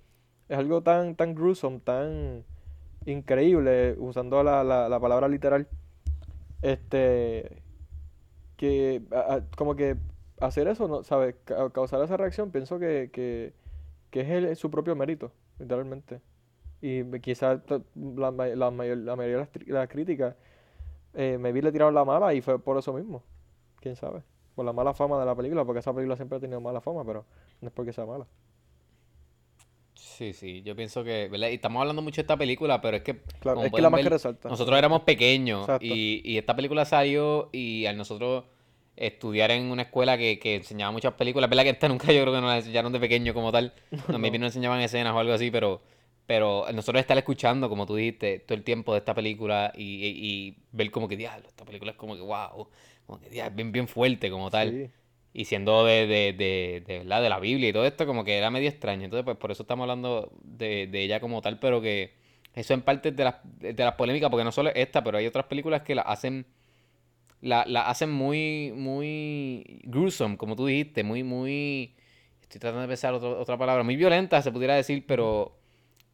es 0.49 0.59
algo 0.59 0.83
tan, 0.83 1.17
tan 1.17 1.35
gruesome, 1.35 1.81
tan 1.81 2.45
increíble, 3.07 3.97
usando 3.99 4.43
la, 4.45 4.63
la, 4.63 4.89
la 4.89 5.01
palabra 5.01 5.27
literal, 5.29 5.67
este, 6.63 7.63
que 8.57 9.03
a- 9.13 9.35
a- 9.37 9.43
como 9.57 9.75
que 9.77 9.97
hacer 10.41 10.69
eso, 10.69 10.89
no, 10.89 11.03
¿sabes? 11.05 11.35
Ca- 11.45 11.71
Causar 11.71 12.03
esa 12.05 12.17
reacción, 12.17 12.51
pienso 12.51 12.79
que, 12.79 13.11
que, 13.13 13.53
que 14.11 14.21
es 14.21 14.29
el- 14.31 14.57
su 14.57 14.71
propio 14.71 14.95
mérito, 14.97 15.33
literalmente. 15.59 16.21
Y 16.81 17.05
quizás 17.21 17.61
la, 17.95 18.31
ma- 18.33 18.47
la, 18.49 18.71
mayor- 18.71 18.99
la 18.99 19.17
mayoría 19.17 19.49
de 19.55 19.73
las 19.73 19.89
críticas, 19.89 20.37
eh, 21.15 21.37
maybe 21.39 21.63
le 21.63 21.73
tiraron 21.73 21.95
la 21.95 22.05
mala 22.05 22.35
y 22.35 22.41
fue 22.41 22.59
por 22.59 22.79
eso 22.79 22.93
mismo. 22.93 23.23
Quién 23.81 23.97
sabe. 23.97 24.23
Por 24.55 24.65
la 24.67 24.73
mala 24.73 24.93
fama 24.95 25.19
de 25.19 25.27
la 25.27 25.35
película, 25.35 25.65
porque 25.65 25.81
esa 25.81 25.93
película 25.95 26.17
siempre 26.17 26.37
ha 26.39 26.41
tenido 26.41 26.61
mala 26.61 26.81
fama, 26.81 27.05
pero 27.05 27.25
no 27.61 27.69
es 27.69 27.75
porque 27.75 27.93
sea 27.93 28.05
mala. 28.07 28.27
Sí, 29.95 30.33
sí, 30.33 30.63
yo 30.63 30.75
pienso 30.75 31.05
que, 31.05 31.29
¿verdad? 31.29 31.49
Y 31.49 31.55
estamos 31.55 31.81
hablando 31.81 32.03
mucho 32.03 32.17
de 32.17 32.23
esta 32.23 32.37
película, 32.37 32.81
pero 32.81 32.97
es 32.99 33.03
que, 33.03 33.23
Claro, 33.41 33.63
es 33.63 33.73
que 33.73 33.81
la 33.83 33.91
más 33.91 34.03
que 34.03 34.09
resalta. 34.11 34.49
nosotros 34.49 34.77
éramos 34.79 35.03
pequeños 35.03 35.67
y, 35.81 36.21
y 36.25 36.39
esta 36.39 36.55
película 36.57 36.85
salió 36.85 37.49
y 37.53 37.87
al 37.87 37.97
nosotros 37.97 38.45
estudiar 38.97 39.51
en 39.53 39.71
una 39.71 39.83
escuela 39.83 40.19
que, 40.19 40.39
que 40.39 40.57
enseñaba 40.57 40.93
muchas 40.93 41.15
películas, 41.15 41.49
¿verdad? 41.49 41.65
Que 41.65 41.71
esta 41.71 41.89
nunca 41.89 42.13
yo 42.13 42.21
creo 42.23 42.35
que 42.35 42.41
nos 42.41 42.51
la 42.51 42.57
enseñaron 42.59 42.93
de 42.93 43.01
pequeño 43.01 43.33
como 43.33 43.53
tal, 43.53 43.73
no, 44.09 44.19
maybe 44.19 44.39
No. 44.39 44.47
enseñaban 44.47 44.81
escenas 44.81 45.15
o 45.15 45.19
algo 45.19 45.33
así, 45.33 45.51
pero, 45.51 45.81
pero 46.27 46.67
nosotros 46.73 47.01
estar 47.01 47.19
escuchando, 47.19 47.69
como 47.69 47.87
tú 47.87 47.97
dijiste, 47.97 48.41
todo 48.41 48.57
el 48.57 48.65
tiempo 48.65 48.93
de 48.93 48.99
esta 49.01 49.15
película 49.15 49.73
y, 49.77 49.83
y- 50.07 50.47
y 50.49 50.57
ver 50.73 50.91
como 50.91 51.09
que, 51.09 51.17
diablo, 51.17 51.49
esta 51.49 51.65
película 51.65 51.93
es 51.93 51.97
como 51.97 52.15
que, 52.17 52.23
wow, 52.23 52.69
como 53.07 53.21
que, 53.21 53.29
diablo, 53.31 53.57
bien, 53.57 53.73
bien 53.73 53.89
fuerte 53.89 54.31
como 54.31 54.51
tal. 54.51 54.71
Sí. 54.71 54.91
Y 55.35 55.47
siendo 55.47 55.85
de, 55.87 56.07
de, 56.07 56.33
de, 56.35 56.83
de, 56.87 56.99
¿verdad? 56.99 57.23
de 57.23 57.29
la 57.31 57.41
Biblia 57.41 57.71
y 57.71 57.73
todo 57.73 57.87
esto, 57.87 58.07
como 58.07 58.23
que 58.25 58.37
era 58.37 58.51
medio 58.51 58.69
extraño. 58.69 59.05
Entonces, 59.05 59.25
pues 59.25 59.37
por 59.39 59.51
eso 59.51 59.63
estamos 59.63 59.85
hablando 59.85 60.31
de, 60.45 60.87
de 60.87 61.03
ella 61.03 61.21
como 61.21 61.41
tal, 61.41 61.59
pero 61.59 61.81
que 61.81 62.13
eso 62.55 62.75
en 62.75 62.83
parte 62.83 63.13
de 63.13 63.25
las, 63.25 63.37
de 63.59 63.73
las 63.75 63.95
polémicas, 63.95 64.29
porque 64.31 64.45
no 64.45 64.53
solo 64.53 64.69
es 64.71 64.77
esta, 64.77 65.03
pero 65.03 65.17
hay 65.19 65.27
otras 65.27 65.47
películas 65.47 65.83
que 65.83 65.95
la 65.95 66.03
hacen, 66.03 66.47
la, 67.41 67.65
la 67.67 67.89
hacen 67.89 68.11
muy, 68.11 68.73
muy 68.75 69.81
gruesome, 69.85 70.37
como 70.37 70.57
tú 70.57 70.67
dijiste, 70.67 71.03
muy, 71.05 71.23
muy, 71.25 71.95
estoy 72.43 72.61
tratando 72.61 72.83
de 72.83 72.89
pensar 72.89 73.15
otro- 73.15 73.41
otra 73.41 73.59
palabra, 73.59 73.83
muy 73.83 73.97
violenta, 73.97 74.41
se 74.43 74.53
pudiera 74.53 74.75
decir, 74.77 75.05
pero, 75.07 75.59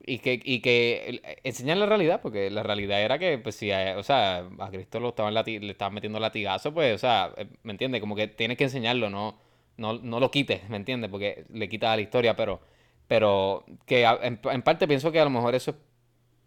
y 0.08 0.18
que, 0.20 0.40
y 0.44 0.60
que 0.60 1.04
el- 1.08 1.22
enseñan 1.44 1.80
la 1.80 1.86
realidad, 1.86 2.20
porque 2.22 2.50
la 2.50 2.62
realidad 2.62 3.02
era 3.02 3.18
que, 3.18 3.38
pues 3.38 3.54
si, 3.56 3.70
a- 3.72 3.96
o 3.98 4.02
sea, 4.02 4.48
a 4.58 4.70
Cristo 4.70 5.00
lo 5.00 5.10
estaban 5.10 5.34
lati- 5.34 5.60
le 5.60 5.72
estaban 5.72 5.94
metiendo 5.94 6.20
latigazo, 6.20 6.72
pues, 6.74 6.94
o 6.94 6.98
sea, 6.98 7.32
eh, 7.36 7.48
¿me 7.62 7.72
entiendes? 7.72 8.00
Como 8.00 8.16
que 8.16 8.28
tienes 8.28 8.56
que 8.58 8.64
enseñarlo, 8.64 9.10
no, 9.10 9.38
no, 9.76 9.94
no 9.94 10.20
lo 10.20 10.30
quites, 10.30 10.68
¿me 10.68 10.76
entiendes? 10.76 11.10
Porque 11.10 11.44
le 11.52 11.68
quitas 11.68 11.90
a 11.90 11.96
la 11.96 12.02
historia, 12.02 12.36
pero, 12.36 12.60
pero 13.06 13.64
que 13.86 14.04
en, 14.04 14.40
en 14.44 14.62
parte 14.62 14.88
pienso 14.88 15.12
que 15.12 15.20
a 15.20 15.24
lo 15.24 15.30
mejor 15.30 15.54
eso 15.54 15.70
es 15.72 15.76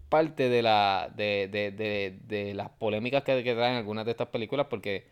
parte 0.09 0.49
de 0.49 0.61
la, 0.61 1.11
de, 1.15 1.47
de, 1.51 1.71
de, 1.71 2.19
de 2.27 2.53
las 2.53 2.69
polémicas 2.69 3.23
que, 3.23 3.43
que 3.43 3.53
traen 3.55 3.77
algunas 3.77 4.05
de 4.05 4.11
estas 4.11 4.27
películas, 4.27 4.67
porque 4.69 5.05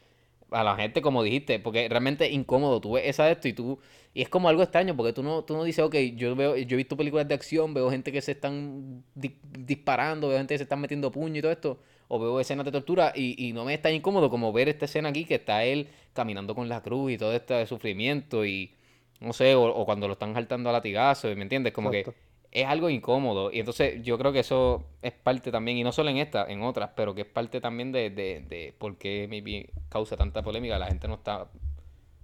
a 0.51 0.63
la 0.63 0.75
gente, 0.75 1.01
como 1.01 1.23
dijiste, 1.23 1.59
porque 1.59 1.87
realmente 1.89 2.25
es 2.27 2.33
incómodo, 2.33 2.81
tú 2.81 2.93
ves 2.93 3.03
esa 3.07 3.25
de 3.25 3.33
esto 3.33 3.47
y 3.47 3.53
tú, 3.53 3.79
y 4.13 4.21
es 4.21 4.29
como 4.29 4.49
algo 4.49 4.63
extraño, 4.63 4.95
porque 4.95 5.13
tú 5.13 5.23
no, 5.23 5.43
tú 5.43 5.55
no 5.55 5.63
dices, 5.63 5.83
ok, 5.85 5.95
yo 6.15 6.35
veo, 6.35 6.55
yo 6.57 6.75
he 6.75 6.77
visto 6.77 6.97
películas 6.97 7.27
de 7.27 7.35
acción, 7.35 7.73
veo 7.73 7.89
gente 7.91 8.11
que 8.11 8.21
se 8.21 8.31
están 8.33 9.03
di- 9.15 9.37
disparando, 9.43 10.27
veo 10.29 10.37
gente 10.37 10.53
que 10.55 10.57
se 10.59 10.63
están 10.63 10.81
metiendo 10.81 11.11
puño 11.11 11.39
y 11.39 11.41
todo 11.41 11.51
esto, 11.51 11.79
o 12.07 12.19
veo 12.19 12.39
escenas 12.39 12.65
de 12.65 12.71
tortura, 12.71 13.13
y, 13.15 13.47
y 13.47 13.53
no 13.53 13.65
me 13.65 13.73
es 13.75 13.81
tan 13.81 13.93
incómodo 13.93 14.29
como 14.29 14.51
ver 14.51 14.69
esta 14.69 14.85
escena 14.85 15.09
aquí, 15.09 15.25
que 15.25 15.35
está 15.35 15.63
él 15.63 15.87
caminando 16.13 16.55
con 16.55 16.67
la 16.69 16.81
cruz 16.81 17.11
y 17.11 17.17
todo 17.17 17.33
este 17.33 17.65
sufrimiento, 17.67 18.45
y 18.45 18.71
no 19.19 19.33
sé, 19.33 19.55
o, 19.55 19.63
o 19.63 19.85
cuando 19.85 20.07
lo 20.07 20.13
están 20.13 20.33
saltando 20.33 20.69
a 20.69 20.73
latigazos, 20.73 21.35
¿me 21.35 21.43
entiendes? 21.43 21.73
Como 21.73 21.91
que. 21.91 22.07
Es 22.51 22.65
algo 22.65 22.89
incómodo. 22.89 23.51
Y 23.51 23.59
entonces 23.59 24.01
yo 24.03 24.17
creo 24.17 24.31
que 24.31 24.39
eso 24.39 24.85
es 25.01 25.13
parte 25.13 25.51
también, 25.51 25.77
y 25.77 25.83
no 25.83 25.91
solo 25.91 26.09
en 26.09 26.17
esta, 26.17 26.45
en 26.45 26.63
otras, 26.63 26.91
pero 26.95 27.13
que 27.13 27.21
es 27.21 27.27
parte 27.27 27.61
también 27.61 27.91
de, 27.91 28.09
de, 28.09 28.41
de 28.41 28.73
por 28.77 28.97
qué 28.97 29.27
maybe 29.29 29.69
causa 29.89 30.17
tanta 30.17 30.41
polémica. 30.41 30.79
La 30.79 30.87
gente 30.87 31.07
no 31.07 31.15
está 31.15 31.47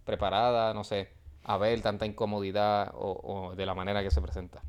preparada, 0.06 0.74
no 0.74 0.84
sé, 0.84 1.10
a 1.44 1.58
ver 1.58 1.82
tanta 1.82 2.06
incomodidad 2.06 2.92
o, 2.96 3.50
o 3.52 3.56
de 3.56 3.66
la 3.66 3.74
manera 3.74 4.04
que 4.04 4.12
se 4.12 4.22
presenta. 4.22 4.62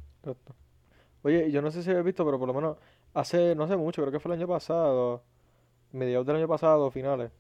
Oye, 1.22 1.50
yo 1.50 1.62
no 1.62 1.70
sé 1.70 1.82
si 1.82 1.90
habéis 1.90 2.06
visto, 2.06 2.24
pero 2.24 2.38
por 2.38 2.48
lo 2.48 2.54
menos 2.54 2.76
hace, 3.14 3.54
no 3.54 3.64
hace 3.64 3.76
mucho, 3.76 4.02
creo 4.02 4.12
que 4.12 4.20
fue 4.20 4.32
el 4.32 4.38
año 4.38 4.48
pasado, 4.48 5.22
mediados 5.92 6.26
del 6.26 6.36
año 6.36 6.48
pasado, 6.48 6.90
finales, 6.90 7.32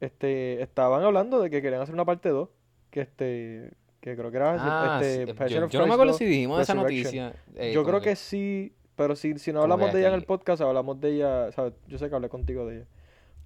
este, 0.00 0.62
estaban 0.62 1.02
hablando 1.04 1.40
de 1.40 1.48
que 1.50 1.62
querían 1.62 1.80
hacer 1.82 1.94
una 1.94 2.04
parte 2.04 2.28
2, 2.30 2.48
que 2.90 3.00
este, 3.02 3.72
que 4.02 4.16
creo 4.16 4.30
que 4.30 4.36
era 4.36 4.96
Ah, 4.96 5.00
este, 5.00 5.32
Passion 5.34 5.60
yo, 5.60 5.66
of 5.66 5.72
yo 5.72 5.80
no 5.80 5.86
me 5.86 5.94
acuerdo 5.94 6.12
2, 6.12 6.18
si 6.18 6.24
dijimos 6.26 6.60
esa 6.60 6.74
noticia. 6.74 7.34
eh, 7.54 7.72
Yo 7.72 7.84
creo 7.84 8.00
que 8.02 8.16
sí, 8.16 8.74
pero 8.96 9.16
si, 9.16 9.38
si 9.38 9.52
no 9.52 9.62
hablamos 9.62 9.92
de 9.92 10.00
ella 10.00 10.08
en 10.08 10.14
el 10.14 10.24
podcast, 10.24 10.60
hablamos 10.60 11.00
de 11.00 11.14
ella, 11.14 11.52
¿sabes? 11.52 11.72
Yo 11.86 11.96
sé 11.98 12.08
que 12.10 12.14
hablé 12.16 12.28
contigo 12.28 12.66
de 12.66 12.78
ella, 12.78 12.86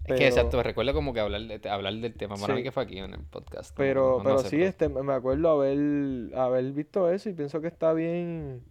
Es 0.07 0.17
que 0.17 0.27
exacto, 0.27 0.63
recuerdo 0.63 0.95
como 0.95 1.13
que 1.13 1.21
hablar, 1.21 1.43
de, 1.43 1.69
hablar 1.69 1.95
del 1.95 2.15
tema. 2.15 2.37
Para 2.37 2.55
mí 2.55 2.61
sí, 2.61 2.65
que 2.65 2.73
fue 2.73 2.83
aquí 2.85 2.99
en 2.99 3.13
el 3.13 3.21
podcast, 3.31 3.77
pero, 3.77 4.21
pero 4.25 4.39
sí, 4.39 4.57
pero 4.57 4.65
este, 4.65 4.89
me 4.89 5.03
me 5.03 5.13
acuerdo 5.13 5.51
haber, 5.51 6.35
haber 6.37 6.73
visto 6.73 7.11
eso 7.11 7.29
y 7.29 7.35
pienso 7.35 7.61
que 7.61 7.69
está 7.69 7.93
bien, 7.93 8.63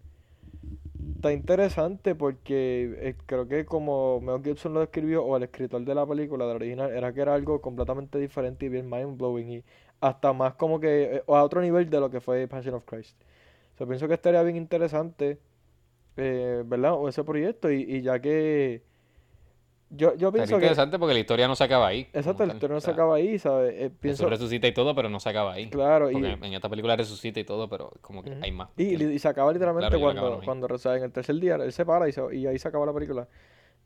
está 1.17 1.32
interesante 1.34 2.15
porque 2.15 2.98
eh, 3.00 3.15
creo 3.28 3.48
que 3.48 3.65
como 3.65 4.19
Mel 4.21 4.41
Gibson 4.43 4.74
lo 4.74 4.80
describió, 4.80 5.24
o 5.24 5.38
el 5.38 5.43
escritor 5.43 5.84
de 5.86 5.93
la 5.95 6.06
película, 6.06 6.48
del 6.48 6.56
original, 6.56 6.89
era 6.91 7.13
que 7.13 7.21
era 7.21 7.36
algo 7.36 7.62
completamente 7.62 8.17
diferente 8.17 8.65
y 8.65 8.69
bien 8.69 8.89
mind-blowing 8.89 9.52
y 9.52 9.63
hasta 10.08 10.34
más 10.34 10.54
como 10.56 10.80
que, 10.80 11.18
eh, 11.18 11.24
o 11.26 11.36
a 11.36 11.44
otro 11.44 11.62
nivel 11.62 11.89
de 11.89 12.00
lo 12.00 12.10
que 12.10 12.22
fue 12.22 12.48
Passion 12.48 12.76
of 12.76 12.86
Christ. 12.86 13.15
O 13.74 13.78
sea, 13.78 13.88
pienso 13.88 14.08
que 14.08 14.13
estaría 14.13 14.41
bien 14.44 14.56
interesante, 14.56 15.39
eh, 16.18 16.63
¿verdad? 16.65 16.94
O 16.94 17.10
ese 17.10 17.24
proyecto 17.24 17.72
y, 17.72 17.82
y 17.84 18.02
ya 18.02 18.20
que 18.20 18.84
yo, 19.91 20.15
yo 20.15 20.32
pienso 20.32 20.58
que, 20.58 20.65
interesante 20.65 20.98
porque 20.98 21.13
la 21.13 21.20
historia 21.20 21.48
no 21.48 21.56
se 21.56 21.63
acaba 21.63 21.88
ahí, 21.88 22.08
exacto, 22.12 22.46
la 22.46 22.54
historia 22.54 22.74
O 22.74 22.78
no 22.78 22.82
se 22.82 22.91
acaba 22.91 23.15
ahí, 23.15 23.39
¿sabes? 23.39 23.74
Eh, 23.78 23.91
pienso, 24.00 24.28
resucita 24.30 24.68
y 24.68 24.74
todo, 24.74 24.96
pero 24.96 25.10
no 25.10 25.20
se 25.20 25.30
acaba 25.30 25.54
ahí. 25.54 25.68
claro, 25.70 26.10
Porque 26.12 26.28
y... 26.28 26.46
en 26.48 26.54
esta 26.54 26.70
película 26.70 26.96
resucita 26.96 27.39
y 27.39 27.44
todo, 27.44 27.70
pero 27.70 27.91
como 28.02 28.24
que 28.24 28.32
hay 28.41 28.52
más. 28.52 28.70
Y, 28.78 29.20
se 29.20 29.28
acaba 29.28 29.54
literalmente 29.54 29.98
claro, 29.98 30.02
cuando, 30.02 30.41
cuando 30.44 30.68
o 30.68 30.78
sea, 30.78 30.98
en 30.98 31.04
el 31.04 31.12
tercer 31.12 31.36
día 31.36 31.56
él 31.56 31.72
se 31.72 31.86
para 31.86 32.10
y, 32.10 32.12
se- 32.12 32.36
y 32.36 32.48
ahí 32.48 32.58
se 32.58 32.68
acaba 32.68 32.86
la 32.86 32.94
película. 32.94 33.28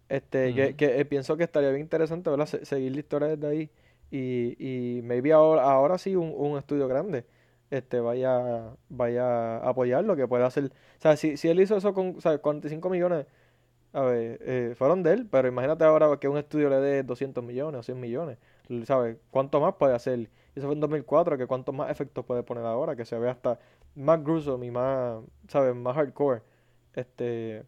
Este, 0.07 0.75
que, 0.75 0.99
eh, 0.99 1.05
pienso 1.05 1.37
que 1.37 1.43
estaría 1.43 1.69
bien 1.69 1.81
interesante, 1.81 2.29
¿verdad? 2.29 2.47
Se- 2.47 2.65
seguir 2.65 2.93
la 2.93 2.99
historia 2.99 3.27
desde 3.27 3.47
ahí 3.47 3.69
y, 4.11 4.55
y 4.97 5.01
maybe 5.03 5.33
ahora, 5.33 5.63
ahora 5.63 5.97
sí 5.97 6.15
un, 6.15 6.33
un 6.35 6.57
estudio 6.57 6.87
grande 6.87 7.25
este 7.69 7.99
vaya, 7.99 8.75
vaya 8.89 9.57
a 9.57 9.69
apoyarlo, 9.69 10.15
que 10.15 10.27
pueda 10.27 10.47
hacer, 10.47 10.65
o 10.65 11.01
sea, 11.01 11.15
si, 11.17 11.37
si 11.37 11.49
él 11.49 11.59
hizo 11.59 11.77
eso 11.77 11.93
con, 11.93 12.15
o 12.17 12.21
sea, 12.21 12.37
45 12.39 12.89
millones, 12.89 13.25
a 13.93 14.01
ver, 14.03 14.39
eh, 14.43 14.73
fueron 14.77 15.03
de 15.03 15.13
él, 15.13 15.27
pero 15.29 15.47
imagínate 15.47 15.83
ahora 15.83 16.17
que 16.19 16.27
un 16.27 16.37
estudio 16.37 16.69
le 16.69 16.77
dé 16.77 17.03
200 17.03 17.43
millones 17.43 17.79
o 17.79 17.83
100 17.83 17.99
millones, 17.99 18.37
¿sabes? 18.85 19.17
¿Cuánto 19.31 19.59
más 19.61 19.75
puede 19.75 19.95
hacer? 19.95 20.29
Eso 20.55 20.67
fue 20.67 20.75
en 20.75 20.79
2004, 20.81 21.37
que 21.37 21.47
cuántos 21.47 21.75
más 21.75 21.91
efectos 21.91 22.25
puede 22.25 22.43
poner 22.43 22.65
ahora, 22.65 22.95
que 22.95 23.05
se 23.05 23.17
vea 23.19 23.31
hasta 23.31 23.59
más 23.95 24.23
gruesome 24.23 24.67
y 24.67 24.71
más, 24.71 25.21
¿sabes? 25.47 25.75
Más 25.75 25.95
hardcore. 25.95 26.41
Este, 26.93 27.65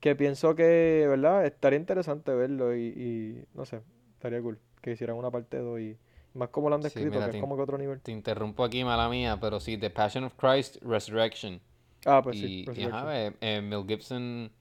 que 0.00 0.16
pienso 0.16 0.54
que, 0.54 1.06
¿verdad? 1.08 1.46
Estaría 1.46 1.78
interesante 1.78 2.32
verlo 2.34 2.74
y, 2.74 2.86
y 2.88 3.44
no 3.54 3.64
sé, 3.64 3.82
estaría 4.14 4.40
cool 4.42 4.58
que 4.80 4.92
hicieran 4.92 5.16
una 5.16 5.30
parte 5.30 5.58
2 5.58 5.80
y 5.80 5.96
más 6.34 6.48
como 6.50 6.68
lo 6.70 6.76
han 6.76 6.82
Sí, 6.82 6.82
descrito, 6.82 7.06
mira, 7.06 7.30
que 7.30 7.30
es 7.30 7.36
como 7.36 7.56
que 7.56 7.62
otro 7.62 7.78
nivel. 7.78 8.00
te 8.02 8.12
interrumpo 8.12 8.64
aquí, 8.64 8.84
mala 8.84 9.08
mía, 9.08 9.38
pero 9.40 9.60
sí, 9.60 9.76
The 9.76 9.90
Passion 9.90 10.24
of 10.24 10.34
Christ, 10.36 10.76
Resurrection. 10.82 11.60
Ah, 12.04 12.20
pues 12.22 12.38
sí, 12.38 12.52
Y, 12.52 12.70
y 12.74 12.84
ajá, 12.84 13.04
Resurrection. 13.04 13.26
eh, 13.26 13.34
eh, 13.40 13.60
Mel 13.62 13.84
Gibson 13.86 14.52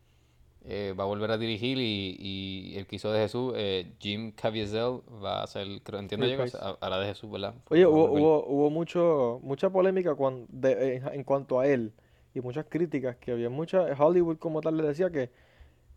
eh, 0.66 0.94
va 1.00 1.04
a 1.06 1.08
volver 1.08 1.32
a 1.32 1.38
dirigir 1.38 1.78
y, 1.80 2.18
y 2.20 2.78
el 2.78 2.88
que 2.88 2.98
hizo 2.98 3.12
de 3.12 3.22
Jesús, 3.22 3.54
eh, 3.58 3.94
Jim 4.00 4.32
Caviezel, 4.34 5.02
va 5.24 5.44
a 5.44 5.48
ser, 5.48 5.68
creo, 5.84 6.00
entiendo 6.00 6.26
Sí, 6.26 6.34
yo 6.34 6.38
hará 6.82 7.00
de 7.00 7.08
Jesús, 7.08 7.32
¿verdad? 7.32 7.56
Oye, 7.70 7.86
hubo, 7.86 8.10
hubo, 8.12 8.46
hubo 8.48 8.70
mucho, 8.72 9.40
mucha 9.44 9.70
polémica 9.70 10.16
de- 10.50 10.96
en, 10.96 11.08
en 11.14 11.24
cuanto 11.24 11.60
a 11.60 11.68
él 11.68 11.94
y 12.34 12.42
muchas 12.42 12.66
críticas 12.68 13.16
que 13.18 13.32
había 13.32 13.50
mucha, 13.50 13.84
Hollywood 13.98 14.38
como 14.38 14.62
tal 14.62 14.78
le 14.78 14.84
decía 14.84 15.10
que 15.12 15.30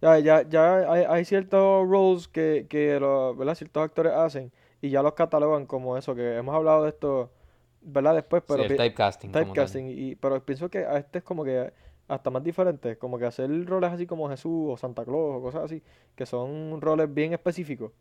ya, 0.02 0.18
ya, 0.18 0.42
ya 0.48 0.92
hay, 0.92 1.04
hay 1.08 1.24
ciertos 1.24 1.88
roles 1.88 2.28
que, 2.28 2.66
que 2.68 2.98
los, 3.00 3.36
¿verdad? 3.36 3.54
ciertos 3.54 3.84
actores 3.84 4.12
hacen 4.12 4.52
y 4.80 4.90
ya 4.90 5.02
los 5.02 5.14
catalogan 5.14 5.66
como 5.66 5.96
eso, 5.96 6.14
que 6.14 6.36
hemos 6.36 6.54
hablado 6.54 6.82
de 6.82 6.90
esto, 6.90 7.30
¿verdad? 7.82 8.16
Después, 8.16 8.42
Sí, 8.42 8.46
pero 8.48 8.64
el 8.64 8.76
typecasting 8.76 9.32
typecasting, 9.32 9.88
y, 9.90 10.16
pero 10.16 10.44
pienso 10.44 10.68
que 10.68 10.80
a 10.80 10.98
este 10.98 11.18
es 11.18 11.24
como 11.24 11.44
que 11.44 11.72
hasta 12.08 12.30
más 12.30 12.42
diferente, 12.42 12.98
como 12.98 13.18
que 13.18 13.26
hacer 13.26 13.48
roles 13.66 13.92
así 13.92 14.06
como 14.06 14.28
Jesús 14.28 14.72
o 14.72 14.76
Santa 14.76 15.04
Claus 15.04 15.36
o 15.38 15.42
cosas 15.42 15.64
así, 15.64 15.82
que 16.16 16.26
son 16.26 16.80
roles 16.80 17.12
bien 17.14 17.32
específicos. 17.32 17.92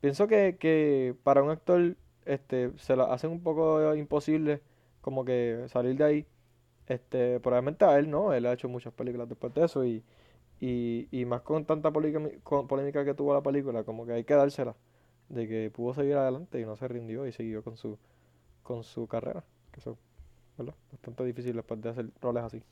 Pienso 0.00 0.28
que, 0.28 0.56
que 0.58 1.14
para 1.22 1.42
un 1.42 1.50
actor 1.50 1.96
este, 2.26 2.72
se 2.78 2.96
lo 2.96 3.10
hacen 3.10 3.30
un 3.30 3.42
poco 3.42 3.94
imposible 3.94 4.60
como 5.00 5.24
que 5.24 5.64
salir 5.68 5.96
de 5.96 6.04
ahí. 6.04 6.26
Este, 6.86 7.40
probablemente 7.40 7.84
a 7.84 7.98
él 7.98 8.10
no, 8.10 8.32
él 8.34 8.46
ha 8.46 8.52
hecho 8.52 8.68
muchas 8.68 8.92
películas 8.92 9.28
después 9.28 9.54
de 9.54 9.64
eso 9.64 9.84
y, 9.84 10.04
y, 10.62 11.08
y 11.10 11.24
más 11.24 11.42
con 11.42 11.64
tanta 11.64 11.90
polémica, 11.90 12.38
con 12.44 12.68
polémica 12.68 13.04
que 13.04 13.14
tuvo 13.14 13.34
la 13.34 13.42
película, 13.42 13.82
como 13.82 14.06
que 14.06 14.12
hay 14.12 14.22
que 14.22 14.34
dársela, 14.34 14.76
de 15.28 15.48
que 15.48 15.70
pudo 15.70 15.92
seguir 15.92 16.14
adelante 16.14 16.60
y 16.60 16.64
no 16.64 16.76
se 16.76 16.86
rindió 16.86 17.26
y 17.26 17.32
siguió 17.32 17.64
con 17.64 17.76
su, 17.76 17.98
con 18.62 18.84
su 18.84 19.08
carrera, 19.08 19.42
que 19.72 19.80
eso, 19.80 19.98
¿verdad? 20.56 20.76
Bastante 20.92 21.24
difícil 21.24 21.56
después 21.56 21.82
de 21.82 21.88
hacer 21.88 22.10
roles 22.20 22.44
así. 22.44 22.62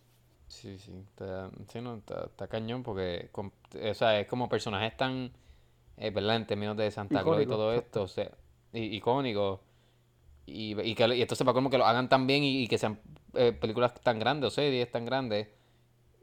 Sí, 0.46 0.78
sí, 0.78 0.92
está, 1.08 1.50
sí, 1.66 1.80
no, 1.80 1.96
está, 1.96 2.26
está 2.26 2.46
cañón 2.46 2.84
porque, 2.84 3.28
o 3.34 3.94
sea, 3.94 4.20
es 4.20 4.28
como 4.28 4.48
personajes 4.48 4.96
tan, 4.96 5.32
eh, 5.96 6.10
¿verdad? 6.10 6.36
En 6.36 6.46
términos 6.46 6.76
de 6.76 6.92
Santa 6.92 7.24
Claus 7.24 7.42
y 7.42 7.46
todo 7.46 7.74
esto, 7.74 8.02
o 8.04 8.08
sea, 8.08 8.30
icónico. 8.72 9.62
Y, 10.46 10.80
y, 10.80 10.94
que, 10.94 11.08
y 11.16 11.22
entonces 11.22 11.44
para 11.44 11.54
como 11.54 11.70
que 11.70 11.78
lo 11.78 11.86
hagan 11.86 12.08
tan 12.08 12.28
bien 12.28 12.44
y, 12.44 12.62
y 12.62 12.68
que 12.68 12.78
sean 12.78 13.00
eh, 13.34 13.52
películas 13.52 14.00
tan 14.00 14.20
grandes 14.20 14.46
o 14.46 14.50
series 14.50 14.88
tan 14.92 15.04
grandes, 15.04 15.48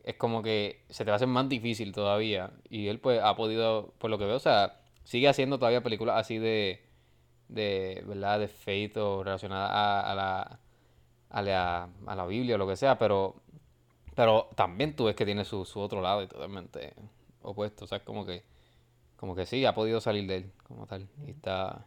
es 0.07 0.15
como 0.17 0.41
que 0.43 0.85
se 0.89 1.03
te 1.05 1.11
va 1.11 1.15
a 1.15 1.17
hacer 1.17 1.27
más 1.27 1.49
difícil 1.49 1.91
todavía. 1.93 2.51
Y 2.69 2.87
él 2.87 2.99
pues 2.99 3.21
ha 3.21 3.35
podido, 3.35 3.93
por 3.99 4.09
lo 4.09 4.17
que 4.17 4.25
veo, 4.25 4.37
o 4.37 4.39
sea, 4.39 4.79
sigue 5.03 5.27
haciendo 5.29 5.57
todavía 5.59 5.83
películas 5.83 6.17
así 6.19 6.37
de, 6.39 6.81
de, 7.49 8.03
¿verdad? 8.07 8.39
De 8.39 8.47
faith 8.47 8.97
o 8.97 9.23
relacionadas 9.23 9.71
a, 9.71 10.11
a 10.11 10.15
la, 10.15 10.59
a 11.29 11.41
la, 11.41 11.89
a 12.07 12.15
la 12.15 12.25
Biblia 12.25 12.55
o 12.55 12.57
lo 12.57 12.67
que 12.67 12.75
sea, 12.77 12.97
pero 12.97 13.35
Pero 14.15 14.49
también 14.55 14.95
tú 14.95 15.05
ves 15.05 15.15
que 15.15 15.25
tiene 15.25 15.45
su, 15.45 15.63
su 15.65 15.79
otro 15.79 16.01
lado 16.01 16.23
y 16.23 16.27
totalmente 16.27 16.93
opuesto. 17.43 17.85
O 17.85 17.87
sea, 17.87 17.99
es 17.99 18.03
como 18.03 18.25
que, 18.25 18.43
como 19.17 19.35
que 19.35 19.45
sí, 19.45 19.65
ha 19.65 19.73
podido 19.75 20.01
salir 20.01 20.27
de 20.27 20.37
él 20.37 20.51
como 20.63 20.87
tal. 20.87 21.07
Y 21.27 21.31
está, 21.31 21.85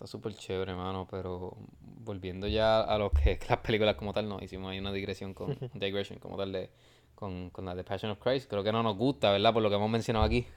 está 0.00 0.06
súper 0.06 0.34
chévere, 0.34 0.72
hermano. 0.72 1.06
Pero 1.10 1.56
volviendo 1.80 2.46
ya 2.48 2.80
a 2.80 2.96
lo 2.98 3.10
que 3.10 3.38
las 3.48 3.58
películas 3.58 3.96
como 3.96 4.12
tal, 4.12 4.28
no 4.28 4.38
hicimos 4.42 4.70
ahí 4.70 4.78
una 4.78 4.92
digresión 4.92 5.34
con 5.34 5.56
digression 5.74 6.18
como 6.18 6.36
tal 6.36 6.52
de 6.52 6.70
con, 7.14 7.50
con 7.50 7.66
la 7.66 7.76
The 7.76 7.84
Passion 7.84 8.10
of 8.12 8.18
Christ. 8.18 8.48
Creo 8.48 8.64
que 8.64 8.72
no 8.72 8.82
nos 8.82 8.96
gusta, 8.96 9.30
¿verdad? 9.30 9.52
Por 9.52 9.62
lo 9.62 9.68
que 9.68 9.76
hemos 9.76 9.90
mencionado 9.90 10.24
aquí. 10.24 10.46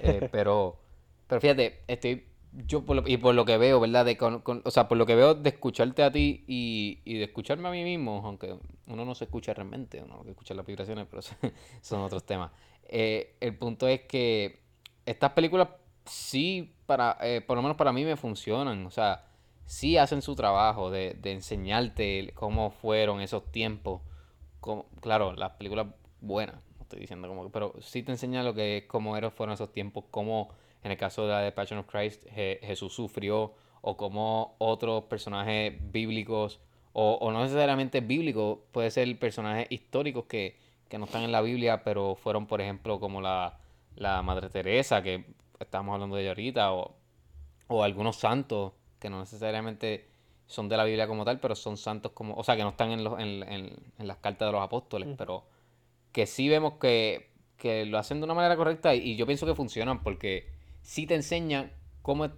Eh, 0.00 0.28
pero, 0.32 0.80
pero 1.28 1.40
fíjate, 1.40 1.82
estoy 1.86 2.26
yo 2.66 2.84
por 2.84 2.96
lo- 2.96 3.06
y 3.06 3.18
por 3.18 3.36
lo 3.36 3.44
que 3.44 3.56
veo, 3.56 3.78
¿verdad? 3.78 4.04
De 4.04 4.16
con- 4.16 4.40
con- 4.40 4.60
o 4.64 4.70
sea, 4.72 4.88
por 4.88 4.98
lo 4.98 5.06
que 5.06 5.14
veo 5.14 5.36
de 5.36 5.48
escucharte 5.50 6.02
a 6.02 6.10
ti 6.10 6.44
y, 6.48 6.98
y 7.04 7.18
de 7.18 7.24
escucharme 7.26 7.68
a 7.68 7.70
mí 7.70 7.84
mismo, 7.84 8.20
aunque 8.24 8.56
uno 8.88 9.04
no 9.04 9.14
se 9.14 9.26
escucha 9.26 9.54
realmente, 9.54 10.02
uno 10.02 10.24
que 10.24 10.30
escucha 10.30 10.54
las 10.54 10.66
vibraciones, 10.66 11.06
pero 11.08 11.22
son 11.82 12.00
otros 12.00 12.26
temas. 12.26 12.50
Eh, 12.82 13.36
el 13.38 13.56
punto 13.56 13.86
es 13.86 14.00
que 14.02 14.58
estas 15.06 15.30
películas 15.34 15.68
sí, 16.06 16.72
para, 16.86 17.16
eh, 17.20 17.40
por 17.40 17.56
lo 17.56 17.62
menos 17.62 17.76
para 17.76 17.92
mí 17.92 18.04
me 18.04 18.16
funcionan, 18.16 18.86
o 18.86 18.90
sea, 18.90 19.24
sí 19.66 19.96
hacen 19.96 20.22
su 20.22 20.34
trabajo 20.34 20.90
de, 20.90 21.14
de 21.20 21.32
enseñarte 21.32 22.32
cómo 22.34 22.70
fueron 22.70 23.20
esos 23.20 23.50
tiempos. 23.52 24.00
Claro, 25.00 25.32
las 25.34 25.52
películas 25.52 25.86
buenas, 26.20 26.56
no 26.76 26.82
estoy 26.82 27.00
diciendo 27.00 27.28
como, 27.28 27.44
que- 27.44 27.50
pero 27.50 27.74
sí 27.80 28.02
te 28.02 28.12
enseña 28.12 28.42
lo 28.42 28.54
que 28.54 28.78
es 28.78 28.84
cómo 28.84 29.16
eran, 29.16 29.30
fueron 29.30 29.54
esos 29.54 29.72
tiempos, 29.72 30.04
cómo 30.10 30.48
en 30.82 30.90
el 30.92 30.96
caso 30.96 31.22
de 31.22 31.28
la 31.32 31.40
de 31.40 31.52
Passion 31.52 31.78
of 31.80 31.86
Christ, 31.86 32.24
Je- 32.34 32.58
Jesús 32.62 32.92
sufrió, 32.94 33.54
o 33.82 33.96
como 33.96 34.56
otros 34.58 35.04
personajes 35.04 35.74
bíblicos, 35.92 36.58
o, 36.92 37.14
o 37.20 37.30
no 37.30 37.42
necesariamente 37.42 38.00
bíblicos, 38.00 38.58
puede 38.72 38.90
ser 38.90 39.16
personajes 39.18 39.66
históricos 39.70 40.24
que, 40.26 40.56
que 40.88 40.98
no 40.98 41.04
están 41.04 41.22
en 41.22 41.30
la 41.32 41.40
Biblia, 41.42 41.84
pero 41.84 42.16
fueron, 42.16 42.46
por 42.46 42.60
ejemplo, 42.60 42.98
como 42.98 43.20
la, 43.20 43.58
la 43.94 44.22
Madre 44.22 44.48
Teresa, 44.50 45.02
que 45.02 45.24
estábamos 45.60 45.94
hablando 45.94 46.16
de 46.16 46.22
ella 46.22 46.30
ahorita, 46.30 46.72
o, 46.72 46.96
o 47.68 47.82
algunos 47.82 48.16
santos 48.16 48.72
que 48.98 49.10
no 49.10 49.20
necesariamente 49.20 50.08
son 50.46 50.68
de 50.68 50.76
la 50.76 50.84
Biblia 50.84 51.06
como 51.08 51.24
tal, 51.24 51.40
pero 51.40 51.54
son 51.56 51.76
santos 51.76 52.12
como, 52.12 52.34
o 52.34 52.44
sea, 52.44 52.56
que 52.56 52.62
no 52.62 52.70
están 52.70 52.90
en, 52.92 53.02
los, 53.04 53.18
en, 53.18 53.42
en- 53.42 53.76
en 53.98 54.06
las 54.06 54.18
cartas 54.18 54.48
de 54.48 54.52
los 54.52 54.62
apóstoles, 54.62 55.08
Mm. 55.08 55.14
pero 55.16 55.44
que 56.12 56.26
sí 56.26 56.48
vemos 56.48 56.74
que, 56.74 57.30
que 57.56 57.84
lo 57.84 57.98
hacen 57.98 58.18
de 58.20 58.24
una 58.24 58.34
manera 58.34 58.56
correcta 58.56 58.94
y, 58.94 59.00
y 59.00 59.16
yo 59.16 59.26
pienso 59.26 59.44
que 59.46 59.54
funcionan 59.54 60.02
porque 60.02 60.48
sí 60.82 61.06
te 61.06 61.14
enseñan 61.14 61.72
cómo, 62.02 62.28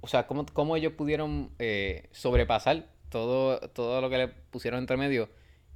o 0.00 0.06
sea, 0.06 0.26
cómo, 0.26 0.46
cómo 0.52 0.76
ellos 0.76 0.92
pudieron 0.92 1.50
eh, 1.58 2.08
sobrepasar 2.12 2.86
todo, 3.08 3.58
todo 3.70 4.00
lo 4.00 4.08
que 4.08 4.18
le 4.18 4.28
pusieron 4.28 4.78
entre 4.80 4.96
medio 4.96 5.28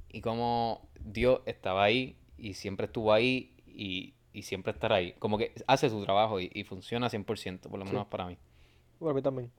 y 0.09 0.21
cómo 0.21 0.87
Dios 0.99 1.41
estaba 1.45 1.83
ahí 1.83 2.15
y 2.37 2.53
siempre 2.53 2.85
estuvo 2.85 3.11
ahí 3.11 3.53
y, 3.67 4.13
y 4.37 4.43
siempre 4.43 4.71
estará 4.73 4.95
ahí. 4.95 5.13
Como 5.19 5.37
que 5.37 5.53
hace 5.67 5.89
su 5.89 6.03
trabajo 6.03 6.39
y, 6.39 6.49
y 6.53 6.63
funciona 6.63 7.09
100%, 7.09 7.69
por 7.69 7.79
lo 7.79 7.85
Sí. 7.85 7.91
menos 7.91 8.07
para 8.07 8.25
mí. 8.27 8.37
Bueno, 8.99 9.11
a 9.11 9.15
mí 9.15 9.21
también. 9.21 9.51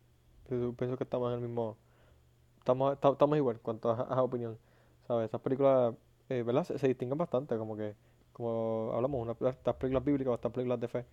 Pienso, 0.49 0.73
pienso 0.75 0.97
que 0.97 1.05
estamos 1.05 1.29
en 1.33 1.35
el 1.43 1.49
mismo. 1.49 1.77
Estamos, 2.59 2.93
esta- 2.95 3.11
estamos 3.11 3.37
igual 3.39 3.61
cuanto 3.61 3.91
a, 3.91 4.03
a 4.03 4.23
opinión. 4.23 4.59
¿Sabes? 5.07 5.27
Estas 5.27 5.41
películas, 5.41 5.95
eh, 6.29 6.43
¿verdad? 6.45 6.65
Se, 6.65 6.79
se 6.79 6.89
distinguen 6.89 7.19
bastante. 7.19 7.57
Como 7.59 7.77
que, 7.77 7.95
como 8.33 8.93
hablamos, 8.95 9.21
una, 9.23 9.51
estas 9.51 9.77
películas 9.77 10.05
bíblicas 10.05 10.33
o 10.33 10.35
estas 10.35 10.53
películas 10.53 10.81
de 10.81 10.89
fe. 10.89 11.05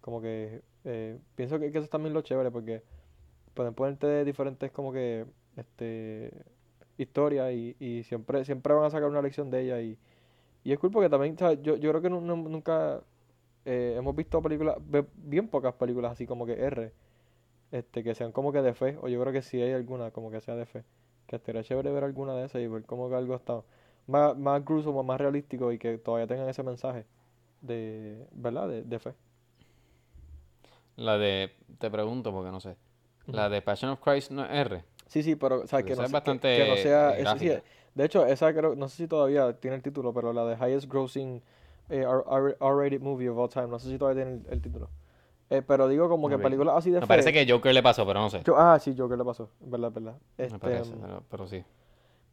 Como 0.00 0.20
que 0.22 0.62
eh, 0.84 1.18
pienso 1.36 1.58
que, 1.60 1.70
que 1.72 1.78
eso 1.78 1.84
es 1.84 1.90
también 1.90 2.14
lo 2.14 2.22
chévere 2.22 2.50
porque 2.50 2.82
pueden 3.54 3.74
ponerte 3.74 4.24
diferentes, 4.24 4.72
como 4.72 4.92
que, 4.92 5.26
este, 5.56 6.32
historias 6.98 7.52
y, 7.52 7.76
y 7.80 8.02
siempre, 8.04 8.44
siempre 8.44 8.74
van 8.74 8.84
a 8.84 8.90
sacar 8.90 9.08
una 9.10 9.22
lección 9.22 9.50
de 9.50 9.62
ella. 9.62 9.80
Y, 9.82 9.98
y 10.64 10.72
es 10.72 10.78
cool 10.78 10.90
porque 10.90 11.08
también, 11.10 11.36
¿sabes? 11.38 11.60
Yo, 11.62 11.76
yo 11.76 11.90
creo 11.90 12.02
que 12.02 12.10
nu- 12.10 12.20
nunca 12.22 13.02
eh, 13.64 13.94
hemos 13.96 14.14
visto 14.16 14.42
películas, 14.42 14.76
bien 15.16 15.48
pocas 15.48 15.74
películas 15.74 16.12
así 16.12 16.26
como 16.26 16.46
que 16.46 16.52
R 16.64 16.92
este, 17.72 18.04
que 18.04 18.14
sean 18.14 18.32
como 18.32 18.52
que 18.52 18.62
de 18.62 18.74
fe, 18.74 18.98
o 19.02 19.08
yo 19.08 19.20
creo 19.20 19.32
que 19.32 19.42
si 19.42 19.60
hay 19.62 19.72
alguna 19.72 20.10
como 20.12 20.30
que 20.30 20.40
sea 20.40 20.56
de 20.56 20.66
fe, 20.66 20.84
que 21.26 21.36
estaría 21.36 21.62
chévere 21.64 21.90
ver 21.92 22.04
alguna 22.04 22.34
de 22.34 22.46
esas 22.46 22.62
y 22.62 22.66
ver 22.68 22.84
como 22.84 23.08
que 23.08 23.16
algo 23.16 23.34
está 23.34 23.62
más, 24.06 24.36
más 24.36 24.64
grueso, 24.64 24.92
más 25.02 25.20
realístico 25.20 25.72
y 25.72 25.78
que 25.78 25.98
todavía 25.98 26.26
tengan 26.26 26.48
ese 26.48 26.62
mensaje 26.62 27.06
de, 27.62 28.26
¿verdad? 28.32 28.68
De, 28.68 28.82
de 28.84 28.98
fe. 28.98 29.14
La 30.96 31.16
de, 31.18 31.52
te 31.78 31.90
pregunto 31.90 32.32
porque 32.32 32.50
no 32.50 32.60
sé, 32.60 32.76
la 33.26 33.48
de 33.48 33.62
Passion 33.62 33.90
of 33.92 34.00
Christ 34.00 34.30
no 34.30 34.44
es 34.44 34.50
R, 34.50 34.84
Sí, 35.06 35.22
sí, 35.22 35.36
pero, 35.36 35.60
o 35.62 35.66
sea, 35.66 35.82
que 35.82 35.94
no, 35.94 36.04
es 36.04 36.10
se- 36.10 36.22
que, 36.22 36.38
que 36.40 36.66
no 36.66 36.76
sea, 36.76 37.14
sí, 37.38 37.48
de 37.94 38.04
hecho, 38.04 38.24
esa 38.26 38.52
creo, 38.54 38.74
no 38.74 38.88
sé 38.88 38.96
si 38.96 39.08
todavía 39.08 39.52
tiene 39.60 39.76
el 39.76 39.82
título, 39.82 40.14
pero 40.14 40.32
la 40.32 40.44
de 40.46 40.54
Highest 40.56 40.88
Grossing 40.90 41.42
eh, 41.88 42.04
R-rated 42.60 43.00
movie 43.00 43.28
of 43.28 43.38
all 43.38 43.48
time, 43.48 43.68
no 43.68 43.78
sé 43.78 43.90
si 43.90 43.98
todavía 43.98 44.24
tiene 44.24 44.40
el, 44.46 44.52
el 44.52 44.62
título. 44.62 44.90
Eh, 45.50 45.60
pero 45.60 45.86
digo 45.88 46.08
como 46.08 46.28
que 46.30 46.38
películas 46.38 46.76
así 46.78 46.90
de 46.90 47.00
Me 47.00 47.06
parece 47.06 47.30
fe, 47.32 47.44
que 47.44 47.52
Joker 47.52 47.74
le 47.74 47.82
pasó, 47.82 48.06
pero 48.06 48.20
no 48.20 48.30
sé, 48.30 48.40
yo, 48.44 48.56
ah, 48.56 48.78
sí, 48.78 48.94
que 48.94 49.16
le 49.16 49.24
pasó, 49.24 49.50
verdad, 49.60 49.92
verdad. 49.92 50.14
me 50.38 50.44
Este, 50.46 50.58
parece, 50.58 50.94
mm, 50.94 51.00
pero, 51.00 51.22
pero 51.30 51.46
sí. 51.46 51.62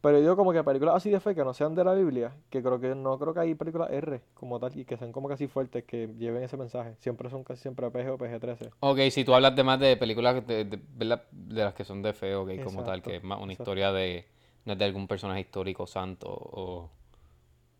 Pero 0.00 0.18
digo 0.18 0.34
como 0.34 0.52
que 0.54 0.64
películas 0.64 0.94
así 0.94 1.10
de 1.10 1.20
fe 1.20 1.34
que 1.34 1.44
no 1.44 1.52
sean 1.52 1.74
de 1.74 1.84
la 1.84 1.92
Biblia, 1.92 2.34
que 2.48 2.62
creo 2.62 2.80
que 2.80 2.94
no 2.94 3.18
creo 3.18 3.34
que 3.34 3.40
hay 3.40 3.54
películas 3.54 3.90
R 3.90 4.22
como 4.32 4.58
tal 4.58 4.74
y 4.78 4.86
que 4.86 4.96
sean 4.96 5.12
como 5.12 5.28
casi 5.28 5.46
fuertes 5.46 5.84
que 5.84 6.08
lleven 6.18 6.42
ese 6.42 6.56
mensaje. 6.56 6.94
Siempre 7.00 7.28
son 7.28 7.44
casi 7.44 7.60
siempre 7.60 7.90
PG 7.90 8.08
o 8.10 8.16
PG-13. 8.16 8.70
Ok, 8.80 8.98
si 9.10 9.24
tú 9.24 9.34
hablas 9.34 9.54
de 9.54 9.62
más 9.62 9.78
de 9.78 9.98
películas 9.98 10.46
de, 10.46 10.64
de, 10.64 10.80
¿verdad? 10.96 11.24
de 11.30 11.64
las 11.64 11.74
que 11.74 11.84
son 11.84 12.00
de 12.00 12.14
fe, 12.14 12.34
ok, 12.34 12.48
como 12.62 12.82
tal, 12.82 13.00
Exacto, 13.00 13.10
que 13.10 13.16
es 13.16 13.22
más 13.22 13.38
una 13.42 13.52
exacto. 13.52 13.70
historia 13.70 13.92
de, 13.92 14.24
no 14.64 14.72
es 14.72 14.78
de 14.78 14.84
algún 14.86 15.06
personaje 15.06 15.40
histórico 15.40 15.86
santo 15.86 16.28
o, 16.30 16.90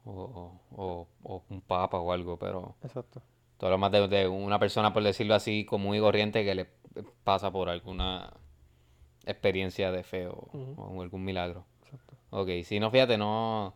o, 0.04 0.60
o, 0.72 1.08
o 1.22 1.44
un 1.48 1.60
papa 1.60 1.98
o 1.98 2.12
algo, 2.12 2.38
pero 2.38 2.76
Exacto. 2.82 3.22
tú 3.58 3.66
hablas 3.66 3.80
más 3.80 3.92
de, 3.92 4.08
de 4.08 4.28
una 4.28 4.58
persona, 4.58 4.92
por 4.92 5.02
decirlo 5.02 5.34
así, 5.34 5.64
común 5.64 5.96
y 5.96 6.00
corriente 6.00 6.44
que 6.44 6.54
le 6.54 6.68
pasa 7.24 7.50
por 7.50 7.68
alguna 7.68 8.32
experiencia 9.24 9.92
de 9.92 10.02
fe 10.02 10.26
o, 10.28 11.00
algún 11.00 11.24
milagro. 11.24 11.66
Exacto. 11.82 12.16
Ok, 12.30 12.48
si 12.64 12.80
no, 12.80 12.90
fíjate, 12.90 13.18
no, 13.18 13.74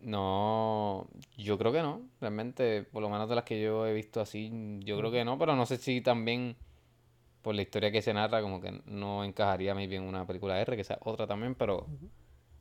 no, 0.00 1.08
yo 1.36 1.58
creo 1.58 1.72
que 1.72 1.82
no, 1.82 2.02
realmente, 2.20 2.82
por 2.82 3.02
lo 3.02 3.08
menos 3.08 3.28
de 3.28 3.34
las 3.34 3.44
que 3.44 3.60
yo 3.60 3.86
he 3.86 3.92
visto 3.92 4.20
así, 4.20 4.50
yo 4.80 4.98
creo 4.98 5.10
que 5.10 5.24
no, 5.24 5.38
pero 5.38 5.56
no 5.56 5.66
sé 5.66 5.76
si 5.78 6.00
también 6.00 6.56
por 7.46 7.54
la 7.54 7.62
historia 7.62 7.92
que 7.92 8.02
se 8.02 8.12
narra, 8.12 8.42
como 8.42 8.60
que 8.60 8.82
no 8.86 9.22
encajaría 9.22 9.72
muy 9.72 9.86
bien 9.86 10.02
una 10.02 10.26
película 10.26 10.60
R, 10.60 10.76
que 10.76 10.82
sea 10.82 10.98
otra 11.02 11.28
también, 11.28 11.54
pero. 11.54 11.86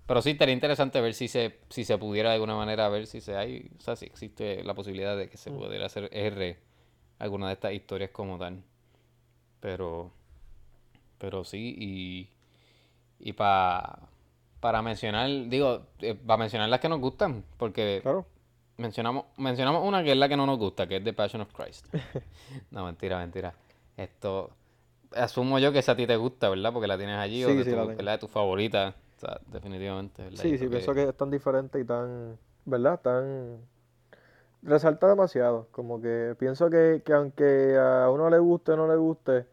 Pero 0.07 0.21
sí 0.21 0.31
estaría 0.31 0.53
interesante 0.53 1.01
ver 1.01 1.13
si 1.13 1.27
se, 1.27 1.59
si 1.69 1.83
se 1.85 1.97
pudiera 1.97 2.29
de 2.29 2.35
alguna 2.35 2.55
manera 2.55 2.87
ver 2.89 3.07
si 3.07 3.21
se 3.21 3.35
hay, 3.37 3.69
o 3.77 3.81
sea, 3.81 3.95
si 3.95 4.05
existe 4.05 4.63
la 4.63 4.73
posibilidad 4.75 5.17
de 5.17 5.29
que 5.29 5.37
se 5.37 5.51
Mm, 5.51 5.57
pudiera 5.57 5.85
hacer 5.87 6.09
R 6.11 6.57
alguna 7.19 7.47
de 7.47 7.53
estas 7.53 7.73
historias 7.73 8.11
como 8.11 8.37
tal, 8.37 8.63
pero, 9.59 10.11
pero 11.17 11.43
sí, 11.43 11.75
y, 11.77 12.29
y 13.19 13.33
pa- 13.33 13.99
para 14.59 14.81
mencionar, 14.81 15.29
digo, 15.47 15.83
para 16.25 16.37
mencionar 16.37 16.69
las 16.69 16.79
que 16.79 16.89
nos 16.89 16.99
gustan, 16.99 17.43
porque 17.57 17.99
Claro. 18.01 18.25
mencionamos, 18.77 19.25
mencionamos 19.37 19.87
una 19.87 20.03
que 20.03 20.11
es 20.11 20.17
la 20.17 20.27
que 20.29 20.37
no 20.37 20.45
nos 20.45 20.57
gusta, 20.59 20.87
que 20.87 20.97
es 20.97 21.03
The 21.03 21.13
Passion 21.13 21.41
of 21.41 21.53
Christ. 21.53 21.87
No, 22.71 22.85
mentira, 22.85 23.17
mentira. 23.19 23.53
Esto, 23.97 24.51
asumo 25.15 25.59
yo 25.59 25.71
que 25.71 25.79
esa 25.79 25.93
a 25.93 25.95
ti 25.95 26.07
te 26.07 26.15
gusta, 26.17 26.49
¿verdad? 26.49 26.73
Porque 26.73 26.87
la 26.87 26.97
tienes 26.97 27.17
allí 27.17 27.43
o 27.45 27.49
sí, 27.49 27.63
tu, 27.65 27.75
la 27.77 27.87
tengo. 27.87 27.87
¿verdad? 27.97 28.13
De 28.13 28.17
tu 28.19 28.27
favorita. 28.27 28.95
O 29.17 29.19
sea, 29.19 29.39
definitivamente, 29.47 30.23
¿verdad? 30.23 30.43
Yo 30.43 30.49
Sí, 30.49 30.57
sí, 30.57 30.67
pienso 30.67 30.93
que... 30.93 31.03
que 31.03 31.09
es 31.09 31.15
tan 31.15 31.29
diferente 31.31 31.79
y 31.79 31.85
tan, 31.85 32.37
¿verdad? 32.65 32.99
Tan... 33.01 33.59
Resalta 34.61 35.07
demasiado. 35.07 35.67
Como 35.71 36.01
que 36.01 36.35
pienso 36.39 36.69
que, 36.69 37.01
que 37.05 37.13
aunque 37.13 37.77
a 37.77 38.09
uno 38.09 38.29
le 38.29 38.39
guste 38.39 38.73
o 38.73 38.77
no 38.77 38.87
le 38.87 38.95
guste, 38.97 39.47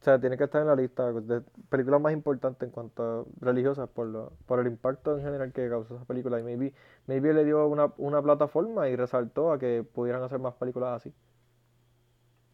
o 0.00 0.04
sea, 0.04 0.20
tiene 0.20 0.36
que 0.36 0.44
estar 0.44 0.60
en 0.60 0.68
la 0.68 0.76
lista 0.76 1.12
de 1.12 1.40
películas 1.70 2.00
más 2.00 2.12
importantes 2.12 2.66
en 2.66 2.70
cuanto 2.72 3.02
a 3.02 3.24
religiosas 3.40 3.88
por, 3.88 4.06
lo, 4.06 4.32
por 4.46 4.60
el 4.60 4.66
impacto 4.66 5.16
en 5.16 5.24
general 5.24 5.52
que 5.52 5.68
causó 5.68 5.96
esa 5.96 6.04
película. 6.04 6.38
Y 6.38 6.42
maybe, 6.42 6.74
maybe 7.06 7.32
le 7.32 7.44
dio 7.44 7.66
una, 7.66 7.92
una 7.96 8.22
plataforma 8.22 8.88
y 8.88 8.96
resaltó 8.96 9.50
a 9.50 9.58
que 9.58 9.82
pudieran 9.82 10.22
hacer 10.22 10.38
más 10.38 10.54
películas 10.54 10.96
así, 10.96 11.14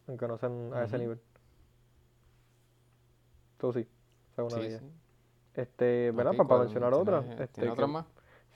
aunque 0.06 0.28
no 0.28 0.38
sean 0.38 0.72
a 0.74 0.84
ese 0.84 0.98
nivel. 0.98 1.20
Todo 3.58 3.72
sí, 3.72 3.86
esa 4.32 4.46
es 4.46 4.54
una 4.54 4.78
sí. 4.78 4.99
Este, 5.54 6.10
¿verdad? 6.12 6.34
Ok, 6.38 6.48
Para, 6.48 6.60
mencionar 6.60 6.94
otra, 6.94 7.20
¿Tienes, 7.20 7.40
este, 7.40 7.54
¿tienes 7.60 7.70
que, 7.70 7.72
otras 7.72 7.90
más? 7.90 8.06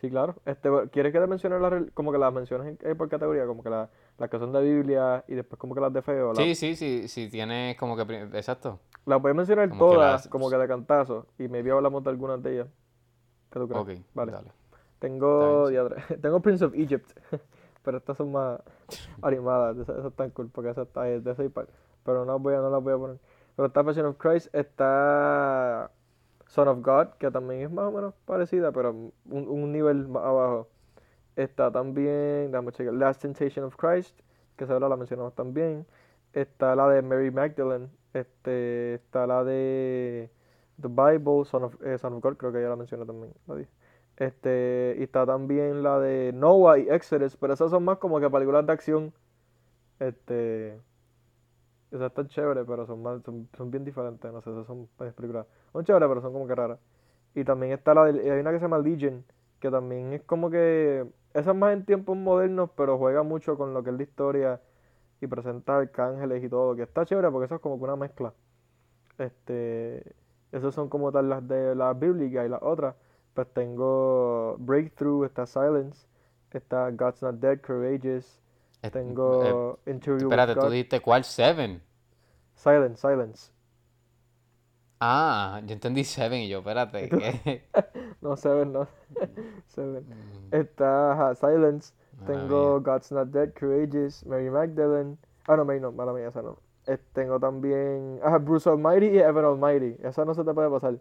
sí, 0.01 0.11
claro. 0.11 0.36
Este, 0.45 0.70
¿quieres 0.92 1.12
que 1.12 1.20
te 1.20 1.26
mencione 1.26 1.59
las, 1.59 1.72
rel- 1.72 1.90
como 1.92 2.12
que 2.12 2.18
las 2.18 2.32
menciones 2.32 2.68
en- 2.68 2.90
eh, 2.90 2.95
por 2.95 3.09
categoría? 3.09 3.47
Como 3.47 3.62
que 3.62 3.70
la- 3.70 3.88
las 4.18 4.30
que 4.30 4.38
son 4.38 4.53
de 4.53 4.62
Biblia 4.62 5.24
y 5.26 5.34
después 5.34 5.59
como 5.59 5.74
que 5.74 5.80
las 5.80 5.92
de 5.92 6.03
fe 6.03 6.20
o 6.22 6.32
la, 6.32 6.42
Sí, 6.42 6.55
sí, 6.55 6.76
sí, 6.76 7.09
sí, 7.09 7.28
tienes 7.28 7.76
como 7.76 7.97
que... 7.97 8.03
Exacto. 8.03 8.78
las 9.07 9.20
voy 9.20 9.32
a 9.32 9.34
mencionar 9.34 9.68
Como 9.68 9.80
que 9.80 9.95
todas, 9.97 10.12
las... 10.12 10.28
como 10.28 10.51
que 10.51 10.57
de 10.57 10.68
cantazo, 10.68 11.26
y 11.38 11.49
maybe 11.49 11.70
hablamos 11.72 12.05
de 12.05 12.11
algunas 12.11 12.42
de 12.42 12.53
ellas. 12.55 12.68
¿Qué 13.51 13.59
tú 13.59 13.68
crees? 13.68 13.82
Ok, 13.82 14.05
Vale. 14.14 14.32
dale. 14.32 14.53
Tengo, 14.99 15.68
tengo 16.22 16.40
Prince 16.40 16.64
of 16.64 16.74
Egypt, 16.74 17.11
pero 17.82 17.99
estas 17.99 18.16
son 18.16 18.32
más 18.32 18.61
animadas, 19.20 19.76
esas, 19.76 19.97
esas 19.99 20.11
están 20.12 20.30
cool, 20.30 20.49
porque 20.49 20.70
esas 20.70 20.86
están 20.86 21.22
de 21.22 21.51
pero 22.05 22.24
no 22.24 22.32
las 22.34 22.42
voy 22.42 22.55
a, 22.55 22.59
no 22.59 22.70
las 22.70 22.82
voy 22.82 22.92
a 22.92 22.99
poner. 22.99 23.18
Pero 23.57 23.66
está 23.66 23.82
Passion 23.84 24.07
of 24.07 24.16
Christ, 24.18 24.55
está 24.55 25.90
Son 26.55 26.69
of 26.69 26.83
God, 26.83 27.09
que 27.19 27.33
también 27.33 27.63
es 27.63 27.71
más 27.73 27.87
o 27.87 27.91
menos 27.91 28.15
parecida, 28.27 28.71
pero 28.71 28.91
un, 29.29 29.73
nivel 29.73 30.07
más 30.07 30.23
abajo. 30.23 30.69
Está 31.35 31.73
también, 31.73 32.53
déjame 32.53 32.71
checar, 32.71 32.95
Last 32.95 33.23
Temptation 33.23 33.65
of 33.65 33.75
Christ, 33.77 34.21
que 34.57 34.63
esa 34.63 34.79
la 34.79 34.97
mencionamos 34.97 35.35
también. 35.35 35.85
Está 36.33 36.77
la 36.77 36.89
de 36.89 37.03
Mary 37.03 37.33
Magdalene. 37.33 37.89
Este, 38.13 38.95
está 38.95 39.27
la 39.27 39.43
de 39.43 40.31
The 40.81 40.87
Bible, 40.87 41.45
Son 41.45 41.65
of, 41.65 41.75
eh, 41.83 41.99
God, 42.01 42.37
creo 42.37 42.53
que 42.53 42.63
ya 42.63 42.69
la 42.69 42.77
mencioné 42.77 43.05
también. 43.05 43.35
Este, 44.17 44.95
y 45.01 45.03
está 45.03 45.27
también 45.27 45.83
la 45.83 45.99
de 45.99 46.31
Noah 46.33 46.79
y 46.79 46.89
Exodus, 46.89 47.37
pero 47.37 47.55
esas 47.55 47.73
son 47.73 47.85
más 47.85 47.99
como 47.99 48.21
que 48.21 48.31
películas 48.31 48.65
de 48.65 48.73
acción. 48.73 49.13
Este, 49.99 50.81
esas 51.91 52.07
están 52.11 52.29
chéveres, 52.29 52.65
pero 52.65 52.87
son, 52.87 53.03
más, 53.03 53.23
son, 53.25 53.49
son 53.57 53.73
bien 53.73 53.85
diferentes, 53.85 54.33
no 54.33 54.41
sé, 54.41 54.51
esas 54.51 54.69
son 54.69 54.87
películas. 54.97 55.47
Son 55.75 55.85
chéveres, 55.85 56.09
pero 56.09 56.22
son 56.22 56.33
como 56.35 56.49
que 56.49 56.57
raras. 56.57 56.81
Y 57.35 57.45
también 57.45 57.72
está 57.75 57.95
la 57.95 58.07
de, 58.07 58.33
hay 58.33 58.41
una 58.41 58.53
que 58.53 58.59
se 58.61 58.64
llama 58.64 58.79
Legion, 58.81 59.27
que 59.61 59.70
también 59.70 60.14
es 60.14 60.22
como 60.25 60.51
que, 60.51 61.07
esa 61.35 61.53
es 61.53 61.59
más 61.59 61.75
en 61.75 61.87
tiempos 61.87 62.16
modernos, 62.16 62.70
pero 62.77 62.99
juega 62.99 63.25
mucho 63.25 63.59
con 63.59 63.75
lo 63.75 63.85
que 63.85 63.91
es 63.91 63.97
la 63.99 64.05
historia 64.05 64.62
y 65.20 65.27
presenta 65.29 65.79
arcángeles 65.79 66.45
y 66.45 66.49
todo, 66.51 66.77
que 66.77 66.83
está 66.85 67.07
chévere 67.07 67.31
porque 67.31 67.47
eso 67.47 67.57
es 67.57 67.62
como 67.62 67.79
que 67.79 67.85
una 67.85 67.97
mezcla. 67.97 68.35
Este, 69.18 70.14
esos 70.53 70.75
son 70.75 70.89
como 70.89 71.12
tal 71.12 71.29
las 71.29 71.47
de 71.49 71.75
la 71.75 71.93
bíblica 71.95 72.45
y 72.45 72.49
las 72.49 72.62
otras. 72.62 72.97
Pues 73.35 73.49
tengo 73.55 74.57
Breakthrough, 74.59 75.25
está 75.25 75.47
Silence, 75.47 76.07
está 76.53 76.91
God's 76.93 77.22
Not 77.22 77.37
Dead, 77.37 77.61
Courageous, 77.61 78.41
Eh, 78.83 78.91
tengo 78.91 79.79
Interview 79.87 80.31
with 80.33 80.43
Espérate, 80.43 80.57
tú 80.57 80.66
God. 80.66 80.70
dijiste 80.70 81.01
cuál 81.01 81.25
Seven. 81.25 81.83
Silence, 82.57 83.01
Silence. 83.01 83.51
Ah, 85.07 85.61
yo 85.67 85.75
entendí 85.75 86.03
Seven 86.03 86.41
y 86.41 86.49
yo, 86.49 86.61
espérate. 86.61 87.11
No, 88.23 88.39
Seven, 88.39 88.73
no. 88.73 88.89
Seven. 89.67 90.03
Mm, 90.03 90.55
Está 90.55 91.13
ajá, 91.13 91.35
Silence, 91.35 91.93
tengo. 92.27 92.81
God's 92.81 93.13
Not 93.13 93.29
Dead, 93.29 93.53
Courageous, 93.53 94.25
Mary 94.25 94.49
Magdalene. 94.49 95.19
Ah, 95.47 95.57
no, 95.57 95.67
Mary 95.67 95.79
no, 95.79 95.93
mala 95.93 96.15
mía, 96.15 96.29
esa 96.29 96.41
no. 96.41 96.59
Eh, 96.87 96.97
tengo 97.13 97.39
también, 97.39 98.19
ajá, 98.23 98.39
Bruce 98.39 98.67
Almighty 98.71 99.09
y 99.09 99.19
Evan 99.19 99.45
Almighty. 99.45 99.97
Esa 100.03 100.25
no 100.25 100.33
se 100.35 100.43
te 100.43 100.55
puede 100.55 100.71
pasar. 100.71 100.99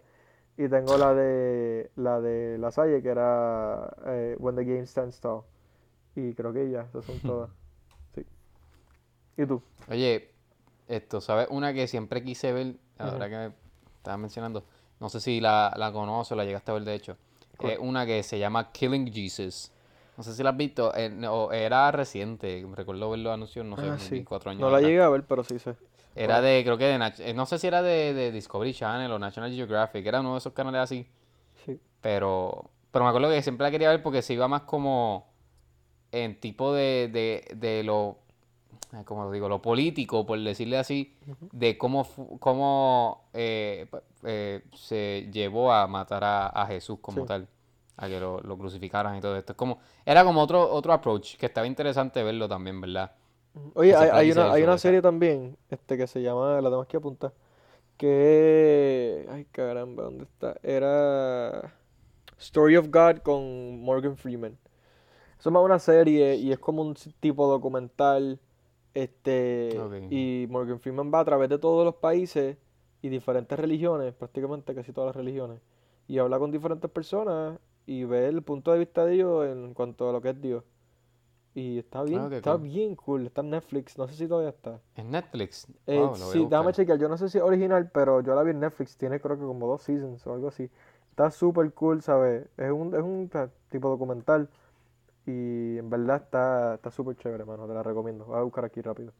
Y 0.58 0.68
tengo 0.68 0.98
la 0.98 1.14
de 1.14 1.90
la 1.96 2.20
de 2.20 2.58
La 2.58 2.72
Salle, 2.72 3.02
que 3.02 3.08
era 3.08 3.90
eh, 4.06 4.36
When 4.38 4.58
the 4.58 4.66
Game 4.66 4.86
Stands 4.86 5.22
Tall. 5.22 5.44
Y 6.16 6.34
creo 6.34 6.52
que 6.52 6.70
ya, 6.70 6.82
esas 6.82 7.06
son 7.06 7.20
todas. 7.20 7.50
Sí. 8.16 8.26
¿Y 9.38 9.46
tú? 9.46 9.62
Oye, 9.90 10.30
esto, 10.90 11.22
¿sabes? 11.22 11.48
Una 11.50 11.74
que 11.74 11.88
siempre 11.88 12.22
quise 12.22 12.52
ver, 12.52 12.76
ahora 12.98 13.30
que 13.30 13.36
me 13.38 13.63
estabas 14.04 14.20
mencionando, 14.20 14.66
no 15.00 15.08
sé 15.08 15.22
si 15.22 15.40
la, 15.40 15.74
la 15.78 15.92
conoces 15.94 16.34
o 16.34 16.36
la 16.36 16.44
llegaste 16.44 16.72
a 16.72 16.74
ver 16.74 16.84
de 16.84 16.94
hecho, 16.94 17.16
es 17.62 17.80
una 17.80 18.06
que 18.06 18.22
se 18.22 18.38
llama 18.38 18.70
Killing 18.72 19.12
Jesus. 19.14 19.72
No 20.18 20.24
sé 20.24 20.34
si 20.34 20.44
la 20.44 20.50
has 20.52 20.58
visto, 20.58 20.94
eh, 20.94 21.10
no, 21.10 21.52
era 21.54 21.90
reciente, 21.92 22.66
recuerdo 22.74 23.10
ver 23.10 23.20
los 23.20 23.34
anuncios, 23.34 23.66
no 23.66 23.78
sé, 23.78 23.88
Ah, 23.88 23.98
sí. 23.98 24.24
cuatro 24.24 24.52
años 24.52 24.62
No 24.62 24.70
la 24.70 24.82
llegué 24.82 25.02
a 25.02 25.10
ver, 25.10 25.24
pero 25.26 25.44
sí 25.44 25.58
sé. 25.58 25.76
Era 26.16 26.36
Bueno, 26.36 26.48
de, 26.50 26.64
creo 26.64 26.78
que 26.78 26.86
de, 26.86 27.14
eh, 27.20 27.34
no 27.34 27.46
sé 27.46 27.58
si 27.58 27.66
era 27.66 27.82
de, 27.82 28.14
de 28.14 28.32
Discovery 28.32 28.74
Channel 28.74 29.12
o 29.12 29.18
National 29.18 29.52
Geographic, 29.54 30.06
era 30.06 30.20
uno 30.20 30.34
de 30.34 30.40
esos 30.40 30.54
canales 30.54 30.82
así, 30.82 31.08
sí. 31.66 31.80
pero, 32.02 32.70
pero 32.92 33.06
me 33.06 33.10
acuerdo 33.10 33.30
que 33.30 33.42
siempre 33.42 33.66
la 33.66 33.72
quería 33.72 33.90
ver 33.90 34.04
porque 34.04 34.22
se 34.22 34.34
iba 34.34 34.48
más 34.48 34.64
como 34.64 35.32
en 36.12 36.40
tipo 36.40 36.74
de, 36.74 37.10
de, 37.12 37.56
de 37.56 37.84
lo, 37.84 38.20
eh, 38.94 39.04
¿cómo 39.06 39.24
lo 39.26 39.32
digo? 39.32 39.50
Lo 39.50 39.62
político, 39.62 40.26
por 40.26 40.40
decirle 40.40 40.78
así, 40.78 41.16
de 41.52 41.78
cómo, 41.78 42.08
cómo 42.40 43.26
eh, 43.34 43.88
eh, 44.24 44.64
se 44.74 45.30
llevó 45.32 45.72
a 45.72 45.88
matar 45.88 46.24
a, 46.24 46.48
a 46.48 46.66
Jesús 46.68 47.00
como 47.02 47.22
Sí. 47.22 47.28
tal, 47.28 47.48
a 47.98 48.08
que 48.08 48.20
lo, 48.20 48.40
lo 48.42 48.58
crucificaran 48.58 49.18
y 49.18 49.22
todo 49.22 49.38
esto. 49.38 49.54
Es 49.54 49.58
como, 49.58 49.80
era 50.06 50.24
como 50.24 50.42
otro, 50.42 50.72
otro 50.72 50.94
approach, 50.94 51.38
que 51.38 51.46
estaba 51.46 51.68
interesante 51.68 52.24
verlo 52.24 52.48
también, 52.48 52.80
¿verdad? 52.82 53.12
Oye, 53.76 53.96
hay, 53.96 54.32
una, 54.32 54.52
hay 54.52 54.64
una 54.64 54.78
serie 54.80 55.02
también, 55.02 55.56
este, 55.70 55.96
que 55.98 56.08
se 56.08 56.22
llama, 56.24 56.56
la 56.56 56.70
tenemos 56.70 56.88
que 56.88 56.98
apuntar, 56.98 57.34
que, 57.98 59.28
ay 59.32 59.46
caramba, 59.52 60.04
¿dónde 60.04 60.24
está? 60.24 60.56
Era 60.64 61.72
Story 62.40 62.78
of 62.78 62.88
God 62.90 63.18
con 63.20 63.82
Morgan 63.82 64.18
Freeman. 64.18 64.58
Eso 65.40 65.50
es 65.50 65.54
más 65.54 65.64
una 65.64 65.78
serie 65.80 66.36
y 66.36 66.52
es 66.52 66.58
como 66.60 66.82
un 66.82 66.96
tipo 67.20 67.48
documental, 67.48 68.40
este, 68.94 69.70
y 70.10 70.48
Morgan 70.50 70.80
Freeman 70.80 71.12
va 71.14 71.20
a 71.22 71.26
través 71.26 71.50
de 71.50 71.58
todos 71.60 71.86
los 71.86 71.96
países 71.96 72.58
y 73.02 73.10
diferentes 73.10 73.58
religiones, 73.60 74.14
prácticamente 74.14 74.74
casi 74.76 74.94
todas 74.94 75.08
las 75.10 75.16
religiones, 75.16 75.62
y 76.08 76.20
habla 76.20 76.40
con 76.40 76.52
diferentes 76.52 76.90
personas 76.92 77.60
y 77.86 78.04
ve 78.06 78.28
el 78.28 78.42
punto 78.44 78.72
de 78.72 78.80
vista 78.80 79.06
de 79.06 79.16
ellos 79.16 79.46
en 79.48 79.74
cuanto 79.74 80.10
a 80.10 80.14
lo 80.14 80.22
que 80.22 80.30
es 80.30 80.42
Dios. 80.42 80.64
Y 81.56 81.78
está 81.80 82.04
bien, 82.04 82.20
Ah, 82.22 82.30
qué 82.30 82.38
está 82.38 82.54
cool. 82.58 82.62
bien 82.68 82.96
cool, 82.96 83.26
está 83.28 83.42
en 83.42 83.52
Netflix, 83.52 83.98
no 83.98 84.08
sé 84.08 84.16
si 84.16 84.28
todavía 84.28 84.50
está. 84.50 84.80
En 84.96 85.12
Netflix. 85.12 85.68
Eh, 85.86 86.00
Wow, 86.00 86.16
sí, 86.16 86.46
déjame 86.50 86.74
chequear, 86.74 86.98
yo 86.98 87.08
no 87.10 87.18
sé 87.18 87.30
si 87.30 87.38
es 87.38 87.44
original, 87.44 87.92
pero 87.94 88.22
yo 88.22 88.34
la 88.34 88.42
vi 88.44 88.52
en 88.52 88.60
Netflix, 88.60 88.98
tiene 88.98 89.20
creo 89.20 89.38
que 89.38 89.44
como 89.46 89.68
dos 89.68 89.84
seasons 89.84 90.26
o 90.26 90.34
algo 90.34 90.48
así. 90.48 90.70
Está 91.12 91.30
súper 91.30 91.72
cool, 91.74 92.02
¿sabes? 92.02 92.48
Es 92.58 92.72
un, 92.72 92.96
es 92.96 93.02
un 93.04 93.30
tipo 93.70 93.90
documental 93.90 94.50
y 95.26 95.78
en 95.78 95.90
verdad 95.90 96.18
está 96.24 96.76
está 96.76 96.92
súper 96.92 97.16
chévere, 97.18 97.46
mano, 97.46 97.68
te 97.68 97.74
la 97.74 97.84
recomiendo. 97.84 98.26
Voy 98.26 98.38
a 98.38 98.42
buscar 98.42 98.66
aquí 98.66 98.82
rápido. 98.82 99.14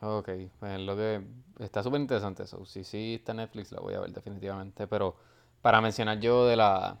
Ok, 0.00 0.28
pues 0.60 0.80
lo 0.80 0.96
que 0.96 1.22
está 1.58 1.82
súper 1.82 2.00
interesante 2.00 2.42
eso. 2.42 2.64
Si 2.66 2.84
sí 2.84 3.16
está 3.18 3.34
Netflix, 3.34 3.72
la 3.72 3.80
voy 3.80 3.94
a 3.94 4.00
ver 4.00 4.12
definitivamente. 4.12 4.86
Pero 4.86 5.16
para 5.62 5.80
mencionar 5.80 6.20
yo 6.20 6.46
de 6.46 6.56
la 6.56 6.98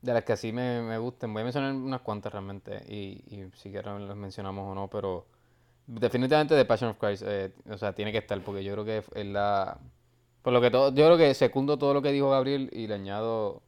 de 0.00 0.12
las 0.12 0.24
que 0.24 0.32
así 0.32 0.52
me, 0.52 0.82
me 0.82 0.98
gusten, 0.98 1.32
voy 1.32 1.42
a 1.42 1.44
mencionar 1.44 1.72
unas 1.74 2.00
cuantas 2.00 2.32
realmente. 2.32 2.82
Y, 2.88 3.22
y 3.34 3.50
si 3.56 3.70
quieren 3.70 4.08
las 4.08 4.16
mencionamos 4.16 4.70
o 4.70 4.74
no, 4.74 4.88
pero 4.88 5.26
definitivamente 5.86 6.56
The 6.56 6.64
Passion 6.64 6.90
of 6.90 6.98
Christ, 6.98 7.22
eh, 7.26 7.52
o 7.70 7.78
sea, 7.78 7.94
tiene 7.94 8.12
que 8.12 8.18
estar, 8.18 8.40
porque 8.42 8.64
yo 8.64 8.72
creo 8.72 8.84
que 8.84 9.04
es 9.14 9.26
la 9.26 9.78
por 10.42 10.52
lo 10.52 10.60
que 10.60 10.70
todo, 10.70 10.88
yo 10.92 11.06
creo 11.06 11.16
que 11.16 11.34
secundo 11.34 11.78
todo 11.78 11.94
lo 11.94 12.02
que 12.02 12.10
dijo 12.10 12.30
Gabriel 12.30 12.68
y 12.72 12.88
le 12.88 12.94
añado 12.94 13.62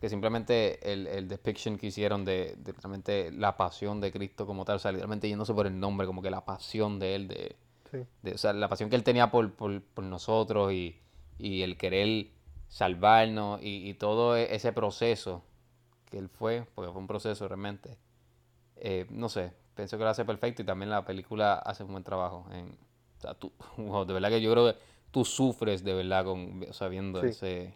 que 0.00 0.08
simplemente 0.08 0.92
el, 0.92 1.06
el 1.06 1.28
depiction 1.28 1.76
que 1.76 1.88
hicieron 1.88 2.24
de, 2.24 2.54
de 2.56 2.72
realmente 2.72 3.30
la 3.32 3.56
pasión 3.58 4.00
de 4.00 4.10
Cristo 4.10 4.46
como 4.46 4.64
tal, 4.64 4.76
o 4.76 4.78
sea, 4.78 4.92
literalmente 4.92 5.28
yéndose 5.28 5.52
por 5.52 5.66
el 5.66 5.78
nombre, 5.78 6.06
como 6.06 6.22
que 6.22 6.30
la 6.30 6.44
pasión 6.44 6.98
de 6.98 7.14
él, 7.14 7.28
de, 7.28 7.56
Sí. 7.90 7.98
de- 8.22 8.32
o 8.32 8.38
sea, 8.38 8.52
la 8.54 8.68
pasión 8.68 8.88
que 8.88 8.96
él 8.96 9.04
tenía 9.04 9.30
por, 9.30 9.52
por, 9.52 9.82
por 9.82 10.04
nosotros 10.04 10.72
y, 10.72 10.98
y 11.38 11.62
el 11.62 11.76
querer 11.76 12.28
salvarnos 12.68 13.60
y, 13.62 13.88
y 13.90 13.94
todo 13.94 14.36
e- 14.36 14.54
ese 14.54 14.72
proceso 14.72 15.42
que 16.06 16.16
él 16.18 16.28
fue, 16.28 16.66
porque 16.74 16.90
fue 16.92 17.00
un 17.00 17.06
proceso 17.06 17.46
realmente, 17.46 17.98
eh, 18.76 19.06
no 19.10 19.28
sé, 19.28 19.52
pienso 19.74 19.98
que 19.98 20.04
lo 20.04 20.10
hace 20.10 20.24
perfecto 20.24 20.62
y 20.62 20.64
también 20.64 20.88
la 20.90 21.04
película 21.04 21.54
hace 21.54 21.84
un 21.84 21.92
buen 21.92 22.04
trabajo. 22.04 22.46
En, 22.52 22.68
o 23.18 23.20
sea, 23.20 23.34
tú, 23.34 23.52
wow, 23.76 24.04
de 24.06 24.14
verdad 24.14 24.30
que 24.30 24.40
yo 24.40 24.50
creo 24.52 24.72
que 24.72 24.78
tú 25.10 25.24
sufres 25.26 25.84
de 25.84 25.92
verdad 25.92 26.24
con, 26.24 26.64
o 26.68 26.72
sea, 26.72 26.88
viendo 26.88 27.20
Sí. 27.20 27.26
ese, 27.28 27.74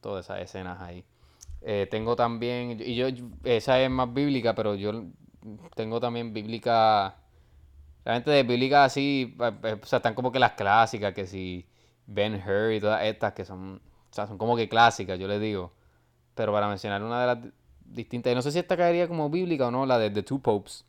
todas 0.00 0.24
esas 0.26 0.40
escenas 0.40 0.80
ahí. 0.80 1.04
Eh, 1.62 1.86
tengo 1.90 2.16
también, 2.16 2.80
y 2.80 2.94
yo, 2.96 3.06
esa 3.44 3.80
es 3.80 3.90
más 3.90 4.12
bíblica, 4.14 4.54
pero 4.54 4.74
yo 4.76 5.04
tengo 5.76 6.00
también 6.00 6.32
bíblica, 6.32 7.16
realmente 8.04 8.30
de 8.32 8.42
bíblica 8.44 8.84
así, 8.84 9.36
eh, 9.40 9.52
eh, 9.64 9.80
o 9.82 9.86
sea, 9.86 9.98
están 9.98 10.14
como 10.14 10.32
que 10.32 10.38
las 10.40 10.52
clásicas, 10.52 11.14
que 11.14 11.26
si 11.26 11.66
Ben 12.06 12.34
Hur 12.36 12.72
y 12.72 12.80
todas 12.80 13.04
estas, 13.04 13.32
que 13.34 13.44
son, 13.44 13.76
o 14.10 14.14
sea, 14.14 14.26
son 14.26 14.38
como 14.38 14.56
que 14.56 14.68
clásicas, 14.68 15.18
yo 15.18 15.28
les 15.28 15.40
digo. 15.40 15.72
Pero 16.34 16.52
para 16.52 16.68
mencionar 16.68 17.02
una 17.04 17.20
de 17.22 17.26
las 17.28 17.42
di- 17.42 17.52
distintas, 17.86 18.32
y 18.32 18.36
no 18.36 18.42
sé 18.42 18.52
si 18.52 18.58
esta 18.60 18.76
caería 18.76 19.08
como 19.08 19.30
bíblica 19.30 19.68
o 19.68 19.70
no, 19.72 19.86
la 19.86 19.98
de 19.98 20.10
The 20.10 20.22
Two 20.24 20.40
Popes. 20.40 20.84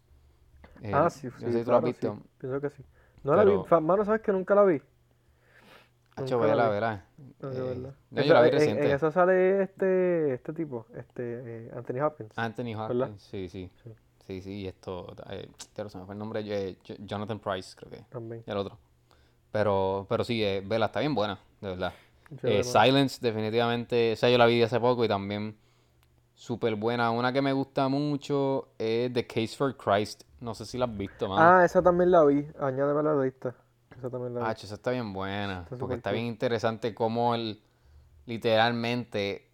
Eh, 0.84 0.92
Ah, 0.92 1.10
sí, 1.10 1.30
no 1.40 1.52
sí, 1.52 1.52
sé 1.52 1.60
si 1.60 1.66
tú 1.66 1.72
la 1.72 1.78
has 1.80 1.84
sí. 1.94 2.08
visto. 2.08 2.20
Pienso 2.38 2.62
que 2.62 2.70
sí. 2.70 2.84
No 3.24 3.36
la 3.36 3.44
vi, 3.44 3.60
mano, 3.82 4.06
¿sabes 4.06 4.22
que 4.22 4.32
nunca 4.32 4.56
la 4.56 4.64
vi? 4.64 4.82
Hacho, 6.16 6.40
vela, 6.40 6.70
verá. 6.70 7.06
No, 7.40 7.50
de 7.50 7.58
Eh, 7.58 7.62
verdad. 7.64 7.96
no, 8.12 8.22
yo 8.22 8.24
Esa- 8.26 8.34
la 8.34 8.42
vi 8.42 8.48
en, 8.50 8.54
en 8.54 8.60
reciente. 8.60 8.92
esa 8.94 9.12
sale 9.12 9.62
este, 9.64 10.34
este 10.34 10.54
tipo, 10.54 10.86
este, 10.96 11.22
eh, 11.68 11.72
Anthony 11.76 12.02
Hopkins. 12.04 12.32
Anthony. 12.38 12.76
Hopkins, 12.76 13.24
sí, 13.24 13.50
sí. 13.50 13.70
Sí. 13.84 13.92
Sí, 14.28 14.42
sí, 14.42 14.52
y 14.62 14.68
esto, 14.68 15.14
eh, 15.30 15.50
pero 15.76 15.90
se 15.90 15.98
me 15.98 16.06
fue 16.06 16.14
el 16.14 16.20
nombre, 16.20 16.42
eh, 16.46 16.78
Jo- 16.88 16.94
Jonathan 17.00 17.40
Price, 17.40 17.76
creo 17.76 17.90
que, 17.92 18.04
También. 18.10 18.44
y 18.46 18.52
el 18.52 18.58
otro. 18.58 18.78
Pero, 19.52 20.06
pero 20.08 20.24
sí, 20.24 20.44
eh, 20.44 20.62
vela, 20.66 20.86
está 20.88 21.00
bien 21.00 21.16
buena, 21.16 21.40
de 21.60 21.70
verdad. 21.70 21.94
Eh. 22.44 22.64
Silence, 22.64 23.18
definitivamente, 23.22 24.14
esa 24.14 24.30
yo 24.30 24.38
la 24.38 24.46
vi 24.46 24.62
hace 24.64 24.80
poco 24.80 25.04
y 25.04 25.08
también 25.10 25.58
súper 26.36 26.76
buena. 26.76 27.12
Una 27.12 27.34
que 27.34 27.42
me 27.42 27.52
gusta 27.52 27.90
mucho 27.90 28.70
es 28.78 29.12
The 29.12 29.28
Case 29.28 29.56
for 29.58 29.76
Christ. 29.76 30.24
No 30.40 30.56
sé 30.56 30.66
si 30.66 30.78
la 30.78 30.86
has 30.86 30.96
visto, 30.98 31.28
mano. 31.28 31.42
Ah, 31.42 31.66
esa 31.66 31.82
también 31.82 32.12
la 32.12 32.24
vi. 32.24 32.48
Añádeme 32.60 33.02
a 33.02 33.04
la 33.04 33.24
lista. 33.24 33.54
Esa 34.02 34.10
también 34.10 34.34
la 34.34 34.50
Ah, 34.50 34.52
esa 34.54 34.74
está 34.74 34.90
bien 34.90 35.14
buena. 35.14 35.62
Está 35.64 35.78
Porque 35.78 35.96
está 35.96 36.10
cool. 36.10 36.16
bien 36.16 36.26
interesante 36.26 36.96
cómo 36.96 37.36
él 37.36 37.62
literalmente 38.26 39.48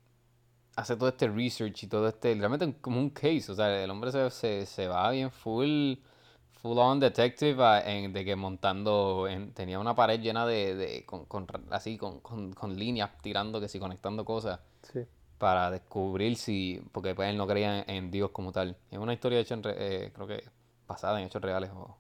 hace 0.78 0.96
todo 0.96 1.10
este 1.10 1.28
research 1.28 1.84
y 1.84 1.88
todo 1.88 2.08
este. 2.08 2.34
Realmente 2.36 2.80
como 2.80 3.00
un 3.00 3.10
case. 3.10 3.52
O 3.52 3.56
sea, 3.56 3.84
el 3.84 3.90
hombre 3.90 4.12
se, 4.12 4.30
se, 4.32 4.66
se 4.66 4.88
va 4.88 5.12
bien 5.12 5.32
full. 5.32 5.96
Full 6.62 6.78
on 6.80 7.00
detective 7.00 7.62
a- 7.64 7.82
en- 7.82 8.14
de 8.14 8.24
que 8.26 8.36
montando 8.36 9.28
en- 9.30 9.52
tenía 9.54 9.80
una 9.80 9.94
pared 9.96 10.20
llena 10.20 10.46
de, 10.46 10.76
de 10.76 11.06
con, 11.06 11.26
con 11.26 11.46
así 11.70 11.98
con, 11.98 12.20
con, 12.22 12.52
con 12.54 12.76
líneas 12.80 13.12
tirando 13.22 13.60
que 13.62 13.68
sí 13.68 13.78
conectando 13.80 14.26
cosas 14.26 14.60
Sí. 14.82 15.02
para 15.38 15.70
descubrir 15.70 16.36
si, 16.36 16.82
porque 16.94 17.14
pues 17.14 17.30
él 17.30 17.38
no 17.38 17.46
creía 17.46 17.82
en, 17.84 17.90
en 18.06 18.12
Dios 18.12 18.32
como 18.32 18.52
tal. 18.52 18.76
Es 18.90 18.98
una 18.98 19.14
historia 19.14 19.40
hecha 19.40 19.54
en, 19.54 19.64
re- 19.64 19.76
eh, 20.06 20.12
creo 20.14 20.26
que 20.26 20.44
basada 20.88 21.20
en 21.22 21.28
hechos 21.28 21.42
reales 21.44 21.70
o, 21.76 21.96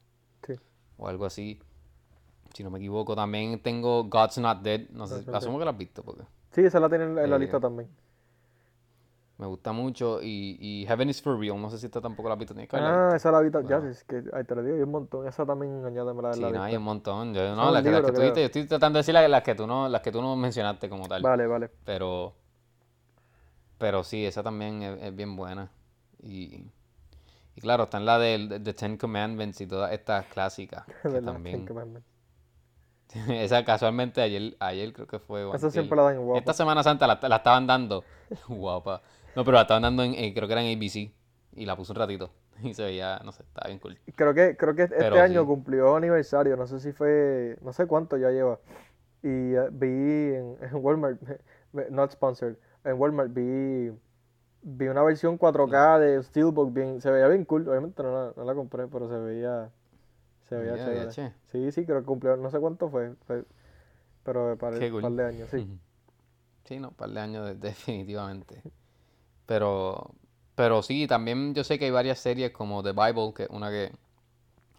Sí. 0.45 0.53
o 0.97 1.07
algo 1.07 1.25
así, 1.25 1.59
si 2.57 2.63
no 2.63 2.71
me 2.71 2.79
equivoco. 2.79 3.15
También 3.15 3.59
tengo 3.61 4.03
God's 4.05 4.39
Not 4.39 4.61
Dead, 4.61 4.89
no 4.89 5.05
sé, 5.07 5.23
asumo 5.31 5.59
que 5.59 5.65
la 5.65 5.71
has 5.71 5.77
visto 5.77 6.03
porque 6.03 6.23
Sí, 6.51 6.61
esa 6.61 6.79
la 6.79 6.89
tienen 6.89 7.17
en 7.17 7.29
la 7.29 7.35
Eh, 7.35 7.39
lista 7.39 7.59
también. 7.59 7.87
me 9.37 9.45
gusta 9.45 9.71
mucho. 9.71 10.19
Y, 10.23 10.57
y 10.59 10.85
Heaven 10.87 11.09
is 11.09 11.21
for 11.21 11.37
Real, 11.39 11.61
no 11.61 11.69
sé 11.69 11.77
si 11.77 11.85
esta 11.85 12.01
tampoco 12.01 12.27
la 12.29 12.33
has 12.33 12.39
visto, 12.39 12.55
que 12.55 12.67
Ah, 12.71 13.09
visto. 13.11 13.15
esa 13.15 13.31
la 13.31 13.41
vi 13.41 13.51
ta- 13.51 13.61
ya, 13.61 13.77
Bueno. 13.77 13.91
es 13.91 14.03
que 14.03 14.23
ahí 14.33 14.43
te 14.43 14.55
lo 14.55 14.63
digo, 14.63 14.75
hay 14.75 14.81
un 14.81 14.89
montón. 14.91 15.27
Esa 15.27 15.45
también 15.45 15.85
añádemela 15.85 16.29
en 16.29 16.33
Sí, 16.33 16.41
la 16.41 16.49
no, 16.49 16.63
hay 16.63 16.75
un 16.75 16.83
montón. 16.83 17.33
Yo, 17.35 17.55
no, 17.55 17.69
las, 17.71 17.83
que- 17.83 17.91
las 17.91 18.01
que 18.05 18.11
tú 18.11 18.21
viste, 18.21 18.39
yo 18.39 18.45
estoy 18.47 18.65
tratando 18.65 18.97
de 18.97 19.01
decir 19.01 19.13
las, 19.13 19.29
las 19.29 19.43
que 19.43 19.53
tú 19.53 19.67
no, 19.67 19.87
las 19.87 20.01
que 20.01 20.11
tú 20.11 20.21
no 20.21 20.35
mencionaste 20.35 20.89
como 20.89 21.07
tal. 21.07 21.21
Vale, 21.21 21.45
vale. 21.45 21.69
Pero, 21.85 22.33
pero 23.77 24.03
sí, 24.03 24.25
esa 24.25 24.41
también 24.43 24.81
es, 24.81 25.03
es 25.03 25.15
bien 25.15 25.35
buena. 25.35 25.69
Y, 26.23 26.63
y 27.55 27.61
claro, 27.61 27.83
está 27.83 27.97
en 27.97 28.05
la 28.05 28.17
de, 28.17 28.47
de, 28.47 28.59
de 28.59 28.73
Ten 28.73 28.97
Commandments 28.97 29.61
y 29.61 29.67
todas 29.67 29.91
estas 29.91 30.25
clásicas. 30.27 30.85
Que 31.03 31.09
¿Verdad? 31.09 31.13
Ten 31.13 31.25
también. 31.25 31.65
Commandments. 31.65 32.07
Esa 33.29 33.63
casualmente 33.63 34.21
ayer, 34.21 34.55
ayer 34.59 34.93
creo 34.93 35.07
que 35.07 35.19
fue. 35.19 35.49
Esa 35.55 35.71
siempre 35.71 35.95
la 35.95 36.03
dan 36.03 36.15
en 36.15 36.25
guapa. 36.25 36.39
Esta 36.39 36.53
Semana 36.53 36.83
Santa 36.83 37.07
la, 37.07 37.19
la 37.21 37.35
estaban 37.37 37.67
dando. 37.67 38.03
Guapa. 38.47 39.01
No, 39.35 39.45
pero 39.45 39.55
la 39.55 39.61
estaban 39.61 39.83
dando 39.83 40.03
en, 40.03 40.13
eh, 40.15 40.33
creo 40.33 40.47
que 40.47 40.53
era 40.53 40.61
en 40.63 40.77
ABC. 40.77 41.11
Y 41.53 41.65
la 41.65 41.75
puse 41.75 41.91
un 41.93 41.97
ratito. 41.97 42.31
Y 42.63 42.73
se 42.73 42.83
veía, 42.83 43.21
no 43.23 43.31
sé, 43.31 43.43
estaba 43.43 43.67
bien 43.67 43.79
cool. 43.79 43.97
Creo 44.15 44.33
que, 44.33 44.57
creo 44.57 44.75
que 44.75 44.83
este 44.83 44.95
Pero 44.97 45.21
año 45.21 45.41
sí. 45.41 45.47
cumplió 45.47 45.95
aniversario, 45.95 46.57
no 46.57 46.65
sé 46.65 46.79
si 46.79 46.91
fue, 46.91 47.57
no 47.61 47.71
sé 47.71 47.85
cuánto 47.85 48.17
ya 48.17 48.31
lleva. 48.31 48.59
Y 49.21 49.53
eh, 49.53 49.67
vi 49.71 49.87
en, 50.35 50.57
en 50.61 50.69
Walmart, 50.73 51.21
not 51.91 52.11
sponsored, 52.11 52.55
en 52.83 52.99
Walmart 52.99 53.31
vi, 53.33 53.91
vi 54.63 54.87
una 54.87 55.03
versión 55.03 55.37
4K 55.37 55.99
de 55.99 56.23
Steelbook, 56.23 56.73
bien, 56.73 56.99
se 57.01 57.11
veía 57.11 57.27
bien 57.27 57.45
cool, 57.45 57.67
obviamente 57.67 58.01
no 58.01 58.11
la, 58.11 58.33
no 58.35 58.43
la 58.43 58.55
compré, 58.55 58.87
pero 58.87 59.07
se 59.07 59.17
veía, 59.17 59.69
se 60.49 60.55
veía 60.57 60.73
Ya, 60.75 60.83
chévere. 60.83 61.05
ya, 61.05 61.11
che. 61.11 61.33
Sí, 61.51 61.71
sí, 61.71 61.85
creo 61.85 61.99
que 62.01 62.05
cumplió, 62.05 62.35
no 62.37 62.49
sé 62.51 62.59
cuánto 62.59 62.89
fue, 62.89 63.15
fue- 63.27 63.45
pero 64.23 64.57
para 64.57 64.77
un 64.77 64.89
cool. 64.91 65.01
par 65.01 65.11
de 65.13 65.25
años, 65.25 65.49
sí. 65.51 65.67
Sí, 66.65 66.79
no, 66.79 66.89
un 66.89 66.95
par 66.95 67.09
de 67.09 67.19
años 67.19 67.45
de- 67.47 67.55
definitivamente. 67.69 68.61
Pero, 69.45 70.15
pero 70.55 70.83
sí, 70.83 71.07
también 71.07 71.55
yo 71.55 71.63
sé 71.63 71.79
que 71.79 71.85
hay 71.87 71.91
varias 71.91 72.19
series 72.19 72.51
como 72.51 72.83
The 72.83 72.93
Bible, 72.93 73.33
que 73.35 73.47
una 73.51 73.69
que, 73.71 73.91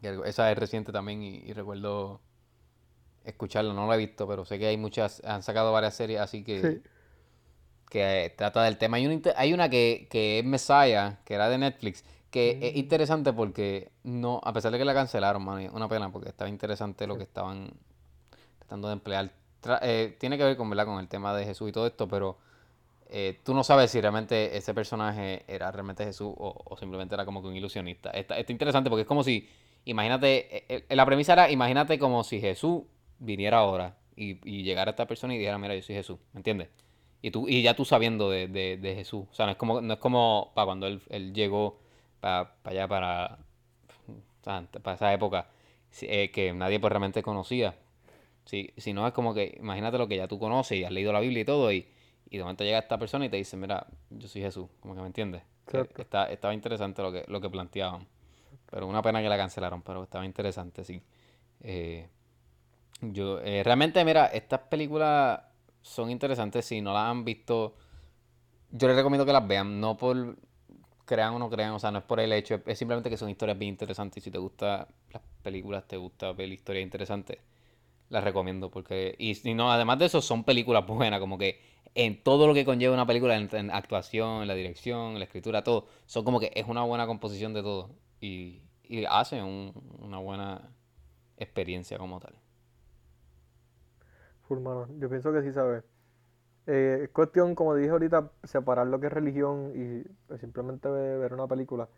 que 0.02 0.20
esa 0.26 0.52
es 0.52 0.58
reciente 0.58 0.92
también 0.92 1.22
y, 1.22 1.36
y 1.38 1.52
recuerdo 1.54 2.20
escucharla, 3.24 3.74
no 3.74 3.86
la 3.86 3.94
he 3.94 3.98
visto, 3.98 4.26
pero 4.26 4.44
sé 4.44 4.58
que 4.58 4.66
hay 4.66 4.76
muchas, 4.76 5.22
han 5.24 5.42
sacado 5.42 5.72
varias 5.72 5.94
series 5.94 6.20
así 6.20 6.42
que, 6.44 6.62
Sí. 6.62 6.82
que 7.90 8.26
eh, 8.26 8.30
trata 8.30 8.62
del 8.64 8.78
tema. 8.78 8.96
Hay 8.98 9.06
una, 9.06 9.20
hay 9.36 9.52
una 9.52 9.68
que, 9.70 10.08
que 10.10 10.38
es 10.40 10.44
Messiah, 10.44 11.18
que 11.24 11.34
era 11.34 11.48
de 11.48 11.58
Netflix, 11.58 12.04
que 12.30 12.58
es 12.62 12.76
interesante 12.76 13.32
porque 13.32 13.90
no, 14.04 14.40
a 14.44 14.52
pesar 14.52 14.72
de 14.72 14.78
que 14.78 14.84
la 14.84 14.94
cancelaron, 14.94 15.60
es 15.60 15.70
una 15.72 15.88
pena 15.88 16.10
porque 16.12 16.28
estaba 16.30 16.50
interesante 16.50 17.06
lo 17.06 17.16
que 17.16 17.24
estaban 17.24 17.70
tratando 18.58 18.88
de 18.88 18.94
emplear. 18.94 19.30
Tra- 19.62 19.80
eh, 19.82 20.16
tiene 20.18 20.38
que 20.38 20.44
ver 20.44 20.56
con, 20.56 20.68
¿verdad? 20.70 20.86
con 20.86 21.00
el 21.00 21.08
tema 21.08 21.34
de 21.34 21.44
Jesús 21.44 21.68
y 21.68 21.72
todo 21.72 21.86
esto, 21.86 22.08
pero 22.08 22.38
eh, 23.10 23.38
tú 23.44 23.54
no 23.54 23.64
sabes 23.64 23.90
si 23.90 24.00
realmente 24.00 24.56
ese 24.56 24.74
personaje 24.74 25.44
era 25.48 25.70
realmente 25.72 26.04
Jesús 26.04 26.32
o, 26.36 26.62
o 26.64 26.76
simplemente 26.76 27.14
era 27.14 27.24
como 27.24 27.42
que 27.42 27.48
un 27.48 27.56
ilusionista. 27.56 28.10
Está, 28.10 28.38
está 28.38 28.52
interesante 28.52 28.90
porque 28.90 29.02
es 29.02 29.08
como 29.08 29.24
si, 29.24 29.48
imagínate, 29.84 30.56
eh, 30.74 30.84
eh, 30.88 30.96
la 30.96 31.06
premisa 31.06 31.32
era, 31.32 31.50
imagínate 31.50 31.98
como 31.98 32.24
si 32.24 32.40
Jesús 32.40 32.82
viniera 33.18 33.58
ahora 33.58 33.96
y, 34.16 34.38
y 34.48 34.62
llegara 34.62 34.90
a 34.90 34.92
esta 34.92 35.06
persona 35.06 35.34
y 35.34 35.38
dijera, 35.38 35.58
mira, 35.58 35.74
yo 35.74 35.82
soy 35.82 35.94
Jesús, 35.94 36.18
¿me 36.34 36.40
entiendes? 36.40 36.68
Y 37.22 37.30
tú, 37.32 37.48
y 37.48 37.62
ya 37.62 37.74
tú 37.74 37.84
sabiendo 37.84 38.30
de, 38.30 38.46
de- 38.48 38.76
de 38.76 38.94
Jesús. 38.94 39.26
O 39.30 39.34
sea, 39.34 39.46
no 39.46 39.52
es 39.52 39.58
como, 39.58 39.80
no 39.80 39.94
es 39.94 39.98
como 40.00 40.52
para 40.54 40.66
cuando 40.66 40.86
él, 40.86 41.02
él 41.10 41.32
llegó 41.34 41.78
para 42.20 42.54
allá, 42.64 42.88
para, 42.88 43.38
para 44.42 44.94
esa 44.94 45.12
época, 45.12 45.48
eh, 46.02 46.30
que 46.30 46.52
nadie 46.52 46.80
pues 46.80 46.90
realmente 46.90 47.22
conocía. 47.22 47.74
Si, 48.44 48.72
si 48.76 48.92
no 48.92 49.06
es 49.06 49.12
como 49.12 49.34
que, 49.34 49.56
imagínate 49.60 49.98
lo 49.98 50.08
que 50.08 50.16
ya 50.16 50.26
tú 50.26 50.38
conoces 50.38 50.78
y 50.78 50.84
has 50.84 50.90
leído 50.90 51.12
la 51.12 51.20
Biblia 51.20 51.42
y 51.42 51.44
todo, 51.44 51.70
y, 51.72 51.86
y 52.30 52.36
de 52.36 52.42
momento 52.42 52.64
llega 52.64 52.78
esta 52.78 52.98
persona 52.98 53.26
y 53.26 53.28
te 53.28 53.36
dice, 53.36 53.56
mira, 53.56 53.86
yo 54.10 54.28
soy 54.28 54.42
Jesús, 54.42 54.68
como 54.80 54.94
que 54.94 55.00
me 55.00 55.06
entiendes. 55.06 55.42
Exacto. 55.66 56.00
está, 56.00 56.24
estaba 56.30 56.54
interesante 56.54 57.02
lo 57.02 57.12
que, 57.12 57.24
lo 57.28 57.40
que 57.40 57.50
planteaban. 57.50 58.06
Pero 58.70 58.86
una 58.86 59.02
pena 59.02 59.22
que 59.22 59.28
la 59.28 59.36
cancelaron, 59.36 59.82
pero 59.82 60.02
estaba 60.02 60.24
interesante, 60.24 60.84
sí. 60.84 61.02
Eh, 61.60 62.08
yo, 63.00 63.40
eh, 63.40 63.62
realmente, 63.64 64.04
mira, 64.04 64.26
estas 64.26 64.60
películas 64.60 65.40
son 65.80 66.10
interesantes. 66.10 66.66
Si 66.66 66.80
no 66.80 66.92
las 66.92 67.04
han 67.04 67.24
visto, 67.24 67.74
yo 68.70 68.88
les 68.88 68.96
recomiendo 68.96 69.24
que 69.24 69.32
las 69.32 69.46
vean. 69.46 69.80
No 69.80 69.96
por 69.96 70.36
crean 71.08 71.34
o 71.34 71.40
no 71.40 71.50
crean, 71.50 71.72
o 71.72 71.80
sea, 71.80 71.90
no 71.92 71.98
es 72.00 72.04
por 72.04 72.20
el 72.20 72.32
hecho, 72.34 72.62
es, 72.66 72.78
simplemente 72.78 73.10
que 73.10 73.18
son 73.18 73.30
historias 73.30 73.58
bien 73.58 73.70
interesantes. 73.70 74.18
Y 74.22 74.26
si 74.26 74.32
te 74.32 74.38
gustan 74.38 74.86
las 75.12 75.22
películas, 75.42 75.88
te 75.88 75.98
gusta 75.98 76.32
ver 76.34 76.50
historias 76.52 76.84
interesantes, 76.84 77.38
las 78.10 78.24
recomiendo. 78.24 78.70
Porque, 78.70 79.14
y 79.18 79.34
si 79.36 79.54
no, 79.54 79.72
además 79.72 79.98
de 80.00 80.06
eso, 80.06 80.22
son 80.22 80.44
películas 80.44 80.86
buenas, 80.86 81.20
como 81.20 81.38
que 81.38 81.60
en 81.96 82.22
todo 82.22 82.46
lo 82.48 82.54
que 82.54 82.64
conlleva 82.66 82.94
una 82.94 83.06
película, 83.06 83.36
en, 83.38 83.70
actuación, 83.72 84.42
en 84.42 84.48
la 84.48 84.54
dirección, 84.54 85.12
en 85.14 85.20
la 85.20 85.26
escritura, 85.26 85.64
todo, 85.64 85.86
son 86.06 86.24
como 86.24 86.40
que 86.40 86.52
es 86.54 86.66
una 86.68 86.82
buena 86.84 87.06
composición 87.06 87.54
de 87.54 87.62
todo. 87.62 87.90
Y, 88.20 88.62
y 88.84 89.04
hacen 89.06 89.44
un- 89.44 89.72
una 90.00 90.18
buena 90.18 90.70
experiencia 91.38 91.98
como 91.98 92.20
tal. 92.20 92.34
Full 94.48 94.58
mano. 94.60 94.88
Yo 94.98 95.08
pienso 95.08 95.32
que 95.32 95.42
sí, 95.42 95.52
¿sabes? 95.52 95.84
Eh, 96.68 97.02
es 97.04 97.10
cuestión, 97.10 97.56
como 97.56 97.74
dije 97.76 97.90
ahorita, 97.90 98.30
separar 98.44 98.88
lo 98.88 99.00
que 99.00 99.08
es 99.08 99.14
religión 99.14 99.72
y 99.76 100.04
pues, 100.28 100.40
simplemente 100.40 100.88
ve- 100.90 101.18
ver 101.18 101.34
una 101.34 101.48
película, 101.48 101.88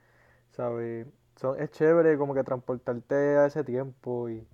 ¿sabes? 0.52 1.06
Son, 1.36 1.60
es 1.60 1.70
chévere 1.72 2.18
como 2.18 2.34
que 2.34 2.44
transportarte 2.44 3.14
a 3.38 3.46
ese 3.46 3.64
tiempo 3.64 4.28
y, 4.30 4.46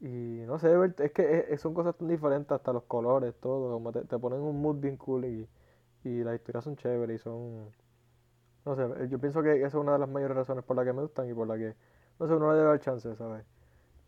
y 0.00 0.08
no 0.46 0.58
sé, 0.58 0.70
es 1.00 1.12
que 1.12 1.46
es- 1.50 1.60
son 1.62 1.74
cosas 1.74 1.96
tan 1.96 2.08
diferentes, 2.08 2.52
hasta 2.52 2.72
los 2.72 2.84
colores, 2.84 3.34
todo, 3.40 3.72
como 3.74 3.92
te, 3.92 4.02
te 4.06 4.18
ponen 4.18 4.40
un 4.40 4.60
mood 4.62 4.76
bien 4.78 4.96
cool 4.98 5.24
y, 5.26 5.48
y 6.04 6.24
las 6.24 6.36
historias 6.36 6.64
son 6.64 6.76
chéveres 6.76 7.20
y 7.20 7.24
son, 7.24 7.70
no 8.64 8.76
sé, 8.76 9.08
yo 9.08 9.18
pienso 9.18 9.42
que 9.42 9.56
esa 9.56 9.66
es 9.68 9.74
una 9.74 9.92
de 9.94 9.98
las 9.98 10.08
mayores 10.08 10.36
razones 10.36 10.64
por 10.64 10.76
las 10.76 10.84
que 10.84 10.92
me 10.92 11.02
gustan 11.02 11.28
y 11.28 11.34
por 11.34 11.46
la 11.48 11.56
que, 11.56 11.74
no 12.18 12.26
sé, 12.28 12.34
uno 12.34 12.50
le 12.52 12.58
debe 12.58 12.68
dar 12.70 12.80
chance, 12.80 13.14
¿sabes? 13.16 13.44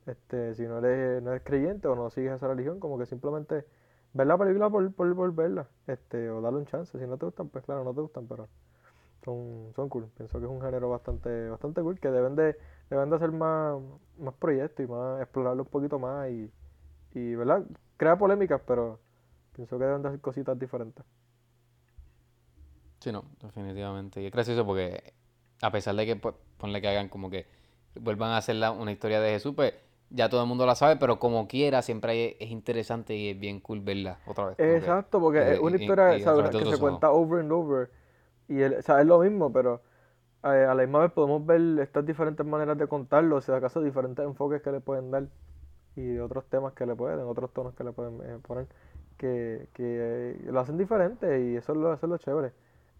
Este, 0.06 0.54
si 0.54 0.64
no 0.64 0.78
eres, 0.78 1.22
no 1.22 1.32
eres 1.32 1.42
creyente 1.44 1.88
o 1.88 1.96
no 1.96 2.10
sigues 2.10 2.32
esa 2.34 2.48
religión, 2.48 2.80
como 2.80 2.98
que 2.98 3.06
simplemente 3.06 3.66
ver 4.14 4.26
la 4.26 4.38
película 4.38 4.70
por, 4.70 4.92
por, 4.94 5.14
por 5.14 5.34
verla, 5.34 5.68
este, 5.86 6.30
o 6.30 6.40
darle 6.40 6.60
un 6.60 6.66
chance. 6.66 6.98
Si 6.98 7.06
no 7.06 7.18
te 7.18 7.26
gustan, 7.26 7.48
pues 7.48 7.64
claro, 7.64 7.84
no 7.84 7.92
te 7.92 8.00
gustan, 8.00 8.26
pero 8.26 8.48
son, 9.24 9.72
son 9.74 9.88
cool. 9.88 10.08
Pienso 10.16 10.38
que 10.38 10.46
es 10.46 10.50
un 10.50 10.62
género 10.62 10.88
bastante, 10.88 11.48
bastante 11.48 11.82
cool, 11.82 11.98
que 12.00 12.10
deben 12.10 12.36
de, 12.36 12.56
deben 12.88 13.10
de 13.10 13.16
hacer 13.16 13.32
más, 13.32 13.78
más 14.18 14.34
proyectos 14.34 14.84
y 14.84 14.88
más, 14.88 15.20
explorarlo 15.20 15.64
un 15.64 15.68
poquito 15.68 15.98
más 15.98 16.30
y, 16.30 16.50
y, 17.12 17.34
¿verdad? 17.34 17.64
Crea 17.96 18.16
polémicas, 18.16 18.62
pero 18.66 19.00
pienso 19.52 19.78
que 19.78 19.84
deben 19.84 20.02
de 20.02 20.08
hacer 20.08 20.20
cositas 20.20 20.58
diferentes. 20.58 21.04
Sí, 23.00 23.12
no, 23.12 23.24
definitivamente. 23.42 24.22
Y 24.22 24.26
es 24.26 24.32
gracioso 24.32 24.64
porque 24.64 25.12
a 25.60 25.70
pesar 25.70 25.94
de 25.96 26.06
que 26.06 26.16
pues, 26.16 26.34
ponle 26.56 26.80
que 26.80 26.88
hagan 26.88 27.08
como 27.08 27.28
que 27.30 27.46
vuelvan 28.00 28.30
a 28.30 28.38
hacer 28.38 28.56
una 28.78 28.92
historia 28.92 29.20
de 29.20 29.30
Jesús, 29.32 29.54
pues 29.54 29.74
ya 30.14 30.28
todo 30.28 30.42
el 30.42 30.48
mundo 30.48 30.66
la 30.66 30.74
sabe, 30.74 30.96
pero 30.96 31.18
como 31.18 31.48
quiera, 31.48 31.82
siempre 31.82 32.36
es 32.40 32.50
interesante 32.50 33.14
y 33.16 33.30
es 33.30 33.38
bien 33.40 33.60
cool 33.60 33.80
verla 33.80 34.20
otra 34.26 34.46
vez. 34.46 34.58
Exacto, 34.58 35.20
porque 35.20 35.40
eh, 35.40 35.54
es 35.54 35.60
una 35.60 35.76
y- 35.76 35.80
historia, 35.80 36.16
y 36.16 36.20
¿sabes? 36.20 36.50
que 36.50 36.66
se 36.66 36.76
ojos. 36.76 36.78
cuenta 36.78 37.10
over 37.12 37.40
and 37.40 37.52
over. 37.52 37.90
Y 38.48 38.60
el, 38.62 38.74
o 38.74 38.82
sea, 38.82 39.00
es 39.00 39.06
lo 39.06 39.18
mismo, 39.20 39.52
pero 39.52 39.82
eh, 40.44 40.48
a 40.68 40.74
la 40.74 40.82
misma 40.82 41.00
vez 41.00 41.12
podemos 41.12 41.44
ver 41.46 41.60
estas 41.80 42.06
diferentes 42.06 42.46
maneras 42.46 42.78
de 42.78 42.88
contarlo, 42.88 43.36
o 43.36 43.40
sea, 43.40 43.56
acaso 43.56 43.82
diferentes 43.82 44.24
enfoques 44.24 44.62
que 44.62 44.72
le 44.72 44.80
pueden 44.80 45.10
dar 45.10 45.28
y 45.96 46.18
otros 46.18 46.46
temas 46.48 46.74
que 46.74 46.86
le 46.86 46.94
pueden, 46.96 47.20
otros 47.20 47.52
tonos 47.52 47.74
que 47.74 47.84
le 47.84 47.92
pueden 47.92 48.20
eh, 48.22 48.38
poner, 48.46 48.66
que, 49.18 49.68
que 49.74 49.84
eh, 49.86 50.40
lo 50.52 50.60
hacen 50.60 50.78
diferente 50.78 51.42
y 51.44 51.56
eso 51.56 51.72
es 51.72 51.78
lo, 51.78 51.92
eso 51.94 52.06
es 52.06 52.10
lo 52.10 52.18
chévere. 52.18 52.52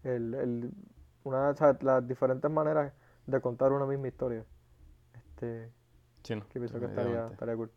El, 0.03 0.33
el, 0.35 0.71
una, 1.23 1.49
o 1.49 1.55
sea, 1.55 1.77
las 1.81 2.07
diferentes 2.07 2.49
maneras 2.51 2.93
de 3.27 3.41
contar 3.41 3.71
una 3.73 3.85
misma 3.85 4.07
historia. 4.09 4.45
Este, 5.15 5.69
Sí, 6.25 6.35
no, 6.35 6.41
que 6.49 6.59
pienso 6.59 6.79
que 6.79 6.85
estaría, 6.85 7.27
estaría 7.27 7.55
cool. 7.55 7.71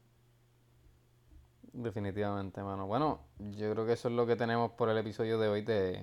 Definitivamente, 1.72 2.62
mano. 2.62 2.86
Bueno, 2.86 3.20
yo 3.38 3.70
creo 3.72 3.84
que 3.86 3.92
eso 3.92 4.08
es 4.08 4.14
lo 4.14 4.26
que 4.26 4.36
tenemos 4.36 4.72
por 4.72 4.88
el 4.88 4.96
episodio 4.96 5.38
de 5.38 5.48
hoy 5.48 5.62
de, 5.62 6.02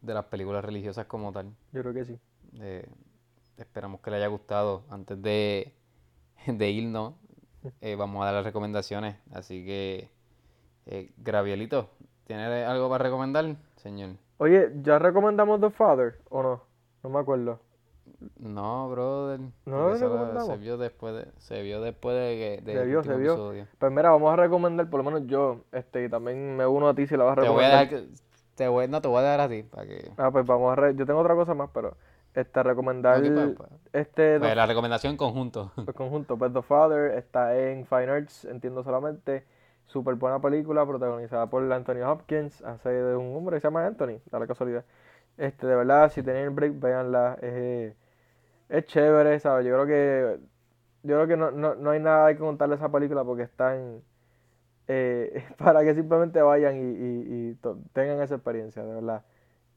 de 0.00 0.14
las 0.14 0.24
películas 0.24 0.64
religiosas 0.64 1.06
como 1.06 1.32
tal. 1.32 1.54
Yo 1.72 1.82
creo 1.82 1.94
que 1.94 2.04
sí. 2.04 2.18
Eh, 2.60 2.88
esperamos 3.56 4.00
que 4.00 4.10
le 4.10 4.16
haya 4.16 4.26
gustado. 4.26 4.82
Antes 4.90 5.22
de, 5.22 5.72
de 6.46 6.70
irnos, 6.70 7.14
eh, 7.80 7.94
vamos 7.94 8.22
a 8.22 8.26
dar 8.26 8.34
las 8.34 8.44
recomendaciones. 8.44 9.16
Así 9.32 9.64
que, 9.64 10.10
eh, 10.86 11.12
Gravielito, 11.18 11.90
¿tiene 12.24 12.64
algo 12.64 12.90
para 12.90 13.04
recomendar, 13.04 13.56
señor? 13.76 14.16
Oye, 14.38 14.72
¿ya 14.82 14.98
recomendamos 14.98 15.60
The 15.60 15.70
Father 15.70 16.18
o 16.30 16.42
no? 16.42 16.62
No 17.04 17.10
me 17.10 17.20
acuerdo. 17.20 17.60
No, 18.38 18.90
brother. 18.90 19.40
¿No 19.64 19.94
eso 19.94 20.08
recomendamos? 20.08 20.46
se 20.48 20.56
vio 20.58 20.76
después 20.76 21.14
de, 21.14 21.32
se 21.38 21.62
vio 21.62 21.80
después 21.80 22.16
de 22.16 22.60
que 22.60 22.62
del 22.64 22.78
Se 22.78 22.84
vio, 22.84 23.02
se 23.02 23.16
vio. 23.16 23.32
episodio. 23.32 23.66
Pues 23.78 23.92
mira, 23.92 24.10
vamos 24.10 24.32
a 24.32 24.36
recomendar, 24.36 24.88
por 24.90 25.02
lo 25.02 25.10
menos 25.10 25.26
yo, 25.26 25.64
este, 25.72 26.04
y 26.04 26.08
también 26.10 26.56
me 26.56 26.66
uno 26.66 26.88
a 26.88 26.94
ti 26.94 27.06
si 27.06 27.16
la 27.16 27.24
vas 27.24 27.38
a 27.38 27.40
Te 27.40 27.48
voy 27.48 27.64
a 27.64 27.84
recomendar. 27.84 27.90
dar, 27.90 28.02
te 28.54 28.68
voy, 28.68 28.88
no, 28.88 29.00
te 29.00 29.08
voy 29.08 29.18
a 29.18 29.22
dar 29.22 29.40
a 29.40 29.48
ti 29.48 29.62
para 29.62 29.86
que... 29.86 30.10
Ah, 30.16 30.30
pues 30.30 30.44
vamos 30.46 30.72
a... 30.72 30.76
re- 30.76 30.94
Yo 30.94 31.06
tengo 31.06 31.20
otra 31.20 31.34
cosa 31.34 31.54
más, 31.54 31.70
pero... 31.72 31.96
Este, 32.34 32.62
recomendar... 32.62 33.20
Pues, 33.32 33.50
pues. 33.56 33.70
Este... 33.92 34.38
Pues 34.38 34.54
la 34.54 34.66
recomendación 34.66 35.12
en 35.12 35.16
conjunto. 35.16 35.72
el 35.86 35.94
conjunto, 35.94 36.36
pues 36.38 36.52
The 36.52 36.62
Father 36.62 37.12
está 37.18 37.56
en 37.58 37.86
Fine 37.86 38.08
Arts, 38.10 38.44
entiendo 38.44 38.82
solamente. 38.84 39.44
Súper 39.86 40.14
buena 40.14 40.40
película, 40.40 40.86
protagonizada 40.86 41.48
por 41.48 41.70
Anthony 41.72 42.02
Hopkins. 42.06 42.62
Hace 42.62 42.90
de 42.90 43.16
un 43.16 43.36
hombre 43.36 43.56
que 43.56 43.60
se 43.62 43.66
llama 43.66 43.86
Anthony, 43.86 44.20
da 44.30 44.38
la 44.38 44.46
casualidad. 44.46 44.84
Este, 45.36 45.66
de 45.66 45.74
verdad, 45.74 46.10
si 46.12 46.22
tienen 46.22 46.44
el 46.44 46.50
break, 46.50 46.78
véanla. 46.78 47.36
Es, 47.40 47.94
es 48.70 48.86
chévere, 48.86 49.40
¿sabes? 49.40 49.66
Yo 49.66 49.72
creo 49.74 49.86
que, 49.86 50.40
yo 51.04 51.16
creo 51.16 51.28
que 51.28 51.36
no, 51.38 51.50
no, 51.52 51.74
no 51.76 51.90
hay 51.90 52.00
nada 52.00 52.32
que 52.34 52.40
contarle 52.40 52.74
a 52.76 52.78
esa 52.78 52.92
película 52.92 53.24
porque 53.24 53.44
están 53.44 54.02
eh, 54.88 55.44
para 55.58 55.82
que 55.84 55.94
simplemente 55.94 56.42
vayan 56.42 56.76
y, 56.78 57.50
y- 57.52 57.58
tengan 57.92 58.22
esa 58.22 58.36
experiencia, 58.36 58.84
de 58.84 58.94
verdad. 58.94 59.24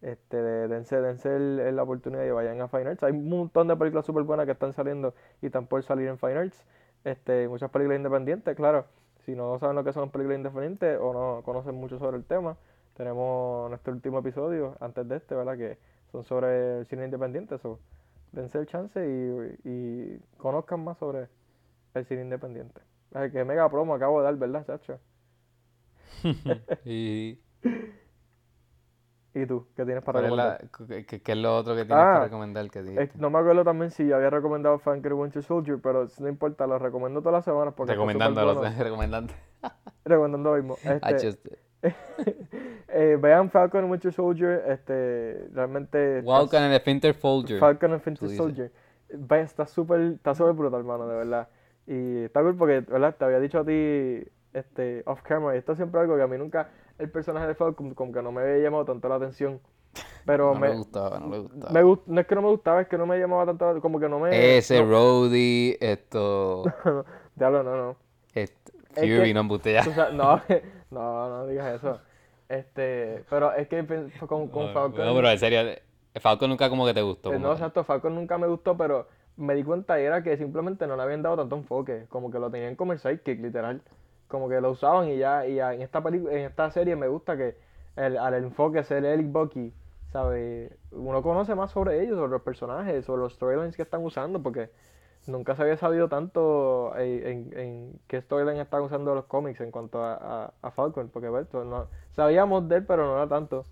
Este, 0.01 0.37
de- 0.41 0.67
dense, 0.67 1.01
dense 1.01 1.39
la 1.73 1.83
oportunidad 1.83 2.25
y 2.25 2.31
vayan 2.31 2.61
a 2.61 2.67
Fine 2.69 2.89
Arts. 2.91 3.03
Hay 3.03 3.13
un 3.13 3.29
montón 3.29 3.67
de 3.69 3.75
películas 3.77 4.05
súper 4.05 4.23
buenas 4.23 4.45
que 4.45 4.53
están 4.53 4.73
saliendo 4.73 5.13
y 5.41 5.47
están 5.47 5.67
por 5.67 5.83
salir 5.83 6.07
en 6.09 6.17
Fine 6.19 6.33
Arts. 6.39 6.65
Este, 7.05 7.47
muchas 7.49 7.71
películas 7.71 7.97
independientes, 7.97 8.55
claro. 8.55 8.85
Si 9.25 9.35
no 9.35 9.57
saben 9.59 9.75
lo 9.75 9.83
que 9.83 9.93
son 9.93 10.11
películas 10.11 10.37
independientes 10.39 10.99
o 11.01 11.13
no 11.13 11.43
conocen 11.43 11.75
mucho 11.75 11.99
sobre 11.99 12.17
el 12.17 12.25
tema, 12.25 12.57
tenemos 12.95 13.69
nuestro 13.69 13.93
último 13.93 14.19
episodio 14.19 14.75
antes 14.81 15.07
de 15.07 15.17
este, 15.17 15.35
¿verdad? 15.35 15.57
Que 15.57 15.77
son 16.11 16.23
sobre 16.25 16.79
el 16.79 16.85
cine 16.87 17.05
independiente. 17.05 17.57
So, 17.59 17.79
dense 18.33 18.59
el 18.59 18.65
chance 18.67 18.99
y, 18.99 19.69
y 19.69 20.19
conozcan 20.37 20.83
más 20.83 20.97
sobre 20.97 21.29
el 21.95 22.05
cine 22.05 22.23
independiente. 22.23 22.81
Ay, 23.13 23.31
que 23.31 23.45
mega 23.45 23.69
promo 23.69 23.95
acabo 23.95 24.19
de 24.19 24.25
dar, 24.25 24.35
¿verdad, 24.37 24.65
chacho? 24.65 24.99
y 26.85 27.39
¿Y 29.35 29.45
tú? 29.47 29.67
¿Qué 29.75 29.83
tienes 29.85 30.03
para 30.03 30.19
¿cuál 30.19 30.25
es 30.25 30.31
la- 30.31 30.57
recomendar? 30.57 31.05
qué, 31.05 31.21
es 31.31 31.37
lo 31.37 31.55
otro 31.57 31.75
que 31.75 31.85
tienes 31.85 32.03
Ah, 32.03 32.13
para 32.13 32.25
recomendar 32.25 32.69
que 32.69 32.83
dijiste? 32.83 33.17
no 33.19 33.29
me 33.31 33.39
acuerdo 33.39 33.63
también 33.63 33.89
si 33.91 34.11
había 34.11 34.29
recomendado 34.29 34.77
y 34.79 35.13
Winter 35.13 35.43
Soldier, 35.43 35.79
pero 35.81 36.07
no 36.19 36.27
importa, 36.27 36.67
lo 36.67 36.77
recomiendo 36.79 37.21
todas 37.21 37.33
las 37.37 37.45
semanas 37.45 37.73
porque 37.75 37.93
Recomendándolo, 37.93 38.55
bueno. 38.55 38.75
recomendando. 38.83 39.33
Recomendando 40.05 40.51
lo 40.51 40.57
mismo. 40.57 40.75
Este, 40.83 41.15
just- 41.15 41.47
eh, 42.87 43.17
vean 43.19 43.49
Falcon 43.49 43.85
y 43.85 43.89
Winter 43.89 44.13
Soldier, 44.13 44.63
este, 44.69 45.47
realmente 45.53 46.19
está 46.19 46.29
Walk 46.31 46.53
on 46.53 46.69
the 46.69 46.81
Winter 46.85 47.13
Folger. 47.13 47.59
Falcon 47.59 47.93
and 47.93 48.01
Winter. 48.05 48.29
Soldier. 48.29 48.71
Vaya, 49.15 49.43
está 49.43 49.65
súper, 49.67 49.99
está 50.15 50.33
súper 50.33 50.53
brutal, 50.53 50.79
hermano, 50.79 51.07
de 51.07 51.15
verdad. 51.17 51.47
Y 51.85 52.23
está 52.23 52.41
cool 52.41 52.55
porque, 52.55 52.79
¿verdad? 52.81 53.15
Te 53.17 53.25
había 53.25 53.39
dicho 53.39 53.59
a 53.59 53.65
ti, 53.65 54.23
este, 54.53 55.03
off 55.05 55.21
camera, 55.21 55.55
y 55.55 55.59
esto 55.59 55.73
es 55.73 55.77
siempre 55.77 55.99
algo 56.01 56.15
que 56.15 56.21
a 56.23 56.27
mí 56.27 56.37
nunca, 56.37 56.69
el 56.97 57.09
personaje 57.11 57.47
de 57.47 57.55
Falcon 57.55 57.93
como 57.93 58.11
que 58.13 58.21
no 58.21 58.31
me 58.31 58.41
había 58.41 58.57
llamado 58.63 58.85
tanto 58.85 59.09
la 59.09 59.15
atención. 59.15 59.59
Pero 60.25 60.51
No 60.53 60.59
me, 60.59 60.69
le 60.69 60.75
gustaba, 60.75 61.19
no 61.19 61.29
le 61.29 61.39
gustaba. 61.39 61.71
me 61.71 61.83
gust- 61.83 62.03
no 62.07 62.21
es 62.21 62.27
que 62.27 62.35
no 62.35 62.41
me 62.41 62.47
gustaba, 62.49 62.81
es 62.81 62.87
que 62.87 62.97
no 62.97 63.05
me 63.05 63.19
llamaba 63.19 63.45
tanto, 63.45 63.81
como 63.81 63.99
que 63.99 64.07
no 64.09 64.19
me... 64.19 64.57
Ese 64.57 64.81
no, 64.81 64.89
Rhodey, 64.89 65.77
esto, 65.81 66.63
Diablo, 67.35 67.63
no, 67.63 67.75
no. 67.75 67.95
esto 68.33 68.71
Es 68.95 69.01
Fury, 69.01 69.23
que- 69.25 69.33
no. 69.33 69.47
Tú 69.49 69.91
sabes- 69.91 70.13
no, 70.13 70.41
no, 70.93 71.29
no 71.29 71.47
digas 71.47 71.75
eso. 71.75 72.01
Este, 72.49 73.25
pero 73.29 73.53
es 73.53 73.67
que 73.67 73.85
con, 74.27 74.49
con 74.49 74.67
No, 74.67 74.73
Falcon... 74.73 75.05
no, 75.05 75.15
pero 75.15 75.29
en 75.29 75.39
serio, 75.39 75.59
Falcon 76.21 76.49
nunca 76.49 76.69
como 76.69 76.85
que 76.85 76.93
te 76.93 77.01
gustó. 77.01 77.33
Eh, 77.33 77.39
no, 77.39 77.51
tal. 77.53 77.53
exacto, 77.53 77.83
Falcon 77.83 78.15
nunca 78.15 78.37
me 78.37 78.47
gustó, 78.47 78.77
pero 78.77 79.07
me 79.37 79.55
di 79.55 79.63
cuenta 79.63 79.99
y 79.99 80.03
era 80.03 80.23
que 80.23 80.37
simplemente 80.37 80.87
no 80.87 80.95
le 80.95 81.03
habían 81.03 81.23
dado 81.23 81.37
tanto 81.37 81.55
enfoque, 81.57 82.05
como 82.09 82.31
que 82.31 82.39
lo 82.39 82.51
tenían 82.51 82.75
como 82.75 82.93
el 82.93 82.99
sidekick, 82.99 83.41
literal. 83.41 83.81
Como 84.27 84.49
que 84.49 84.61
lo 84.61 84.71
usaban 84.71 85.09
y 85.09 85.17
ya, 85.17 85.47
y 85.47 85.55
ya 85.55 85.73
en 85.73 85.81
esta 85.81 86.01
película, 86.03 86.33
en 86.33 86.45
esta 86.45 86.69
serie 86.71 86.95
me 86.95 87.07
gusta 87.07 87.37
que 87.37 87.55
el, 87.95 88.17
al 88.17 88.33
enfoque 88.35 88.83
ser 88.83 89.05
Eric 89.05 89.31
Bucky, 89.31 89.73
¿sabes? 90.11 90.71
Uno 90.91 91.21
conoce 91.23 91.55
más 91.55 91.71
sobre 91.71 92.01
ellos, 92.03 92.17
sobre 92.17 92.31
los 92.31 92.41
personajes, 92.41 93.05
sobre 93.05 93.21
los 93.21 93.33
storylines 93.33 93.75
que 93.75 93.83
están 93.83 94.03
usando, 94.03 94.41
porque 94.41 94.69
nunca 95.27 95.55
se 95.55 95.63
había 95.63 95.77
sabido 95.77 96.09
tanto 96.09 96.95
en, 96.97 97.27
en, 97.27 97.59
en 97.59 97.99
qué 98.07 98.21
storyline 98.21 98.59
están 98.61 98.81
usando 98.83 99.15
los 99.15 99.25
cómics 99.25 99.61
en 99.61 99.71
cuanto 99.71 100.03
a, 100.03 100.13
a, 100.45 100.53
a 100.61 100.71
Falcon, 100.71 101.09
porque 101.09 101.29
bueno, 101.29 101.63
no, 101.65 101.87
sabíamos 102.11 102.67
de 102.69 102.77
él, 102.77 102.85
pero 102.85 103.05
no 103.05 103.15
era 103.17 103.27
tanto. 103.27 103.65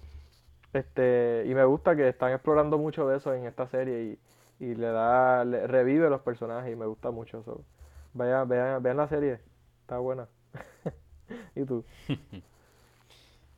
Este, 0.73 1.43
y 1.47 1.53
me 1.55 1.65
gusta 1.65 1.95
que 1.95 2.09
están 2.09 2.31
explorando 2.33 2.77
mucho 2.77 3.07
de 3.07 3.17
eso 3.17 3.33
en 3.33 3.45
esta 3.45 3.67
serie 3.67 4.17
y, 4.59 4.65
y 4.65 4.75
le 4.75 4.87
da, 4.87 5.43
le 5.45 5.67
revive 5.67 6.09
los 6.09 6.21
personajes 6.21 6.71
y 6.71 6.75
me 6.75 6.85
gusta 6.85 7.11
mucho 7.11 7.39
eso. 7.41 7.65
Vayan, 8.13 8.47
vean, 8.47 8.83
vean 8.83 8.97
la 8.97 9.07
serie, 9.07 9.39
está 9.81 9.99
buena. 9.99 10.27
¿Y 11.55 11.65
tú? 11.65 11.85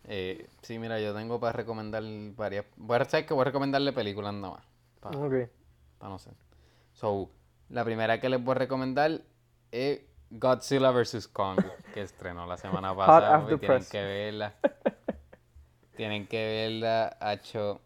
Eh, 0.06 0.50
sí, 0.62 0.80
mira, 0.80 1.00
yo 1.00 1.14
tengo 1.16 1.40
para 1.40 1.54
recomendar 1.54 2.04
varias. 2.36 2.66
Voy 2.76 2.98
a, 3.00 3.06
¿sabes 3.06 3.26
que 3.26 3.34
Voy 3.34 3.42
a 3.42 3.46
recomendarle 3.46 3.94
películas 3.94 4.34
nada 4.34 4.56
más. 4.56 4.64
Para, 5.00 5.18
Ok. 5.18 5.50
no 6.02 6.20
sé. 6.20 6.32
So, 6.94 7.30
la 7.74 7.84
primera 7.84 8.20
que 8.20 8.30
les 8.30 8.42
voy 8.42 8.52
a 8.52 8.56
recomendar 8.56 9.22
es 9.72 10.02
Godzilla 10.30 10.92
vs. 10.92 11.28
Kong, 11.28 11.60
que 11.94 12.02
estrenó 12.02 12.46
la 12.46 12.56
semana 12.56 12.96
pasada. 12.96 13.46
Tienen 13.60 13.84
que 13.90 14.02
verla. 14.02 14.54
Tienen 15.96 16.28
que 16.28 16.38
verla, 16.38 17.18
hacho. 17.20 17.82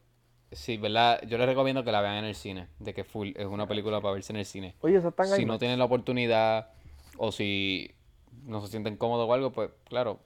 Sí, 0.52 0.76
¿verdad? 0.78 1.22
Yo 1.28 1.38
les 1.38 1.48
recomiendo 1.48 1.86
que 1.86 1.92
la 1.94 2.02
vean 2.02 2.16
en 2.16 2.26
el 2.26 2.36
cine. 2.36 2.68
De 2.80 2.94
que 2.94 3.06
full 3.06 3.32
es 3.36 3.46
una 3.46 3.66
película 3.66 4.02
para 4.02 4.14
verse 4.14 4.34
en 4.34 4.40
el 4.40 4.46
cine. 4.46 4.76
Oye, 4.82 4.98
está 4.98 5.24
en 5.24 5.30
Si 5.30 5.46
no 5.46 5.58
tienen 5.58 5.80
la 5.80 5.86
oportunidad 5.86 6.70
o 7.18 7.32
si 7.32 7.96
no 8.44 8.60
se 8.62 8.68
sienten 8.68 8.98
cómodos 8.98 9.30
o 9.30 9.34
algo, 9.34 9.52
pues 9.54 9.72
claro, 9.86 10.20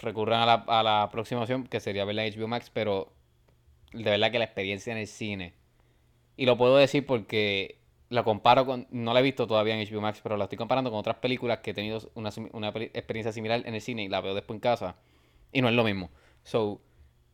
recurran 0.00 0.42
a 0.42 0.46
la, 0.46 0.54
a 0.66 0.82
la 0.82 1.08
próxima 1.12 1.42
opción, 1.42 1.64
que 1.64 1.78
sería 1.78 2.04
verla 2.04 2.24
en 2.24 2.36
HBO 2.36 2.48
Max, 2.48 2.70
pero 2.72 3.12
de 3.92 4.10
verdad 4.10 4.32
que 4.32 4.38
la 4.40 4.44
experiencia 4.46 4.92
en 4.92 4.98
el 4.98 5.06
cine, 5.06 5.54
y 6.36 6.46
lo 6.46 6.56
puedo 6.56 6.76
decir 6.76 7.04
porque 7.06 7.79
la 8.10 8.24
comparo 8.24 8.66
con, 8.66 8.86
no 8.90 9.14
la 9.14 9.20
he 9.20 9.22
visto 9.22 9.46
todavía 9.46 9.80
en 9.80 9.88
HBO 9.88 10.00
Max, 10.00 10.20
pero 10.22 10.36
la 10.36 10.44
estoy 10.44 10.58
comparando 10.58 10.90
con 10.90 10.98
otras 10.98 11.16
películas 11.16 11.60
que 11.60 11.70
he 11.70 11.74
tenido 11.74 12.00
una, 12.14 12.30
una 12.52 12.68
experiencia 12.68 13.32
similar 13.32 13.62
en 13.64 13.74
el 13.74 13.80
cine 13.80 14.02
y 14.02 14.08
la 14.08 14.20
veo 14.20 14.34
después 14.34 14.56
en 14.56 14.60
casa, 14.60 14.96
y 15.52 15.62
no 15.62 15.68
es 15.68 15.74
lo 15.74 15.84
mismo. 15.84 16.10
So, 16.42 16.80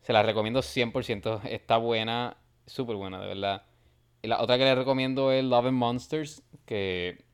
se 0.02 0.12
la 0.12 0.22
recomiendo 0.22 0.60
100%, 0.60 1.40
está 1.48 1.78
buena, 1.78 2.36
súper 2.66 2.96
buena, 2.96 3.20
de 3.20 3.26
verdad. 3.26 3.62
Y 4.20 4.28
la 4.28 4.42
otra 4.42 4.58
que 4.58 4.64
les 4.64 4.76
recomiendo 4.76 5.32
es 5.32 5.42
Love 5.42 5.66
and 5.66 5.78
Monsters, 5.78 6.42
que 6.66 7.24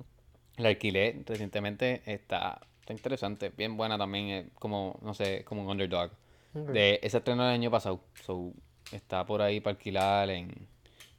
la 0.57 0.69
alquilé 0.69 1.23
recientemente. 1.27 2.03
Está, 2.07 2.61
está 2.81 2.93
interesante, 2.93 3.51
bien 3.51 3.77
buena 3.77 3.99
también, 3.99 4.29
eh, 4.29 4.49
como, 4.55 4.99
no 5.03 5.15
sé, 5.15 5.45
como 5.45 5.63
un 5.63 5.69
underdog. 5.69 6.13
De 6.55 7.01
ese 7.03 7.17
estreno 7.17 7.45
del 7.45 7.55
año 7.55 7.71
pasado. 7.71 8.05
So, 8.25 8.53
está 8.93 9.25
por 9.27 9.43
ahí 9.43 9.61
para 9.61 9.73
alquilar 9.77 10.31
en 10.31 10.69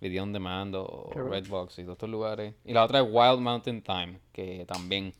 Video 0.03 0.23
On 0.23 0.33
Demand 0.33 0.75
o. 0.75 1.11
Redbox 1.15 1.79
y 1.79 1.83
todos 1.83 1.95
estos 1.95 2.09
lugares. 2.09 2.53
Y 2.65 2.73
la 2.73 2.83
otra 2.83 2.99
es 2.99 3.05
Wild 3.09 3.39
Mountain 3.39 3.81
Time, 3.81 4.19
que 4.33 4.65
también 4.67 5.13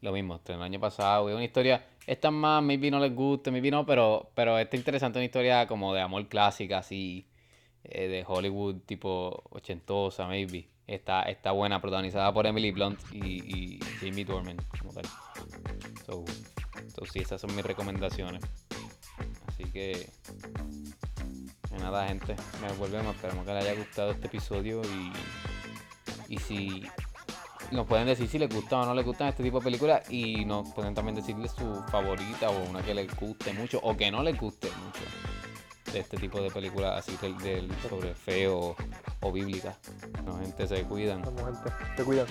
lo 0.00 0.12
mismo, 0.12 0.36
estrenó 0.36 0.62
el 0.62 0.66
año 0.66 0.80
pasado. 0.80 1.28
Es 1.28 1.34
una 1.34 1.44
historia, 1.44 1.84
esta 2.06 2.30
más, 2.30 2.62
maybe 2.62 2.90
no 2.90 2.98
les 2.98 3.14
guste, 3.14 3.50
maybe 3.50 3.70
no, 3.70 3.86
pero, 3.86 4.30
pero 4.34 4.58
está 4.58 4.76
interesante, 4.76 5.18
una 5.18 5.24
historia 5.24 5.66
como 5.66 5.94
de 5.94 6.00
amor 6.00 6.26
clásica, 6.28 6.78
así, 6.78 7.26
eh, 7.84 8.08
de 8.08 8.24
Hollywood, 8.26 8.80
tipo 8.84 9.44
ochentosa, 9.50 10.26
maybe. 10.26 10.68
Está, 10.86 11.22
está 11.22 11.52
buena, 11.52 11.80
protagonizada 11.80 12.32
por 12.32 12.46
Emily 12.46 12.70
Blunt 12.70 13.00
y, 13.12 13.76
y 13.76 13.80
Jamie 14.00 14.24
Dornan, 14.24 14.56
como 14.78 14.92
tal. 14.92 15.04
So, 16.04 16.24
so, 16.94 17.04
sí, 17.06 17.20
esas 17.20 17.40
son 17.40 17.54
mis 17.56 17.64
recomendaciones. 17.64 18.42
Así 19.48 19.64
que, 19.64 20.08
nada, 21.78 22.06
gente, 22.08 22.36
nos 22.60 22.76
volvemos. 22.78 23.14
Esperamos 23.14 23.46
que 23.46 23.52
les 23.54 23.64
haya 23.64 23.74
gustado 23.74 24.10
este 24.10 24.26
episodio 24.26 24.82
y, 24.82 26.34
y 26.34 26.38
si 26.38 26.86
nos 27.70 27.86
pueden 27.86 28.06
decir 28.06 28.28
si 28.28 28.38
les 28.38 28.52
gusta 28.52 28.80
o 28.80 28.86
no 28.86 28.94
les 28.94 29.04
gustan 29.04 29.28
este 29.28 29.42
tipo 29.42 29.58
de 29.58 29.64
películas 29.64 30.10
y 30.10 30.44
nos 30.44 30.70
pueden 30.72 30.94
también 30.94 31.16
decirles 31.16 31.52
su 31.52 31.82
favorita 31.90 32.50
o 32.50 32.70
una 32.70 32.82
que 32.82 32.94
les 32.94 33.14
guste 33.16 33.52
mucho 33.52 33.80
o 33.82 33.96
que 33.96 34.10
no 34.10 34.22
les 34.22 34.38
guste 34.38 34.68
mucho 34.68 35.00
de 35.92 36.00
este 36.00 36.16
tipo 36.16 36.40
de 36.40 36.50
películas 36.50 36.98
así 36.98 37.16
del, 37.20 37.36
del 37.38 37.70
sobre 37.88 38.14
feo 38.14 38.76
o 39.20 39.32
bíblicas. 39.32 39.76
No, 40.24 40.38
gente, 40.38 40.66
se 40.66 40.82
cuidan. 40.84 41.22
Vamos, 41.22 41.42
gente. 41.42 41.70
Te 41.96 42.04
cuidan. 42.04 42.26